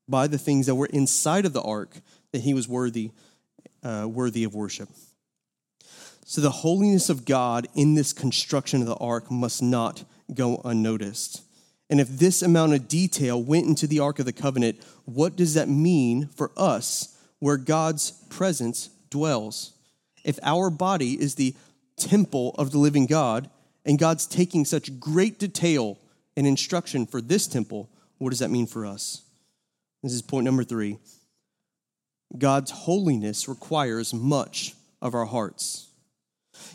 by 0.08 0.26
the 0.26 0.38
things 0.38 0.66
that 0.66 0.76
were 0.76 0.86
inside 0.86 1.44
of 1.44 1.52
the 1.52 1.62
ark 1.62 1.96
that 2.32 2.42
he 2.42 2.54
was 2.54 2.68
worthy, 2.68 3.10
uh, 3.82 4.06
worthy 4.08 4.44
of 4.44 4.54
worship. 4.54 4.88
So 6.28 6.40
the 6.40 6.50
holiness 6.50 7.08
of 7.08 7.24
God 7.24 7.68
in 7.76 7.94
this 7.94 8.12
construction 8.12 8.80
of 8.80 8.88
the 8.88 8.96
ark 8.96 9.30
must 9.30 9.62
not 9.62 10.02
go 10.34 10.60
unnoticed. 10.64 11.42
And 11.88 12.00
if 12.00 12.08
this 12.08 12.42
amount 12.42 12.74
of 12.74 12.88
detail 12.88 13.40
went 13.40 13.68
into 13.68 13.86
the 13.86 14.00
Ark 14.00 14.18
of 14.18 14.26
the 14.26 14.32
Covenant, 14.32 14.82
what 15.04 15.36
does 15.36 15.54
that 15.54 15.68
mean 15.68 16.26
for 16.26 16.50
us 16.56 17.16
where 17.38 17.56
God's 17.56 18.10
presence 18.28 18.90
dwells? 19.08 19.74
If 20.24 20.40
our 20.42 20.68
body 20.68 21.12
is 21.12 21.36
the 21.36 21.54
temple 21.96 22.56
of 22.58 22.72
the 22.72 22.78
living 22.78 23.06
God, 23.06 23.48
and 23.84 23.96
God's 23.96 24.26
taking 24.26 24.64
such 24.64 24.98
great 24.98 25.38
detail 25.38 25.96
and 26.36 26.44
instruction 26.44 27.06
for 27.06 27.20
this 27.20 27.46
temple, 27.46 27.88
what 28.18 28.30
does 28.30 28.40
that 28.40 28.50
mean 28.50 28.66
for 28.66 28.84
us? 28.84 29.22
This 30.02 30.12
is 30.12 30.22
point 30.22 30.44
number 30.44 30.64
three. 30.64 30.98
God's 32.36 32.72
holiness 32.72 33.46
requires 33.46 34.12
much 34.12 34.74
of 35.00 35.14
our 35.14 35.26
hearts. 35.26 35.86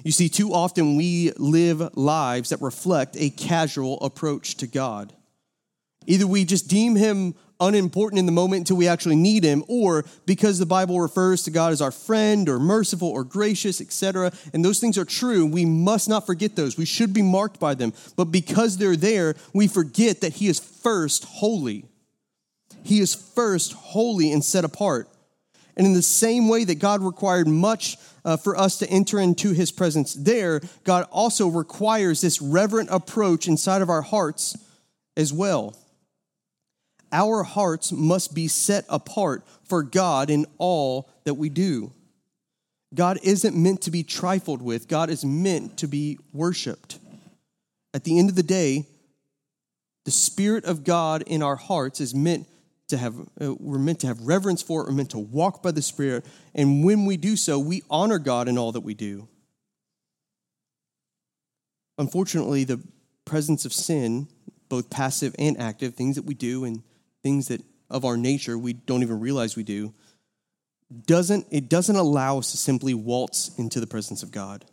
You 0.04 0.12
see, 0.12 0.30
too 0.30 0.54
often 0.54 0.96
we 0.96 1.32
live 1.38 1.96
lives 1.96 2.50
that 2.50 2.62
reflect 2.62 3.16
a 3.20 3.30
casual 3.30 4.00
approach 4.02 4.56
to 4.58 4.68
God. 4.68 5.14
Either 6.08 6.26
we 6.26 6.46
just 6.46 6.68
deem 6.68 6.96
him 6.96 7.36
unimportant 7.60 8.18
in 8.18 8.26
the 8.26 8.32
moment 8.32 8.62
until 8.62 8.76
we 8.76 8.88
actually 8.88 9.16
need 9.16 9.44
him, 9.44 9.64
or 9.68 10.04
because 10.26 10.58
the 10.58 10.66
Bible 10.66 11.00
refers 11.00 11.44
to 11.44 11.52
God 11.52 11.72
as 11.72 11.82
our 11.82 11.92
friend 11.92 12.50
or 12.50 12.60
merciful 12.60 13.08
or 13.08 13.24
gracious, 13.24 13.80
etc., 13.80 14.32
and 14.52 14.66
those 14.66 14.80
things 14.80 14.98
are 14.98 15.06
true, 15.06 15.46
we 15.46 15.64
must 15.64 16.10
not 16.10 16.26
forget 16.26 16.56
those. 16.56 16.76
We 16.76 16.86
should 16.86 17.14
be 17.14 17.22
marked 17.22 17.60
by 17.60 17.76
them. 17.76 17.94
But 18.16 18.26
because 18.26 18.78
they're 18.78 18.96
there, 18.96 19.36
we 19.54 19.68
forget 19.68 20.22
that 20.22 20.34
he 20.34 20.48
is 20.48 20.60
first 20.60 21.26
holy. 21.26 21.86
He 22.84 23.00
is 23.00 23.14
first 23.14 23.74
holy 23.74 24.32
and 24.32 24.44
set 24.44 24.66
apart. 24.66 25.08
And 25.82 25.88
in 25.88 25.94
the 25.94 26.04
same 26.04 26.48
way 26.48 26.64
that 26.64 26.78
God 26.78 27.02
required 27.02 27.48
much 27.48 27.98
uh, 28.24 28.38
for 28.38 28.56
us 28.56 28.78
to 28.78 28.88
enter 28.92 29.20
into 29.20 29.52
his 29.52 29.72
presence 29.72 30.14
there, 30.14 30.62
God 30.84 31.08
also 31.10 31.48
requires 31.48 32.22
this 32.22 32.40
reverent 32.40 32.90
approach 32.92 33.48
inside 33.48 33.82
of 33.82 33.90
our 33.90 34.04
hearts 34.04 34.56
as 35.18 35.34
well. 35.34 35.76
Our 37.12 37.42
hearts 37.42 37.92
must 37.92 38.36
be 38.36 38.48
set 38.48 38.86
apart 38.90 39.44
for 39.64 39.82
God 39.82 40.30
in 40.30 40.46
all 40.60 41.10
that 41.24 41.34
we 41.34 41.50
do. 41.50 41.92
God 42.94 43.18
isn't 43.24 43.56
meant 43.56 43.82
to 43.82 43.90
be 43.90 44.04
trifled 44.04 44.62
with, 44.62 44.88
God 44.88 45.10
is 45.10 45.26
meant 45.26 45.78
to 45.78 45.88
be 45.88 46.20
worshiped. 46.32 47.00
At 47.96 48.04
the 48.04 48.20
end 48.20 48.30
of 48.30 48.36
the 48.36 48.44
day, 48.44 48.86
the 50.06 50.12
Spirit 50.12 50.64
of 50.66 50.84
God 50.84 51.24
in 51.24 51.42
our 51.42 51.56
hearts 51.56 52.00
is 52.00 52.14
meant 52.14 52.46
to 52.92 52.98
have, 52.98 53.16
uh, 53.42 53.54
we're 53.56 53.80
meant 53.80 54.00
to 54.02 54.08
have 54.08 54.22
reverence 54.22 54.62
for 54.62 54.82
it, 54.82 54.88
we're 54.88 54.94
meant 54.94 55.10
to 55.12 55.20
walk 55.20 55.62
by 55.62 55.72
the 55.72 55.82
Spirit. 55.82 56.26
And 56.56 56.86
when 56.86 57.06
we 57.06 57.18
do 57.18 57.36
so, 57.36 57.60
we 57.60 57.82
honor 57.90 58.20
God 58.20 58.48
in 58.48 58.58
all 58.58 58.72
that 58.72 58.82
we 58.82 58.94
do. 58.94 59.28
Unfortunately, 61.98 62.64
the 62.64 62.82
presence 63.26 63.66
of 63.66 63.74
sin, 63.74 64.28
both 64.70 64.90
passive 64.90 65.36
and 65.38 65.60
active, 65.60 65.96
things 65.96 66.16
that 66.16 66.26
we 66.26 66.34
do 66.34 66.64
and 66.64 66.84
things 67.24 67.50
that 67.50 67.62
of 67.90 68.06
our 68.06 68.16
nature 68.16 68.58
we 68.58 68.74
don't 68.74 69.04
even 69.04 69.20
realize 69.20 69.56
we 69.56 69.64
do, 69.64 69.94
doesn't 71.06 71.46
it 71.52 71.70
doesn't 71.70 71.96
allow 71.96 72.38
us 72.38 72.52
to 72.52 72.58
simply 72.58 72.94
waltz 72.94 73.52
into 73.58 73.80
the 73.80 73.88
presence 73.88 74.24
of 74.24 74.32
God. 74.32 74.66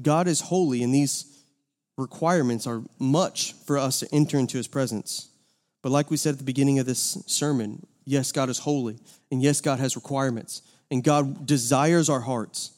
God 0.00 0.28
is 0.28 0.40
holy, 0.40 0.82
and 0.82 0.94
these 0.94 1.44
requirements 1.96 2.66
are 2.66 2.82
much 2.98 3.54
for 3.66 3.76
us 3.76 4.00
to 4.00 4.08
enter 4.12 4.38
into 4.38 4.56
his 4.56 4.68
presence. 4.68 5.30
But 5.82 5.92
like 5.92 6.10
we 6.10 6.16
said 6.16 6.32
at 6.32 6.38
the 6.38 6.44
beginning 6.44 6.78
of 6.78 6.86
this 6.86 7.22
sermon, 7.26 7.86
yes, 8.04 8.32
God 8.32 8.48
is 8.48 8.58
holy, 8.58 8.98
and 9.30 9.42
yes, 9.42 9.60
God 9.60 9.78
has 9.78 9.96
requirements, 9.96 10.62
and 10.90 11.02
God 11.02 11.46
desires 11.46 12.10
our 12.10 12.20
hearts. 12.20 12.72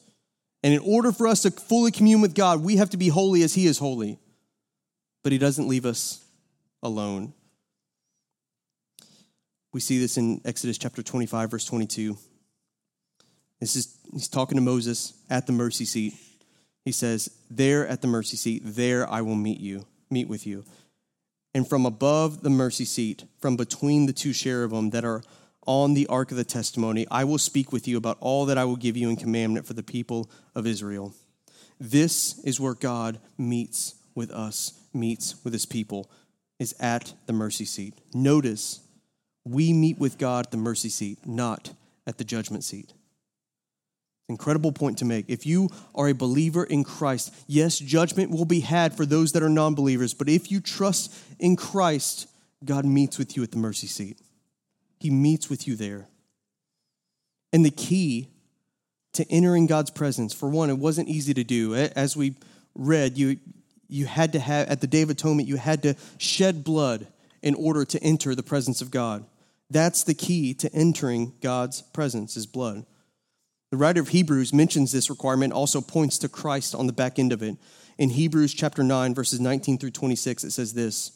And 0.63 0.73
in 0.73 0.79
order 0.79 1.11
for 1.11 1.27
us 1.27 1.41
to 1.41 1.51
fully 1.51 1.91
commune 1.91 2.21
with 2.21 2.35
God, 2.35 2.63
we 2.63 2.77
have 2.77 2.91
to 2.91 2.97
be 2.97 3.09
holy 3.09 3.43
as 3.43 3.53
He 3.53 3.65
is 3.65 3.77
holy. 3.77 4.19
But 5.23 5.33
He 5.33 5.37
doesn't 5.37 5.67
leave 5.67 5.85
us 5.85 6.23
alone. 6.81 7.33
We 9.73 9.79
see 9.79 9.99
this 9.99 10.17
in 10.17 10.39
Exodus 10.45 10.77
chapter 10.77 11.01
25, 11.03 11.51
verse 11.51 11.65
22. 11.65 12.17
This 13.59 13.75
is, 13.75 13.97
he's 14.11 14.27
talking 14.27 14.55
to 14.55 14.61
Moses 14.61 15.13
at 15.29 15.47
the 15.47 15.53
mercy 15.53 15.85
seat. 15.85 16.13
He 16.85 16.91
says, 16.91 17.29
There 17.49 17.87
at 17.87 18.01
the 18.01 18.07
mercy 18.07 18.37
seat, 18.37 18.61
there 18.63 19.09
I 19.09 19.21
will 19.21 19.35
meet 19.35 19.59
you, 19.59 19.85
meet 20.09 20.27
with 20.27 20.45
you 20.45 20.63
and 21.53 21.67
from 21.67 21.85
above 21.85 22.41
the 22.41 22.49
mercy 22.49 22.85
seat, 22.85 23.25
from 23.39 23.55
between 23.55 24.05
the 24.05 24.13
two 24.13 24.33
cherubim 24.33 24.89
that 24.91 25.05
are 25.05 25.23
on 25.65 25.93
the 25.93 26.07
ark 26.07 26.31
of 26.31 26.37
the 26.37 26.43
testimony, 26.43 27.05
I 27.09 27.23
will 27.23 27.37
speak 27.37 27.71
with 27.71 27.87
you 27.87 27.97
about 27.97 28.17
all 28.19 28.45
that 28.47 28.57
I 28.57 28.65
will 28.65 28.75
give 28.75 28.97
you 28.97 29.09
in 29.09 29.15
commandment 29.15 29.65
for 29.65 29.73
the 29.73 29.83
people 29.83 30.29
of 30.55 30.67
Israel. 30.67 31.13
This 31.79 32.39
is 32.39 32.59
where 32.59 32.73
God 32.73 33.19
meets 33.37 33.95
with 34.15 34.31
us, 34.31 34.73
meets 34.93 35.43
with 35.43 35.53
his 35.53 35.65
people, 35.65 36.09
is 36.59 36.75
at 36.79 37.13
the 37.25 37.33
mercy 37.33 37.65
seat. 37.65 37.95
Notice, 38.13 38.81
we 39.45 39.73
meet 39.73 39.99
with 39.99 40.17
God 40.17 40.47
at 40.47 40.51
the 40.51 40.57
mercy 40.57 40.89
seat, 40.89 41.19
not 41.25 41.73
at 42.05 42.17
the 42.17 42.23
judgment 42.23 42.63
seat. 42.63 42.93
Incredible 44.29 44.71
point 44.71 44.97
to 44.99 45.05
make. 45.05 45.25
If 45.27 45.45
you 45.45 45.69
are 45.93 46.07
a 46.07 46.13
believer 46.13 46.63
in 46.63 46.83
Christ, 46.83 47.33
yes, 47.45 47.77
judgment 47.77 48.31
will 48.31 48.45
be 48.45 48.61
had 48.61 48.95
for 48.95 49.05
those 49.05 49.33
that 49.33 49.43
are 49.43 49.49
non 49.49 49.75
believers, 49.75 50.13
but 50.13 50.29
if 50.29 50.49
you 50.49 50.61
trust 50.61 51.13
in 51.39 51.55
Christ, 51.55 52.27
God 52.63 52.85
meets 52.85 53.17
with 53.17 53.35
you 53.35 53.43
at 53.43 53.51
the 53.51 53.57
mercy 53.57 53.87
seat. 53.87 54.19
He 54.99 55.09
meets 55.09 55.49
with 55.49 55.67
you 55.67 55.75
there. 55.75 56.07
And 57.51 57.65
the 57.65 57.71
key 57.71 58.29
to 59.13 59.29
entering 59.29 59.67
God's 59.67 59.91
presence, 59.91 60.33
for 60.33 60.49
one, 60.49 60.69
it 60.69 60.77
wasn't 60.77 61.09
easy 61.09 61.33
to 61.33 61.43
do. 61.43 61.75
As 61.75 62.15
we 62.15 62.35
read, 62.73 63.17
you, 63.17 63.37
you 63.89 64.05
had 64.05 64.31
to 64.31 64.39
have, 64.39 64.69
at 64.69 64.81
the 64.81 64.87
Day 64.87 65.01
of 65.01 65.09
Atonement, 65.09 65.47
you 65.47 65.57
had 65.57 65.83
to 65.83 65.95
shed 66.17 66.63
blood 66.63 67.07
in 67.41 67.53
order 67.55 67.83
to 67.85 68.01
enter 68.01 68.33
the 68.33 68.41
presence 68.41 68.81
of 68.81 68.89
God. 68.89 69.25
That's 69.69 70.03
the 70.03 70.13
key 70.13 70.53
to 70.55 70.73
entering 70.73 71.33
God's 71.41 71.81
presence, 71.81 72.37
is 72.37 72.45
blood. 72.45 72.85
The 73.73 73.77
writer 73.77 74.01
of 74.01 74.09
Hebrews 74.09 74.53
mentions 74.53 74.91
this 74.91 75.09
requirement, 75.09 75.51
also 75.51 75.81
points 75.81 76.19
to 76.19 76.29
Christ 76.29 76.75
on 76.75 76.85
the 76.85 76.93
back 76.93 77.17
end 77.17 77.33
of 77.33 77.41
it. 77.41 77.57
In 77.97 78.11
Hebrews 78.11 78.53
chapter 78.53 78.83
9, 78.83 79.15
verses 79.15 79.39
19 79.39 79.79
through 79.79 79.89
26, 79.89 80.43
it 80.43 80.51
says 80.51 80.75
this 80.75 81.11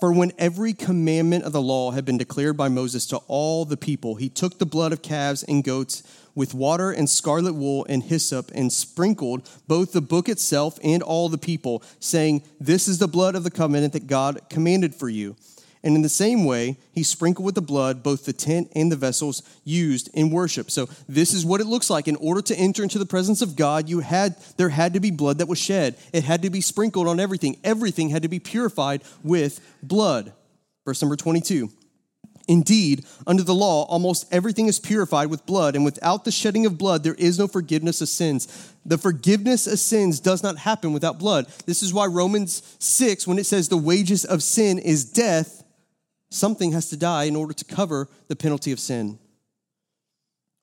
For 0.00 0.10
when 0.10 0.32
every 0.38 0.72
commandment 0.72 1.44
of 1.44 1.52
the 1.52 1.60
law 1.60 1.90
had 1.90 2.06
been 2.06 2.16
declared 2.16 2.56
by 2.56 2.68
Moses 2.68 3.04
to 3.08 3.18
all 3.28 3.66
the 3.66 3.76
people, 3.76 4.14
he 4.14 4.30
took 4.30 4.58
the 4.58 4.64
blood 4.64 4.94
of 4.94 5.02
calves 5.02 5.42
and 5.42 5.62
goats 5.62 6.02
with 6.34 6.54
water 6.54 6.92
and 6.92 7.10
scarlet 7.10 7.52
wool 7.52 7.84
and 7.90 8.04
hyssop 8.04 8.50
and 8.54 8.72
sprinkled 8.72 9.46
both 9.68 9.92
the 9.92 10.00
book 10.00 10.30
itself 10.30 10.78
and 10.82 11.02
all 11.02 11.28
the 11.28 11.36
people, 11.36 11.82
saying, 12.00 12.42
This 12.58 12.88
is 12.88 13.00
the 13.00 13.06
blood 13.06 13.34
of 13.34 13.44
the 13.44 13.50
covenant 13.50 13.92
that 13.92 14.06
God 14.06 14.40
commanded 14.48 14.94
for 14.94 15.10
you. 15.10 15.36
And 15.86 15.94
in 15.94 16.02
the 16.02 16.08
same 16.08 16.44
way, 16.44 16.78
he 16.90 17.04
sprinkled 17.04 17.46
with 17.46 17.54
the 17.54 17.62
blood 17.62 18.02
both 18.02 18.24
the 18.24 18.32
tent 18.32 18.72
and 18.74 18.90
the 18.90 18.96
vessels 18.96 19.44
used 19.62 20.10
in 20.14 20.30
worship. 20.30 20.68
So 20.68 20.88
this 21.08 21.32
is 21.32 21.46
what 21.46 21.60
it 21.60 21.68
looks 21.68 21.88
like. 21.88 22.08
In 22.08 22.16
order 22.16 22.42
to 22.42 22.56
enter 22.56 22.82
into 22.82 22.98
the 22.98 23.06
presence 23.06 23.40
of 23.40 23.54
God, 23.54 23.88
you 23.88 24.00
had 24.00 24.34
there 24.56 24.70
had 24.70 24.94
to 24.94 25.00
be 25.00 25.12
blood 25.12 25.38
that 25.38 25.46
was 25.46 25.60
shed. 25.60 25.96
It 26.12 26.24
had 26.24 26.42
to 26.42 26.50
be 26.50 26.60
sprinkled 26.60 27.06
on 27.06 27.20
everything. 27.20 27.56
Everything 27.62 28.08
had 28.08 28.22
to 28.22 28.28
be 28.28 28.40
purified 28.40 29.02
with 29.22 29.60
blood. 29.80 30.32
Verse 30.84 31.00
number 31.00 31.14
22. 31.14 31.70
Indeed, 32.48 33.04
under 33.24 33.44
the 33.44 33.54
law, 33.54 33.84
almost 33.84 34.26
everything 34.32 34.66
is 34.66 34.80
purified 34.80 35.28
with 35.28 35.46
blood, 35.46 35.76
and 35.76 35.84
without 35.84 36.24
the 36.24 36.32
shedding 36.32 36.66
of 36.66 36.78
blood, 36.78 37.04
there 37.04 37.14
is 37.14 37.38
no 37.38 37.46
forgiveness 37.46 38.00
of 38.00 38.08
sins. 38.08 38.72
The 38.84 38.98
forgiveness 38.98 39.68
of 39.68 39.78
sins 39.78 40.18
does 40.18 40.42
not 40.42 40.58
happen 40.58 40.92
without 40.92 41.18
blood. 41.18 41.46
This 41.64 41.82
is 41.82 41.94
why 41.94 42.06
Romans 42.06 42.62
6, 42.78 43.26
when 43.26 43.38
it 43.38 43.46
says 43.46 43.68
the 43.68 43.76
wages 43.76 44.24
of 44.24 44.44
sin 44.44 44.78
is 44.78 45.04
death, 45.04 45.64
Something 46.30 46.72
has 46.72 46.88
to 46.90 46.96
die 46.96 47.24
in 47.24 47.36
order 47.36 47.52
to 47.52 47.64
cover 47.64 48.08
the 48.28 48.36
penalty 48.36 48.72
of 48.72 48.80
sin. 48.80 49.18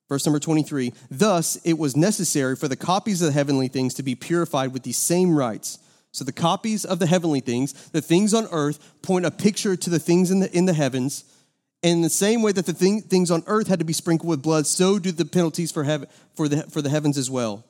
Verse 0.08 0.26
number 0.26 0.38
23 0.38 0.92
Thus 1.10 1.56
it 1.64 1.78
was 1.78 1.96
necessary 1.96 2.56
for 2.56 2.68
the 2.68 2.76
copies 2.76 3.22
of 3.22 3.26
the 3.26 3.32
heavenly 3.32 3.68
things 3.68 3.94
to 3.94 4.02
be 4.02 4.14
purified 4.14 4.72
with 4.72 4.82
these 4.82 4.98
same 4.98 5.36
rites. 5.36 5.78
So 6.12 6.24
the 6.24 6.32
copies 6.32 6.84
of 6.84 7.00
the 7.00 7.06
heavenly 7.06 7.40
things, 7.40 7.72
the 7.90 8.00
things 8.00 8.34
on 8.34 8.46
earth, 8.52 8.78
point 9.02 9.26
a 9.26 9.32
picture 9.32 9.74
to 9.74 9.90
the 9.90 9.98
things 9.98 10.30
in 10.30 10.40
the, 10.40 10.56
in 10.56 10.66
the 10.66 10.72
heavens. 10.72 11.24
And 11.82 11.94
in 11.94 12.02
the 12.02 12.08
same 12.08 12.40
way 12.40 12.52
that 12.52 12.66
the 12.66 12.72
thing, 12.72 13.02
things 13.02 13.30
on 13.30 13.42
earth 13.46 13.66
had 13.66 13.80
to 13.80 13.84
be 13.84 13.92
sprinkled 13.92 14.30
with 14.30 14.40
blood, 14.40 14.66
so 14.66 14.98
do 14.98 15.10
the 15.10 15.24
penalties 15.24 15.72
for, 15.72 15.82
heaven, 15.82 16.08
for, 16.34 16.48
the, 16.48 16.62
for 16.70 16.80
the 16.80 16.88
heavens 16.88 17.18
as 17.18 17.30
well. 17.30 17.64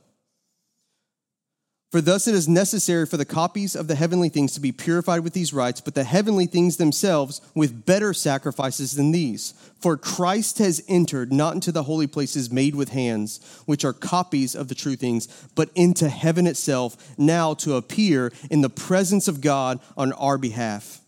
For 1.95 2.01
thus 2.01 2.26
it 2.26 2.34
is 2.34 2.49
necessary 2.49 3.07
for 3.07 3.16
the 3.16 3.24
copies 3.24 3.76
of 3.76 3.86
the 3.86 3.95
heavenly 3.95 4.28
things 4.28 4.53
to 4.55 4.61
be 4.61 4.72
purified 4.72 5.20
with 5.20 5.32
these 5.32 5.53
rites, 5.53 5.80
but 5.80 5.95
the 5.95 6.03
heavenly 6.03 6.47
things 6.47 6.76
themselves 6.76 7.40
with 7.55 7.86
better 7.86 8.12
sacrifices 8.12 8.97
than 8.97 9.12
these. 9.12 9.55
For 9.78 9.97
Christ 9.97 10.59
has 10.59 10.82
entered 10.88 11.32
not 11.32 11.55
into 11.55 11.70
the 11.70 11.84
holy 11.84 12.09
places 12.09 12.51
made 12.51 12.74
with 12.74 12.88
hands, 12.88 13.38
which 13.66 13.84
are 13.84 13.92
copies 13.92 14.57
of 14.57 14.66
the 14.66 14.74
true 14.74 14.97
things, 14.97 15.28
but 15.55 15.70
into 15.76 16.09
heaven 16.09 16.49
itself, 16.49 16.97
now 17.16 17.55
to 17.55 17.76
appear 17.76 18.32
in 18.51 18.61
the 18.61 18.68
presence 18.68 19.28
of 19.28 19.40
God 19.40 19.78
on 19.97 20.12
our 20.14 20.36
behalf 20.36 21.04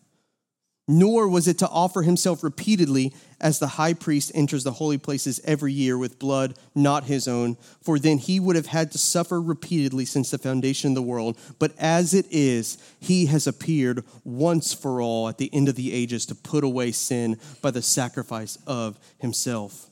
nor 0.89 1.28
was 1.28 1.49
it 1.49 1.59
to 1.59 1.68
offer 1.68 2.03
himself 2.03 2.45
repeatedly 2.45 3.12
as 3.41 3.59
the 3.59 3.66
high 3.66 3.93
priest 3.93 4.30
enters 4.34 4.64
the 4.64 4.72
holy 4.72 4.99
places 4.99 5.41
every 5.45 5.72
year 5.72 5.99
with 5.99 6.18
blood 6.18 6.57
not 6.74 7.05
his 7.05 7.26
own, 7.26 7.57
for 7.82 7.99
then 7.99 8.18
he 8.18 8.39
would 8.39 8.57
have 8.57 8.66
had 8.66 8.93
to 8.93 8.99
suffer 8.99 9.41
repeatedly 9.41 10.05
since 10.05 10.30
the 10.30 10.39
foundation 10.39 10.93
of 10.93 10.95
the 10.95 11.03
world. 11.03 11.39
But 11.59 11.72
as 11.78 12.14
it 12.14 12.26
is, 12.30 12.78
he 13.01 13.26
has 13.26 13.47
appeared 13.47 14.05
once 14.24 14.72
for 14.72 15.03
all 15.03 15.28
at 15.28 15.39
the 15.39 15.53
end 15.53 15.68
of 15.68 15.74
the 15.74 15.93
ages 15.93 16.24
to 16.26 16.34
put 16.34 16.64
away 16.64 16.93
sin 16.93 17.39
by 17.61 17.72
the 17.72 17.82
sacrifice 17.82 18.57
of 18.66 18.99
himself. 19.18 19.91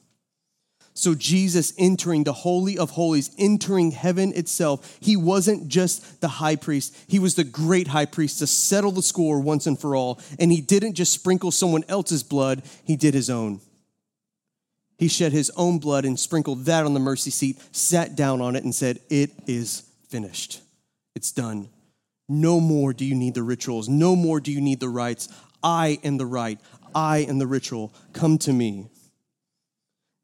So, 0.97 1.17
Jesus 1.17 1.73
entering 1.77 2.23
the 2.23 2.33
Holy 2.33 2.79
of 2.79 2.91
Holies, 2.91 3.35
entering 3.37 3.91
heaven 3.91 4.33
itself, 4.33 4.97
he 5.01 5.17
wasn't 5.17 5.67
just 5.67 6.21
the 6.21 6.29
high 6.29 6.55
priest, 6.55 6.97
he 7.09 7.19
was 7.19 7.35
the 7.35 7.43
great 7.43 7.89
high 7.89 8.07
priest 8.07 8.39
to 8.39 8.47
settle 8.47 8.93
the 8.93 9.03
score 9.03 9.41
once 9.41 9.67
and 9.67 9.79
for 9.79 9.97
all. 9.97 10.21
And 10.39 10.53
he 10.53 10.61
didn't 10.61 10.95
just 10.95 11.13
sprinkle 11.13 11.51
someone 11.51 11.85
else's 11.89 12.23
blood, 12.23 12.63
he 12.85 12.95
did 12.97 13.13
his 13.13 13.29
own. 13.29 13.61
He 14.97 15.09
shed 15.09 15.33
his 15.33 15.51
own 15.57 15.81
blood 15.81 16.05
and 16.05 16.19
sprinkled 16.19 16.67
that 16.67 16.87
on 16.87 16.95
the 16.95 17.01
mercy 17.01 17.31
seat, 17.31 17.61
sat 17.73 18.15
down 18.15 18.41
on 18.41 18.55
it, 18.55 18.63
and 18.63 18.73
said, 18.73 19.01
It 19.11 19.33
is 19.49 19.83
finished. 20.09 20.61
It's 21.17 21.33
done. 21.33 21.69
No 22.29 22.61
more 22.61 22.93
do 22.93 23.05
you 23.05 23.17
need 23.17 23.35
the 23.35 23.43
rituals. 23.43 23.89
No 23.89 24.15
more 24.15 24.41
do 24.41 24.53
you 24.53 24.61
need 24.61 24.81
the 24.81 24.89
rites. 24.89 25.29
I 25.63 25.99
am 26.05 26.19
the 26.19 26.27
rite. 26.27 26.61
I 26.95 27.19
am 27.19 27.39
the 27.39 27.47
ritual. 27.47 27.93
Come 28.13 28.39
to 28.39 28.53
me. 28.53 28.87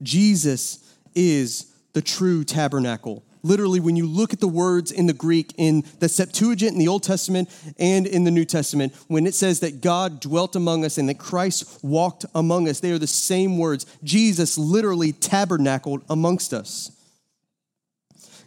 Jesus 0.02 0.94
is 1.14 1.72
the 1.92 2.02
true 2.02 2.44
tabernacle. 2.44 3.24
Literally, 3.42 3.80
when 3.80 3.96
you 3.96 4.06
look 4.06 4.32
at 4.34 4.40
the 4.40 4.48
words 4.48 4.92
in 4.92 5.06
the 5.06 5.14
Greek 5.14 5.54
in 5.56 5.84
the 5.98 6.08
Septuagint 6.08 6.72
in 6.72 6.78
the 6.78 6.88
Old 6.88 7.02
Testament 7.02 7.48
and 7.78 8.06
in 8.06 8.24
the 8.24 8.30
New 8.30 8.44
Testament, 8.44 8.94
when 9.08 9.26
it 9.26 9.34
says 9.34 9.60
that 9.60 9.80
God 9.80 10.20
dwelt 10.20 10.56
among 10.56 10.84
us 10.84 10.98
and 10.98 11.08
that 11.08 11.18
Christ 11.18 11.82
walked 11.82 12.26
among 12.34 12.68
us, 12.68 12.80
they 12.80 12.92
are 12.92 12.98
the 12.98 13.06
same 13.06 13.56
words. 13.56 13.86
Jesus 14.04 14.58
literally 14.58 15.12
tabernacled 15.12 16.02
amongst 16.10 16.52
us. 16.52 16.90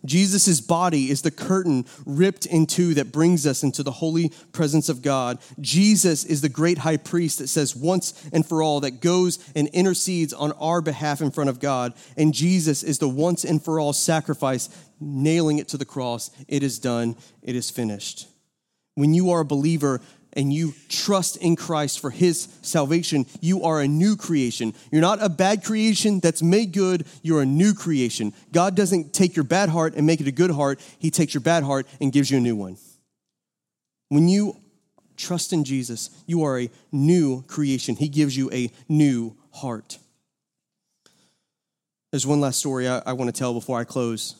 Jesus' 0.05 0.59
body 0.59 1.09
is 1.09 1.21
the 1.21 1.31
curtain 1.31 1.85
ripped 2.05 2.45
in 2.45 2.65
two 2.65 2.93
that 2.95 3.11
brings 3.11 3.47
us 3.47 3.63
into 3.63 3.83
the 3.83 3.91
holy 3.91 4.31
presence 4.51 4.89
of 4.89 5.01
God. 5.01 5.39
Jesus 5.61 6.25
is 6.25 6.41
the 6.41 6.49
great 6.49 6.79
high 6.79 6.97
priest 6.97 7.39
that 7.39 7.47
says 7.47 7.75
once 7.75 8.13
and 8.33 8.45
for 8.45 8.61
all 8.61 8.81
that 8.81 9.01
goes 9.01 9.39
and 9.55 9.67
intercedes 9.69 10.33
on 10.33 10.51
our 10.53 10.81
behalf 10.81 11.21
in 11.21 11.31
front 11.31 11.49
of 11.49 11.59
God. 11.59 11.93
And 12.17 12.33
Jesus 12.33 12.83
is 12.83 12.99
the 12.99 13.07
once 13.07 13.45
and 13.45 13.63
for 13.63 13.79
all 13.79 13.93
sacrifice, 13.93 14.69
nailing 14.99 15.59
it 15.59 15.69
to 15.69 15.77
the 15.77 15.85
cross. 15.85 16.31
It 16.47 16.63
is 16.63 16.79
done, 16.79 17.15
it 17.41 17.55
is 17.55 17.69
finished. 17.69 18.27
When 18.95 19.13
you 19.13 19.31
are 19.31 19.39
a 19.39 19.45
believer, 19.45 20.01
and 20.35 20.51
you 20.51 20.73
trust 20.89 21.37
in 21.37 21.55
Christ 21.55 21.99
for 21.99 22.09
his 22.09 22.47
salvation, 22.61 23.25
you 23.41 23.63
are 23.63 23.81
a 23.81 23.87
new 23.87 24.15
creation. 24.15 24.73
You're 24.91 25.01
not 25.01 25.21
a 25.21 25.29
bad 25.29 25.63
creation 25.63 26.19
that's 26.19 26.41
made 26.41 26.73
good, 26.73 27.05
you're 27.21 27.41
a 27.41 27.45
new 27.45 27.73
creation. 27.73 28.33
God 28.51 28.75
doesn't 28.75 29.13
take 29.13 29.35
your 29.35 29.45
bad 29.45 29.69
heart 29.69 29.95
and 29.95 30.05
make 30.05 30.21
it 30.21 30.27
a 30.27 30.31
good 30.31 30.51
heart, 30.51 30.79
he 30.99 31.09
takes 31.11 31.33
your 31.33 31.41
bad 31.41 31.63
heart 31.63 31.87
and 32.01 32.11
gives 32.11 32.29
you 32.29 32.37
a 32.37 32.41
new 32.41 32.55
one. 32.55 32.77
When 34.09 34.27
you 34.27 34.57
trust 35.17 35.53
in 35.53 35.63
Jesus, 35.63 36.09
you 36.27 36.43
are 36.43 36.59
a 36.59 36.69
new 36.91 37.43
creation. 37.43 37.95
He 37.95 38.09
gives 38.09 38.35
you 38.35 38.51
a 38.51 38.71
new 38.89 39.35
heart. 39.51 39.97
There's 42.11 42.27
one 42.27 42.41
last 42.41 42.59
story 42.59 42.87
I, 42.87 43.01
I 43.05 43.13
want 43.13 43.33
to 43.33 43.37
tell 43.37 43.53
before 43.53 43.79
I 43.79 43.85
close. 43.85 44.35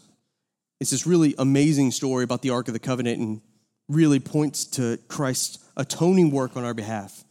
It's 0.80 0.91
this 0.91 1.08
really 1.08 1.34
amazing 1.39 1.91
story 1.91 2.24
about 2.24 2.41
the 2.41 2.52
Ark 2.52 2.68
of 2.68 2.74
the 2.74 2.80
Covenant 2.80 3.20
and 3.20 3.41
really 3.88 4.20
points 4.20 4.66
to 4.66 4.98
Christ's 5.08 5.62
atoning 5.78 6.32
work 6.32 6.55
on 6.55 6.63
our 6.63 6.74
behalf. 6.74 7.24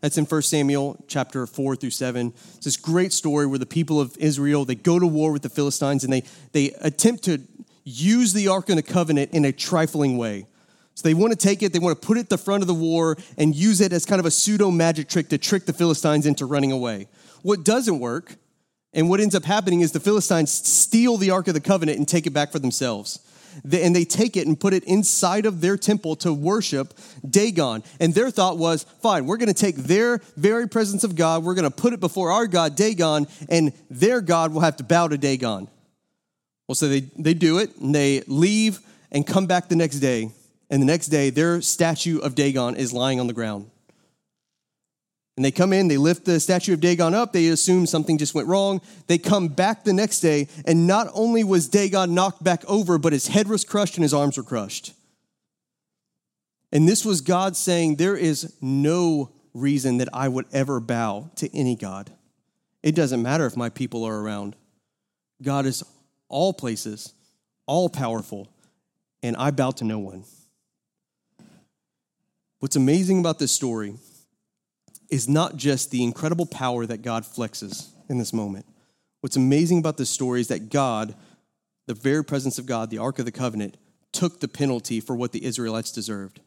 That's 0.00 0.18
in 0.18 0.26
1 0.26 0.42
Samuel 0.42 1.02
chapter 1.08 1.46
4 1.46 1.76
through 1.76 1.90
7. 1.90 2.34
It's 2.56 2.64
this 2.66 2.76
great 2.76 3.12
story 3.12 3.46
where 3.46 3.58
the 3.58 3.64
people 3.64 4.00
of 4.00 4.16
Israel, 4.18 4.64
they 4.64 4.74
go 4.74 4.98
to 4.98 5.06
war 5.06 5.32
with 5.32 5.42
the 5.42 5.48
Philistines 5.48 6.04
and 6.04 6.12
they, 6.12 6.24
they 6.52 6.72
attempt 6.82 7.24
to 7.24 7.40
use 7.84 8.32
the 8.32 8.48
Ark 8.48 8.68
of 8.68 8.76
the 8.76 8.82
Covenant 8.82 9.32
in 9.32 9.44
a 9.44 9.52
trifling 9.52 10.18
way. 10.18 10.46
So 10.94 11.08
they 11.08 11.14
want 11.14 11.32
to 11.32 11.38
take 11.38 11.62
it, 11.62 11.72
they 11.72 11.78
want 11.78 12.00
to 12.00 12.06
put 12.06 12.18
it 12.18 12.20
at 12.20 12.28
the 12.28 12.38
front 12.38 12.62
of 12.62 12.66
the 12.66 12.74
war 12.74 13.16
and 13.38 13.54
use 13.54 13.80
it 13.80 13.92
as 13.92 14.04
kind 14.04 14.20
of 14.20 14.26
a 14.26 14.30
pseudo 14.30 14.70
magic 14.70 15.08
trick 15.08 15.30
to 15.30 15.38
trick 15.38 15.64
the 15.64 15.72
Philistines 15.72 16.26
into 16.26 16.46
running 16.46 16.70
away. 16.70 17.08
What 17.42 17.64
doesn't 17.64 17.98
work, 17.98 18.36
and 18.92 19.08
what 19.08 19.20
ends 19.20 19.34
up 19.34 19.44
happening 19.44 19.80
is 19.80 19.92
the 19.92 20.00
Philistines 20.00 20.52
steal 20.52 21.16
the 21.16 21.30
Ark 21.30 21.48
of 21.48 21.54
the 21.54 21.60
Covenant 21.60 21.98
and 21.98 22.06
take 22.06 22.26
it 22.26 22.32
back 22.32 22.52
for 22.52 22.58
themselves 22.58 23.20
and 23.62 23.94
they 23.94 24.04
take 24.04 24.36
it 24.36 24.46
and 24.46 24.58
put 24.58 24.74
it 24.74 24.84
inside 24.84 25.46
of 25.46 25.60
their 25.60 25.76
temple 25.76 26.16
to 26.16 26.32
worship 26.32 26.94
Dagon. 27.28 27.82
And 28.00 28.14
their 28.14 28.30
thought 28.30 28.58
was, 28.58 28.84
fine, 29.02 29.26
we're 29.26 29.36
going 29.36 29.48
to 29.48 29.54
take 29.54 29.76
their 29.76 30.18
very 30.36 30.68
presence 30.68 31.04
of 31.04 31.16
God, 31.16 31.44
we're 31.44 31.54
going 31.54 31.70
to 31.70 31.70
put 31.70 31.92
it 31.92 32.00
before 32.00 32.30
our 32.30 32.46
God, 32.46 32.76
Dagon, 32.76 33.26
and 33.48 33.72
their 33.90 34.20
God 34.20 34.52
will 34.52 34.60
have 34.60 34.76
to 34.76 34.84
bow 34.84 35.08
to 35.08 35.18
Dagon. 35.18 35.68
Well, 36.68 36.74
so 36.74 36.88
they, 36.88 37.00
they 37.18 37.34
do 37.34 37.58
it, 37.58 37.76
and 37.76 37.94
they 37.94 38.22
leave 38.26 38.80
and 39.12 39.26
come 39.26 39.46
back 39.46 39.68
the 39.68 39.76
next 39.76 40.00
day. 40.00 40.30
And 40.70 40.80
the 40.80 40.86
next 40.86 41.08
day, 41.08 41.30
their 41.30 41.60
statue 41.60 42.18
of 42.18 42.34
Dagon 42.34 42.76
is 42.76 42.92
lying 42.92 43.20
on 43.20 43.26
the 43.26 43.34
ground. 43.34 43.70
And 45.36 45.44
they 45.44 45.50
come 45.50 45.72
in, 45.72 45.88
they 45.88 45.96
lift 45.96 46.24
the 46.24 46.38
statue 46.38 46.74
of 46.74 46.80
Dagon 46.80 47.12
up, 47.12 47.32
they 47.32 47.48
assume 47.48 47.86
something 47.86 48.18
just 48.18 48.34
went 48.34 48.46
wrong. 48.46 48.80
They 49.08 49.18
come 49.18 49.48
back 49.48 49.82
the 49.82 49.92
next 49.92 50.20
day, 50.20 50.48
and 50.64 50.86
not 50.86 51.08
only 51.12 51.42
was 51.42 51.68
Dagon 51.68 52.14
knocked 52.14 52.44
back 52.44 52.64
over, 52.66 52.98
but 52.98 53.12
his 53.12 53.26
head 53.26 53.48
was 53.48 53.64
crushed 53.64 53.96
and 53.96 54.02
his 54.02 54.14
arms 54.14 54.36
were 54.36 54.44
crushed. 54.44 54.92
And 56.72 56.88
this 56.88 57.04
was 57.04 57.20
God 57.20 57.56
saying, 57.56 57.96
There 57.96 58.16
is 58.16 58.54
no 58.60 59.32
reason 59.54 59.98
that 59.98 60.08
I 60.12 60.28
would 60.28 60.46
ever 60.52 60.80
bow 60.80 61.30
to 61.36 61.56
any 61.56 61.74
God. 61.74 62.10
It 62.82 62.94
doesn't 62.94 63.22
matter 63.22 63.46
if 63.46 63.56
my 63.56 63.70
people 63.70 64.04
are 64.04 64.20
around. 64.20 64.54
God 65.42 65.66
is 65.66 65.82
all 66.28 66.52
places, 66.52 67.12
all 67.66 67.88
powerful, 67.88 68.48
and 69.22 69.36
I 69.36 69.50
bow 69.50 69.72
to 69.72 69.84
no 69.84 69.98
one. 69.98 70.24
What's 72.60 72.76
amazing 72.76 73.18
about 73.20 73.38
this 73.38 73.52
story 73.52 73.94
is 75.10 75.28
not 75.28 75.56
just 75.56 75.90
the 75.90 76.02
incredible 76.02 76.46
power 76.46 76.86
that 76.86 77.02
God 77.02 77.24
flexes 77.24 77.90
in 78.08 78.18
this 78.18 78.32
moment. 78.32 78.66
What's 79.20 79.36
amazing 79.36 79.78
about 79.78 79.96
this 79.96 80.10
story 80.10 80.40
is 80.40 80.48
that 80.48 80.70
God, 80.70 81.14
the 81.86 81.94
very 81.94 82.24
presence 82.24 82.58
of 82.58 82.66
God, 82.66 82.90
the 82.90 82.98
Ark 82.98 83.18
of 83.18 83.24
the 83.24 83.32
Covenant, 83.32 83.76
took 84.12 84.40
the 84.40 84.48
penalty 84.48 85.00
for 85.00 85.16
what 85.16 85.32
the 85.32 85.44
Israelites 85.44 85.90
deserved. 85.90 86.40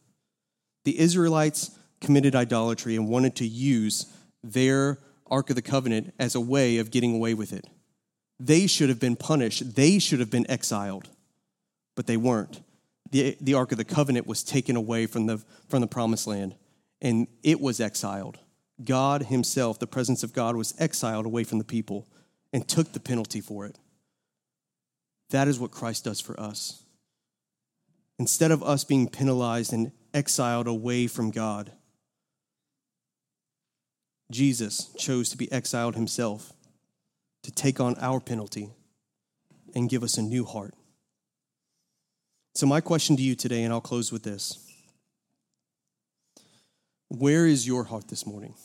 The 0.86 1.00
Israelites 1.00 1.72
committed 2.02 2.36
idolatry 2.36 2.96
and 2.96 3.10
wanted 3.10 3.36
to 3.38 3.48
use 3.48 4.06
their 4.44 5.00
Ark 5.30 5.50
of 5.50 5.56
the 5.56 5.62
Covenant 5.62 6.14
as 6.20 6.36
a 6.36 6.42
way 6.42 6.78
of 6.78 6.92
getting 6.92 7.16
away 7.16 7.34
with 7.34 7.52
it. 7.52 7.66
They 8.40 8.68
should 8.68 8.90
have 8.90 9.00
been 9.00 9.16
punished, 9.16 9.76
they 9.76 10.00
should 10.00 10.20
have 10.20 10.30
been 10.30 10.50
exiled, 10.50 11.10
but 11.96 12.08
they 12.08 12.18
weren't. 12.18 12.62
The, 13.12 13.38
the 13.42 13.56
Ark 13.56 13.72
of 13.72 13.78
the 13.78 13.86
Covenant 13.86 14.28
was 14.28 14.44
taken 14.44 14.76
away 14.76 15.08
from 15.08 15.26
the, 15.26 15.44
from 15.68 15.82
the 15.82 15.88
promised 15.88 16.28
land, 16.28 16.56
and 17.02 17.28
it 17.44 17.60
was 17.60 17.80
exiled. 17.80 18.38
God 18.84 19.24
Himself, 19.24 19.80
the 19.80 19.88
presence 19.88 20.24
of 20.24 20.34
God, 20.34 20.56
was 20.56 20.76
exiled 20.80 21.26
away 21.26 21.44
from 21.44 21.58
the 21.58 21.64
people 21.64 22.08
and 22.54 22.68
took 22.68 22.94
the 22.94 23.00
penalty 23.00 23.42
for 23.42 23.66
it. 23.66 23.78
That 25.30 25.48
is 25.48 25.60
what 25.60 25.72
Christ 25.72 26.06
does 26.06 26.22
for 26.22 26.40
us. 26.40 26.84
Instead 28.20 28.52
of 28.52 28.64
us 28.64 28.84
being 28.84 29.10
penalized 29.10 29.74
and 29.74 29.92
exiled 30.14 30.68
away 30.68 31.08
from 31.08 31.32
God, 31.32 31.72
Jesus 34.32 34.90
chose 34.98 35.30
to 35.30 35.38
be 35.38 35.52
exiled 35.52 35.96
himself 35.96 36.54
to 37.44 37.52
take 37.52 37.80
on 37.80 37.96
our 38.00 38.20
penalty 38.20 38.72
and 39.76 39.90
give 39.90 40.04
us 40.04 40.18
a 40.18 40.22
new 40.22 40.44
heart. 40.44 40.74
So, 42.56 42.66
my 42.66 42.82
question 42.82 43.16
to 43.16 43.22
you 43.22 43.36
today, 43.36 43.64
and 43.64 43.72
I'll 43.72 43.82
close 43.82 44.12
with 44.12 44.24
this 44.24 44.68
Where 47.08 47.46
is 47.46 47.68
your 47.68 47.86
heart 47.86 48.08
this 48.08 48.26
morning? 48.26 48.56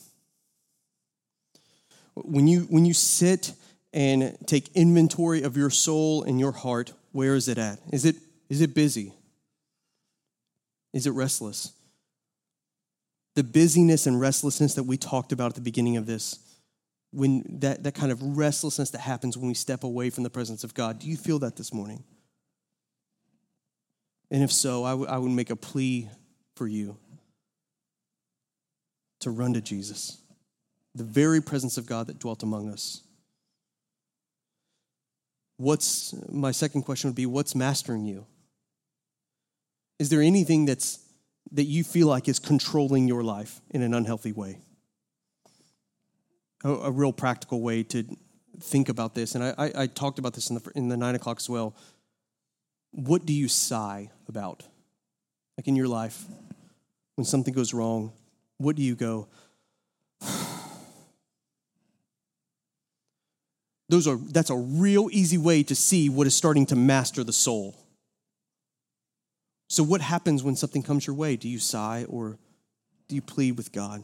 When 2.15 2.47
you, 2.47 2.61
when 2.61 2.85
you 2.85 2.93
sit 2.93 3.53
and 3.91 4.37
take 4.45 4.75
inventory 4.75 5.43
of 5.43 5.57
your 5.57 5.69
soul 5.69 6.23
and 6.23 6.39
your 6.39 6.51
heart, 6.51 6.93
where 7.11 7.35
is 7.35 7.47
it 7.47 7.57
at? 7.57 7.79
Is 7.91 8.05
it, 8.05 8.15
is 8.49 8.61
it 8.61 8.73
busy? 8.73 9.13
Is 10.93 11.07
it 11.07 11.11
restless? 11.11 11.73
The 13.35 13.43
busyness 13.43 14.05
and 14.05 14.19
restlessness 14.19 14.75
that 14.75 14.83
we 14.83 14.97
talked 14.97 15.31
about 15.31 15.47
at 15.47 15.55
the 15.55 15.61
beginning 15.61 15.97
of 15.97 16.05
this, 16.05 16.39
when 17.11 17.43
that, 17.59 17.83
that 17.83 17.95
kind 17.95 18.11
of 18.11 18.37
restlessness 18.37 18.91
that 18.91 19.01
happens 19.01 19.37
when 19.37 19.47
we 19.47 19.53
step 19.53 19.83
away 19.83 20.09
from 20.09 20.23
the 20.23 20.29
presence 20.29 20.63
of 20.63 20.73
God, 20.73 20.99
do 20.99 21.07
you 21.07 21.17
feel 21.17 21.39
that 21.39 21.55
this 21.55 21.73
morning? 21.73 22.03
And 24.31 24.43
if 24.43 24.51
so, 24.51 24.83
I, 24.83 24.91
w- 24.91 25.09
I 25.09 25.17
would 25.17 25.31
make 25.31 25.51
a 25.51 25.55
plea 25.55 26.09
for 26.55 26.67
you 26.67 26.97
to 29.19 29.29
run 29.29 29.53
to 29.53 29.61
Jesus, 29.61 30.17
the 30.95 31.03
very 31.03 31.41
presence 31.41 31.77
of 31.77 31.85
God 31.85 32.07
that 32.07 32.19
dwelt 32.19 32.43
among 32.43 32.69
us. 32.69 33.01
What's 35.57 36.13
my 36.29 36.51
second 36.51 36.83
question 36.83 37.09
would 37.09 37.15
be 37.15 37.25
what's 37.25 37.55
mastering 37.55 38.05
you? 38.05 38.25
Is 39.99 40.09
there 40.09 40.21
anything 40.21 40.65
that's 40.65 40.99
that 41.51 41.65
you 41.65 41.83
feel 41.83 42.07
like 42.07 42.27
is 42.27 42.39
controlling 42.39 43.07
your 43.07 43.23
life 43.23 43.61
in 43.69 43.81
an 43.81 43.93
unhealthy 43.93 44.31
way? 44.31 44.59
A, 46.63 46.69
a 46.69 46.91
real 46.91 47.13
practical 47.13 47.61
way 47.61 47.83
to 47.83 48.05
think 48.59 48.89
about 48.89 49.13
this, 49.15 49.35
and 49.35 49.43
I, 49.43 49.53
I, 49.57 49.71
I 49.83 49.87
talked 49.87 50.19
about 50.19 50.33
this 50.33 50.49
in 50.49 50.55
the, 50.55 50.71
in 50.75 50.87
the 50.87 50.97
nine 50.97 51.15
o'clock 51.15 51.37
as 51.39 51.49
well. 51.49 51.75
What 52.91 53.25
do 53.25 53.33
you 53.33 53.47
sigh 53.47 54.11
about? 54.27 54.63
Like 55.57 55.67
in 55.67 55.75
your 55.75 55.87
life, 55.87 56.23
when 57.15 57.25
something 57.25 57.53
goes 57.53 57.73
wrong, 57.73 58.13
what 58.57 58.75
do 58.75 58.81
you 58.81 58.95
go? 58.95 59.27
Those 63.89 64.07
are 64.07 64.15
that's 64.15 64.49
a 64.49 64.55
real 64.55 65.09
easy 65.11 65.37
way 65.37 65.63
to 65.63 65.75
see 65.75 66.09
what 66.09 66.27
is 66.27 66.35
starting 66.35 66.65
to 66.67 66.75
master 66.75 67.23
the 67.23 67.33
soul. 67.33 67.75
So, 69.69 69.83
what 69.83 70.01
happens 70.01 70.43
when 70.43 70.55
something 70.55 70.83
comes 70.83 71.07
your 71.07 71.15
way? 71.15 71.35
Do 71.35 71.49
you 71.49 71.59
sigh 71.59 72.05
or 72.07 72.37
do 73.07 73.15
you 73.15 73.21
plead 73.21 73.57
with 73.57 73.71
God? 73.71 74.03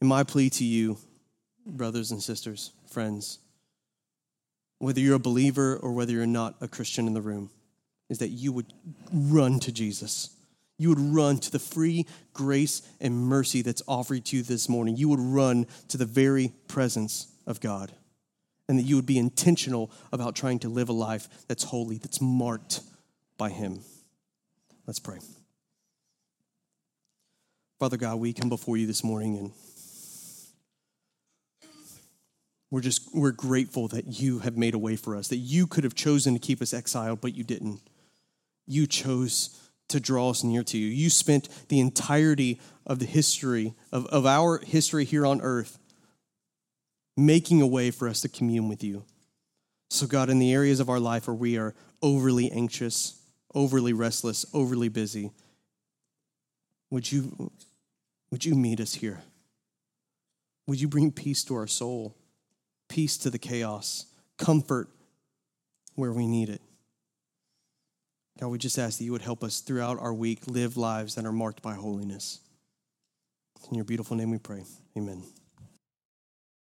And 0.00 0.08
my 0.08 0.24
plea 0.24 0.50
to 0.50 0.64
you, 0.64 0.98
brothers 1.64 2.10
and 2.10 2.22
sisters, 2.22 2.72
friends, 2.90 3.38
whether 4.78 5.00
you're 5.00 5.14
a 5.14 5.20
believer 5.20 5.76
or 5.76 5.92
whether 5.92 6.12
you're 6.12 6.26
not 6.26 6.56
a 6.60 6.68
Christian 6.68 7.06
in 7.06 7.14
the 7.14 7.20
room, 7.20 7.50
is 8.10 8.18
that 8.18 8.28
you 8.28 8.52
would 8.52 8.72
run 9.12 9.60
to 9.60 9.72
Jesus. 9.72 10.30
You 10.82 10.88
would 10.88 11.14
run 11.14 11.38
to 11.38 11.50
the 11.52 11.60
free 11.60 12.06
grace 12.32 12.82
and 13.00 13.14
mercy 13.14 13.62
that's 13.62 13.82
offered 13.86 14.24
to 14.26 14.38
you 14.38 14.42
this 14.42 14.68
morning. 14.68 14.96
You 14.96 15.08
would 15.10 15.20
run 15.20 15.66
to 15.88 15.96
the 15.96 16.04
very 16.04 16.52
presence 16.66 17.28
of 17.46 17.60
God 17.60 17.92
and 18.68 18.80
that 18.80 18.82
you 18.82 18.96
would 18.96 19.06
be 19.06 19.16
intentional 19.16 19.92
about 20.10 20.34
trying 20.34 20.58
to 20.60 20.68
live 20.68 20.88
a 20.88 20.92
life 20.92 21.28
that's 21.46 21.62
holy, 21.62 21.98
that's 21.98 22.20
marked 22.20 22.80
by 23.38 23.50
Him. 23.50 23.80
Let's 24.84 24.98
pray. 24.98 25.18
Father 27.78 27.96
God, 27.96 28.16
we 28.16 28.32
come 28.32 28.48
before 28.48 28.76
you 28.76 28.88
this 28.88 29.04
morning 29.04 29.36
and 29.38 29.52
we're 32.72 32.80
just 32.80 33.08
we're 33.14 33.30
grateful 33.30 33.86
that 33.88 34.20
you 34.20 34.40
have 34.40 34.56
made 34.56 34.74
a 34.74 34.78
way 34.78 34.96
for 34.96 35.14
us, 35.14 35.28
that 35.28 35.36
you 35.36 35.68
could 35.68 35.84
have 35.84 35.94
chosen 35.94 36.34
to 36.34 36.40
keep 36.40 36.60
us 36.60 36.74
exiled, 36.74 37.20
but 37.20 37.36
you 37.36 37.44
didn't. 37.44 37.80
You 38.66 38.88
chose 38.88 39.58
to 39.92 40.00
draw 40.00 40.30
us 40.30 40.44
near 40.44 40.62
to 40.64 40.78
you. 40.78 40.88
You 40.88 41.08
spent 41.08 41.48
the 41.68 41.80
entirety 41.80 42.60
of 42.86 42.98
the 42.98 43.06
history, 43.06 43.74
of, 43.92 44.06
of 44.06 44.26
our 44.26 44.58
history 44.58 45.04
here 45.04 45.24
on 45.24 45.40
earth, 45.40 45.78
making 47.16 47.62
a 47.62 47.66
way 47.66 47.90
for 47.90 48.08
us 48.08 48.20
to 48.22 48.28
commune 48.28 48.68
with 48.68 48.82
you. 48.82 49.04
So, 49.90 50.06
God, 50.06 50.30
in 50.30 50.38
the 50.38 50.52
areas 50.52 50.80
of 50.80 50.88
our 50.88 51.00
life 51.00 51.28
where 51.28 51.34
we 51.34 51.58
are 51.58 51.74
overly 52.00 52.50
anxious, 52.50 53.20
overly 53.54 53.92
restless, 53.92 54.46
overly 54.54 54.88
busy, 54.88 55.30
would 56.90 57.10
you, 57.10 57.50
would 58.30 58.44
you 58.44 58.54
meet 58.54 58.80
us 58.80 58.94
here? 58.94 59.22
Would 60.66 60.80
you 60.80 60.88
bring 60.88 61.12
peace 61.12 61.44
to 61.44 61.54
our 61.54 61.66
soul, 61.66 62.16
peace 62.88 63.16
to 63.18 63.30
the 63.30 63.38
chaos, 63.38 64.06
comfort 64.38 64.88
where 65.94 66.12
we 66.12 66.26
need 66.26 66.48
it? 66.48 66.62
God, 68.42 68.48
we 68.48 68.58
just 68.58 68.76
ask 68.76 68.98
that 68.98 69.04
you 69.04 69.12
would 69.12 69.22
help 69.22 69.44
us 69.44 69.60
throughout 69.60 70.00
our 70.00 70.12
week 70.12 70.40
live 70.48 70.76
lives 70.76 71.14
that 71.14 71.24
are 71.24 71.30
marked 71.30 71.62
by 71.62 71.74
holiness. 71.74 72.40
In 73.68 73.76
your 73.76 73.84
beautiful 73.84 74.16
name 74.16 74.32
we 74.32 74.38
pray. 74.38 74.64
Amen. 74.96 75.22